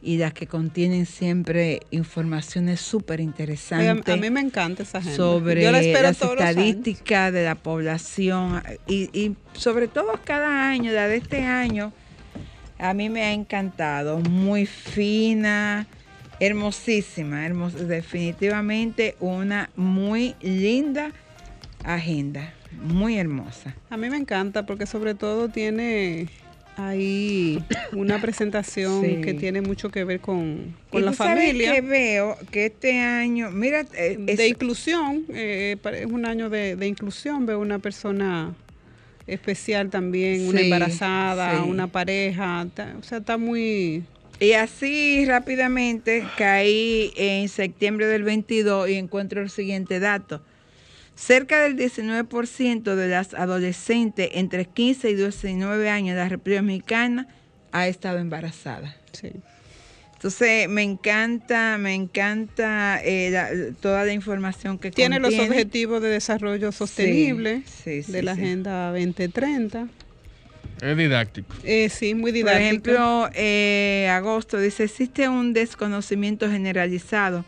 y 0.01 0.20
las 0.20 0.32
que 0.32 0.47
contienen 0.47 1.05
siempre 1.05 1.82
informaciones 1.91 2.80
súper 2.80 3.20
interesantes 3.20 4.07
a 4.07 4.16
mí 4.16 4.30
me 4.30 4.39
encanta 4.39 4.84
esa 4.84 5.01
gente. 5.01 5.18
sobre 5.18 5.64
Yo 5.64 5.72
la 5.74 5.80
años. 5.80 6.22
estadísticas 6.22 7.34
de 7.34 7.43
la 7.43 7.55
población 7.55 8.64
y, 8.88 9.09
y 9.12 9.36
sobre 9.51 9.89
todo 9.89 10.18
cada 10.24 10.70
año, 10.70 10.93
la 10.93 11.09
de 11.09 11.18
este 11.18 11.43
año, 11.43 11.91
a 12.80 12.93
mí 12.93 13.09
me 13.09 13.24
ha 13.24 13.34
encantado, 13.34 14.20
muy 14.20 14.66
fina, 14.66 15.89
hermosísima, 16.42 17.46
hermos- 17.46 17.74
definitivamente 17.88 19.16
una 19.20 19.70
muy 19.76 20.36
linda 20.42 21.12
agenda, 21.84 22.54
muy 22.84 23.18
hermosa. 23.18 23.76
A 23.89 23.98
mí 23.98 24.10
me 24.10 24.18
encanta 24.18 24.66
porque 24.66 24.86
sobre 24.88 25.14
todo 25.16 25.50
tiene 25.50 26.28
ahí 26.78 27.64
una 27.92 28.20
presentación 28.20 29.02
Sí. 29.06 29.22
que 29.22 29.34
tiene 29.36 29.62
mucho 29.62 29.89
que 29.92 30.04
ver 30.04 30.20
con, 30.20 30.74
Y 30.88 30.92
con 30.92 31.06
la 31.06 31.12
tú 31.12 31.18
sabes 31.18 31.44
familia. 31.46 31.74
que 31.74 31.82
veo 31.82 32.38
que 32.50 32.66
este 32.68 33.00
año, 33.00 33.52
mira, 33.52 33.82
eh, 33.94 34.18
es- 34.28 34.38
de 34.38 34.48
inclusión, 34.48 35.26
eh, 35.30 35.78
es 35.94 36.06
un 36.08 36.26
año 36.26 36.50
de, 36.50 36.76
de 36.76 36.88
inclusión, 36.88 37.46
veo 37.46 37.60
una 37.60 37.78
persona 37.80 38.54
especial 39.28 39.89
también, 39.92 40.48
una 40.48 40.62
embarazada, 40.62 41.62
sí. 41.64 41.70
una 41.70 41.86
pareja, 41.88 42.66
o 43.00 43.04
sea, 43.04 43.20
está 43.20 43.38
muy... 43.38 44.04
Y 44.42 44.54
así 44.54 45.24
rápidamente 45.28 46.26
caí 46.36 47.14
en 47.16 47.48
septiembre 47.48 48.08
del 48.08 48.24
22 48.24 48.89
y 48.89 48.96
encuentro 48.96 49.39
el 49.39 49.52
siguiente 49.52 50.00
dato. 50.00 50.42
Cerca 51.14 51.62
del 51.62 51.78
19% 51.78 52.96
de 52.96 53.08
las 53.08 53.36
adolescentes 53.36 54.30
entre 54.34 54.66
15 54.66 55.12
y 55.12 55.14
19 55.14 55.89
años 55.89 56.16
de 56.16 56.22
la 56.24 56.28
República 56.30 56.62
Dominicana 56.62 57.28
ha 57.72 57.88
estado 57.88 58.18
embarazada. 58.18 58.96
Sí. 59.12 59.30
Entonces 60.16 60.68
me 60.68 60.82
encanta, 60.82 61.78
me 61.78 61.94
encanta 61.94 63.00
eh, 63.04 63.30
la- 63.30 63.50
toda 63.80 64.06
la 64.06 64.14
información 64.14 64.80
que 64.80 64.89
Tiene 64.89 65.20
los 65.20 65.38
objetivos 65.38 66.02
de 66.02 66.10
desarrollo 66.10 66.72
sostenible 66.72 67.62
sí, 67.68 68.02
sí, 68.02 68.12
de 68.12 68.24
la. 68.24 68.32
Agenda 68.32 68.89
2030. 68.89 69.88
Es 70.82 70.98
didáctico. 70.98 71.54
Eh, 71.64 71.90
sí, 71.90 72.16
muy 72.16 72.32
Por 72.32 72.34
didáctico. 72.34 72.64
ejemplo, 72.66 73.30
eh, 73.36 74.10
agosto 74.12 74.60
dice, 74.60 74.84
existe 74.86 75.30
un 75.30 75.54
desconocimiento 75.54 76.50
generalizado 76.50 77.46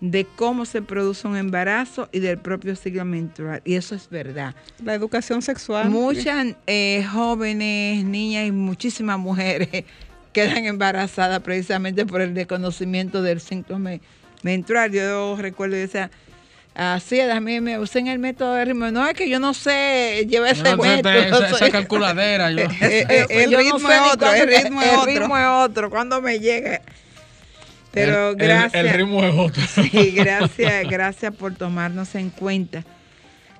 de 0.00 0.26
cómo 0.34 0.64
se 0.64 0.82
produce 0.82 1.28
un 1.28 1.36
embarazo 1.36 2.08
y 2.10 2.18
del 2.18 2.38
propio 2.38 2.74
ciclo 2.74 3.04
menstrual. 3.04 3.62
Y 3.64 3.74
eso 3.74 3.94
es 3.94 4.08
verdad. 4.10 4.56
la 4.84 4.94
educación 4.94 5.42
sexual. 5.42 5.90
Muchas 5.90 6.56
eh, 6.66 7.06
jóvenes, 7.12 8.04
niñas 8.04 8.48
y 8.48 8.50
muchísimas 8.50 9.16
mujeres 9.20 9.68
quedan 10.32 10.64
embarazadas 10.64 11.40
precisamente 11.40 12.04
por 12.04 12.20
el 12.20 12.34
desconocimiento 12.34 13.22
del 13.22 13.40
ciclo 13.40 13.78
me- 13.78 14.00
menstrual. 14.42 14.90
Yo 14.90 15.36
recuerdo, 15.40 15.76
yo 15.76 15.82
decía, 15.82 16.10
así 16.74 17.20
a 17.20 17.40
mí 17.40 17.60
me 17.60 17.78
usen 17.78 18.06
el 18.06 18.18
método 18.18 18.54
de 18.54 18.64
ritmo. 18.64 18.90
No 18.90 19.06
es 19.06 19.14
que 19.14 19.28
yo 19.28 19.38
no 19.40 19.54
sé 19.54 20.26
llevar 20.28 20.52
ese 20.52 20.62
No, 20.62 20.70
esa- 20.84 20.96
método. 20.96 21.12
esa, 21.12 21.46
esa 21.48 21.58
soy- 21.58 21.70
calculadera. 21.70 22.50
yo- 22.50 22.62
Eh, 22.80 23.06
eh, 23.08 23.26
el 23.28 23.50
yo 23.50 23.58
ritmo 23.58 23.78
no 23.78 23.88
sé 23.88 23.94
es 23.94 24.00
otro, 24.00 24.18
cuándo- 24.28 24.42
el 24.44 24.48
ritmo 24.62 24.82
es 24.82 24.88
el 24.88 24.96
otro. 24.98 25.12
ritmo 25.12 25.38
es 25.38 25.46
otro, 25.46 25.90
cuando 25.90 26.22
me 26.22 26.38
llega. 26.40 26.80
Pero 27.90 28.30
el- 28.30 28.40
el- 28.40 28.46
gracias. 28.48 28.84
El, 28.86 28.90
ritmo 28.94 29.22
es 29.24 29.34
otro. 29.36 29.62
Sí, 29.66 30.10
gracias, 30.16 30.88
gracias 30.88 31.34
por 31.34 31.54
tomarnos 31.54 32.14
en 32.14 32.30
cuenta. 32.30 32.84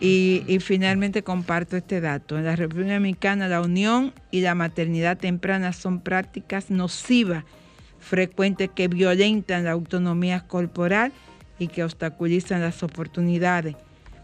Y, 0.00 0.42
y 0.48 0.58
finalmente 0.58 1.22
comparto 1.22 1.76
este 1.76 2.00
dato. 2.00 2.36
En 2.36 2.44
la 2.44 2.56
República 2.56 2.94
Dominicana 2.94 3.46
la 3.46 3.60
unión 3.60 4.12
y 4.32 4.40
la 4.40 4.56
maternidad 4.56 5.16
temprana 5.16 5.72
son 5.72 6.00
prácticas 6.00 6.70
nocivas, 6.70 7.44
frecuentes 8.00 8.68
que 8.74 8.88
violentan 8.88 9.62
la 9.64 9.70
autonomía 9.70 10.40
corporal 10.40 11.12
y 11.58 11.68
que 11.68 11.84
obstaculizan 11.84 12.60
las 12.60 12.82
oportunidades. 12.82 13.76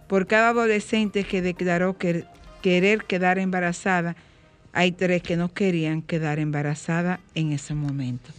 Por 0.07 0.26
cada 0.26 0.51
adolescente 0.51 1.24
que 1.24 1.43
declaró 1.43 1.97
que- 1.99 2.24
querer 2.62 3.05
quedar 3.05 3.39
embarazada, 3.39 4.16
hay 4.72 4.93
tres 4.93 5.22
que 5.22 5.37
no 5.37 5.53
querían 5.53 6.03
quedar 6.03 6.39
embarazada 6.39 7.20
en 7.35 7.53
ese 7.53 7.74
momento. 7.74 8.31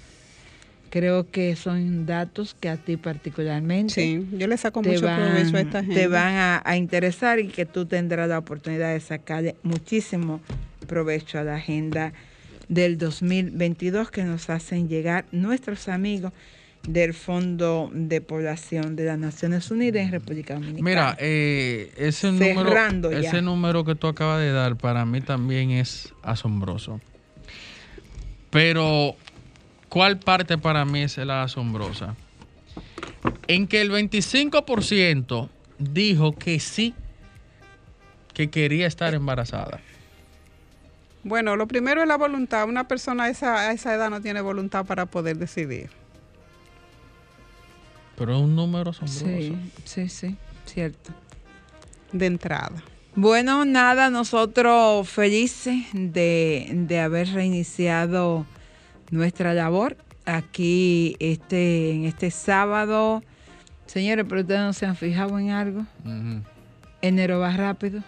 Creo 0.89 1.29
que 1.29 1.55
son 1.55 2.07
datos 2.07 2.55
que 2.59 2.67
a 2.67 2.75
ti 2.77 2.97
particularmente 2.97 3.93
Sí, 3.93 4.27
yo 4.37 4.47
le 4.47 4.57
saco 4.57 4.81
te 4.81 4.89
mucho 4.89 5.05
van, 5.05 5.21
provecho 5.21 5.57
a 5.57 5.61
esta 5.61 5.79
gente. 5.83 5.93
te 5.93 6.07
van 6.07 6.33
a, 6.33 6.61
a 6.65 6.77
interesar 6.77 7.39
y 7.39 7.47
que 7.49 7.65
tú 7.67 7.85
tendrás 7.85 8.27
la 8.27 8.39
oportunidad 8.39 8.91
de 8.93 8.99
sacarle 8.99 9.55
muchísimo 9.61 10.41
provecho 10.87 11.37
a 11.37 11.43
la 11.43 11.55
agenda 11.57 12.13
del 12.69 12.97
2022 12.97 14.09
que 14.09 14.23
nos 14.23 14.49
hacen 14.49 14.89
llegar 14.89 15.25
nuestros 15.31 15.87
amigos 15.89 16.33
del 16.83 17.13
Fondo 17.13 17.89
de 17.93 18.21
Población 18.21 18.95
de 18.95 19.05
las 19.05 19.19
Naciones 19.19 19.69
Unidas 19.71 20.03
en 20.03 20.11
República 20.11 20.55
Dominicana. 20.55 20.83
Mira, 20.83 21.17
eh, 21.19 21.91
ese, 21.97 22.31
número, 22.31 23.11
ya. 23.11 23.19
ese 23.19 23.41
número 23.41 23.83
que 23.83 23.95
tú 23.95 24.07
acabas 24.07 24.39
de 24.39 24.51
dar 24.51 24.75
para 24.75 25.05
mí 25.05 25.21
también 25.21 25.71
es 25.71 26.13
asombroso. 26.23 26.99
Pero, 28.49 29.15
¿cuál 29.89 30.19
parte 30.19 30.57
para 30.57 30.85
mí 30.85 31.03
es 31.03 31.17
la 31.17 31.43
asombrosa? 31.43 32.15
En 33.47 33.67
que 33.67 33.81
el 33.81 33.91
25% 33.91 35.49
dijo 35.77 36.33
que 36.33 36.59
sí, 36.59 36.95
que 38.33 38.49
quería 38.49 38.87
estar 38.87 39.13
embarazada. 39.13 39.81
Bueno, 41.23 41.55
lo 41.55 41.67
primero 41.67 42.01
es 42.01 42.07
la 42.07 42.17
voluntad. 42.17 42.67
Una 42.67 42.87
persona 42.87 43.25
a 43.25 43.29
esa, 43.29 43.69
a 43.69 43.71
esa 43.73 43.93
edad 43.93 44.09
no 44.09 44.21
tiene 44.21 44.41
voluntad 44.41 44.85
para 44.85 45.05
poder 45.05 45.37
decidir. 45.37 45.89
Pero 48.19 48.35
es 48.35 48.41
un 48.41 48.55
número 48.55 48.91
asombroso. 48.91 49.25
sí, 49.25 49.55
sí, 49.85 50.09
sí, 50.09 50.35
cierto. 50.65 51.11
De 52.11 52.25
entrada. 52.25 52.83
Bueno, 53.15 53.65
nada, 53.65 54.09
nosotros 54.09 55.09
felices 55.09 55.85
de, 55.93 56.69
de 56.71 56.99
haber 56.99 57.29
reiniciado 57.29 58.45
nuestra 59.09 59.53
labor 59.53 59.97
aquí 60.25 61.15
este, 61.19 61.91
en 61.91 62.05
este 62.05 62.29
sábado. 62.29 63.23
Señores, 63.87 64.25
pero 64.29 64.41
ustedes 64.41 64.61
no 64.61 64.73
se 64.73 64.85
han 64.85 64.95
fijado 64.95 65.39
en 65.39 65.49
algo. 65.49 65.85
Enero 67.01 67.39
va 67.39 67.55
rápido. 67.55 68.03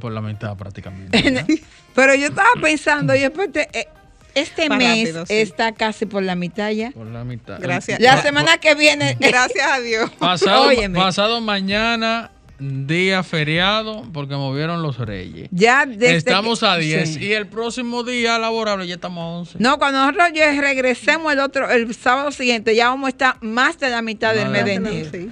Por 0.00 0.12
la 0.12 0.20
mitad 0.20 0.56
prácticamente. 0.56 1.44
Pero 1.94 2.14
yo 2.14 2.28
estaba 2.28 2.50
pensando, 2.60 3.14
y 3.16 3.22
espérate, 3.24 3.68
eh, 3.72 3.88
este 4.36 4.68
mes 4.68 4.88
rápido, 5.08 5.26
sí. 5.26 5.34
está 5.34 5.72
casi 5.72 6.06
por 6.06 6.22
la 6.22 6.34
mitad 6.36 6.70
ya. 6.70 6.90
Por 6.92 7.06
la 7.06 7.24
mitad. 7.24 7.58
Gracias. 7.60 7.98
La 8.00 8.16
Pa- 8.16 8.22
semana 8.22 8.58
que 8.58 8.74
viene. 8.74 9.16
Gracias 9.20 9.66
a 9.70 9.80
Dios. 9.80 10.10
Pasado, 10.18 10.70
pasado 10.94 11.40
mañana, 11.40 12.30
día 12.58 13.22
feriado, 13.22 14.04
porque 14.14 14.34
movieron 14.34 14.82
los 14.82 14.98
reyes. 14.98 15.48
Ya 15.50 15.84
desde 15.84 16.16
estamos 16.16 16.60
que- 16.60 16.66
a 16.66 16.76
10 16.78 17.14
sí. 17.14 17.24
y 17.24 17.32
el 17.32 17.46
próximo 17.46 18.02
día 18.02 18.38
laborable 18.38 18.86
ya 18.86 18.94
estamos 18.94 19.20
a 19.22 19.26
11. 19.40 19.58
No, 19.58 19.78
cuando 19.78 19.98
nosotros 20.00 20.28
ya 20.34 20.58
regresemos 20.58 21.32
el 21.32 21.40
otro, 21.40 21.70
el 21.70 21.94
sábado 21.94 22.30
siguiente, 22.32 22.74
ya 22.74 22.88
vamos 22.88 23.08
a 23.08 23.10
estar 23.10 23.36
más 23.42 23.78
de 23.78 23.90
la 23.90 24.00
mitad 24.00 24.34
del 24.34 24.48
mes 24.48 24.64
de 24.64 24.74
enero. 24.74 25.10
Sí. 25.12 25.30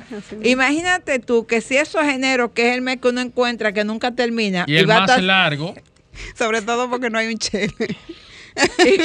Imagínate 0.50 1.18
tú 1.18 1.46
que 1.46 1.60
si 1.62 1.76
eso 1.78 2.00
es 2.00 2.12
enero, 2.14 2.52
que 2.52 2.68
es 2.70 2.74
el 2.74 2.82
mes 2.82 2.98
que 3.00 3.08
uno 3.08 3.20
encuentra 3.22 3.72
que 3.72 3.84
nunca 3.84 4.10
termina, 4.12 4.64
y 4.66 4.76
el 4.76 4.88
va 4.88 4.96
a 4.96 5.00
más 5.00 5.10
estar- 5.10 5.22
largo, 5.22 5.74
Sobre 6.38 6.62
todo 6.62 6.88
porque 6.88 7.10
no 7.10 7.18
hay 7.18 7.26
un 7.28 7.38
chele. 7.38 7.72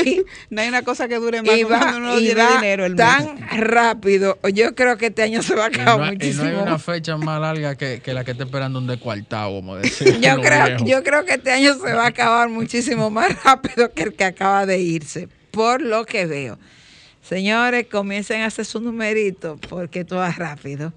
Y, 0.05 0.21
No 0.49 0.61
hay 0.61 0.67
una 0.67 0.83
cosa 0.83 1.07
que 1.07 1.15
dure 1.15 1.41
más 1.41 1.57
y 1.57 1.63
va, 1.63 1.79
cuando 1.79 1.97
uno 1.97 2.19
y 2.19 2.25
tiene 2.27 2.41
va 2.43 2.55
dinero 2.55 2.85
el 2.85 2.95
mes. 2.95 2.97
tan 2.97 3.37
rápido. 3.59 4.37
Yo 4.53 4.75
creo 4.75 4.97
que 4.97 5.07
este 5.07 5.21
año 5.23 5.41
se 5.43 5.55
va 5.55 5.65
a 5.65 5.69
y 5.69 5.71
no, 5.77 5.81
acabar 5.81 6.01
hay- 6.01 6.07
y 6.07 6.11
no 6.11 6.13
muchísimo. 6.43 6.47
hay 6.47 6.55
una 6.55 6.79
fecha 6.79 7.17
más 7.17 7.41
larga 7.41 7.75
que, 7.75 8.01
que 8.01 8.13
la 8.13 8.23
que 8.23 8.31
está 8.31 8.43
esperando 8.43 8.79
un 8.79 8.87
descuartado, 8.87 9.51
como 9.55 9.75
decir. 9.77 10.19
yo 10.21 10.41
creo, 10.41 10.77
yo 10.85 11.03
creo 11.03 11.25
que 11.25 11.33
este 11.33 11.51
año 11.51 11.73
se 11.73 11.93
va 11.93 12.03
a 12.03 12.07
acabar 12.07 12.49
muchísimo 12.49 13.09
más 13.09 13.31
rápido 13.43 13.91
que 13.93 14.03
el 14.03 14.13
que 14.13 14.23
acaba 14.25 14.65
de 14.65 14.79
irse, 14.79 15.27
por 15.51 15.81
lo 15.81 16.05
que 16.05 16.25
veo. 16.25 16.59
Señores, 17.21 17.87
comiencen 17.91 18.41
a 18.41 18.45
hacer 18.47 18.65
su 18.65 18.79
numerito 18.81 19.57
porque 19.69 20.05
todo 20.05 20.25
es 20.25 20.35
rápido. 20.37 20.93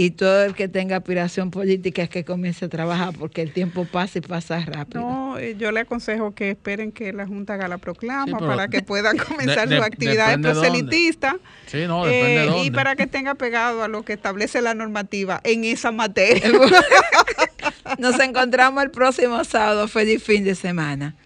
Y 0.00 0.12
todo 0.12 0.44
el 0.44 0.54
que 0.54 0.68
tenga 0.68 0.98
aspiración 0.98 1.50
política 1.50 2.02
es 2.02 2.08
que 2.08 2.24
comience 2.24 2.66
a 2.66 2.68
trabajar 2.68 3.12
porque 3.18 3.42
el 3.42 3.52
tiempo 3.52 3.84
pasa 3.84 4.18
y 4.18 4.20
pasa 4.20 4.60
rápido. 4.64 5.00
No, 5.00 5.38
eh, 5.38 5.56
yo 5.58 5.72
le 5.72 5.80
aconsejo 5.80 6.36
que 6.36 6.50
esperen 6.50 6.92
que 6.92 7.12
la 7.12 7.26
Junta 7.26 7.54
haga 7.54 7.66
la 7.66 7.78
proclama 7.78 8.38
Sí, 8.38 8.44
para 8.46 8.68
que 8.68 8.80
puedan 8.80 9.16
comenzar 9.18 9.68
de- 9.68 9.76
sus 9.76 9.84
actividades 9.84 10.38
proselitistas. 10.38 11.34
Sí, 11.66 11.78
no, 11.88 12.04
depende 12.04 12.44
eh, 12.44 12.48
de 12.48 12.62
y 12.62 12.70
para 12.70 12.94
que 12.94 13.08
tenga 13.08 13.34
pegado 13.34 13.82
a 13.82 13.88
lo 13.88 14.04
que 14.04 14.12
establece 14.12 14.62
la 14.62 14.72
normativa 14.72 15.40
en 15.42 15.64
esa 15.64 15.90
materia. 15.90 16.48
Nos 17.98 18.20
encontramos 18.20 18.84
el 18.84 18.92
próximo 18.92 19.42
sábado. 19.42 19.88
Feliz 19.88 20.22
fin 20.22 20.44
de 20.44 20.54
semana. 20.54 21.16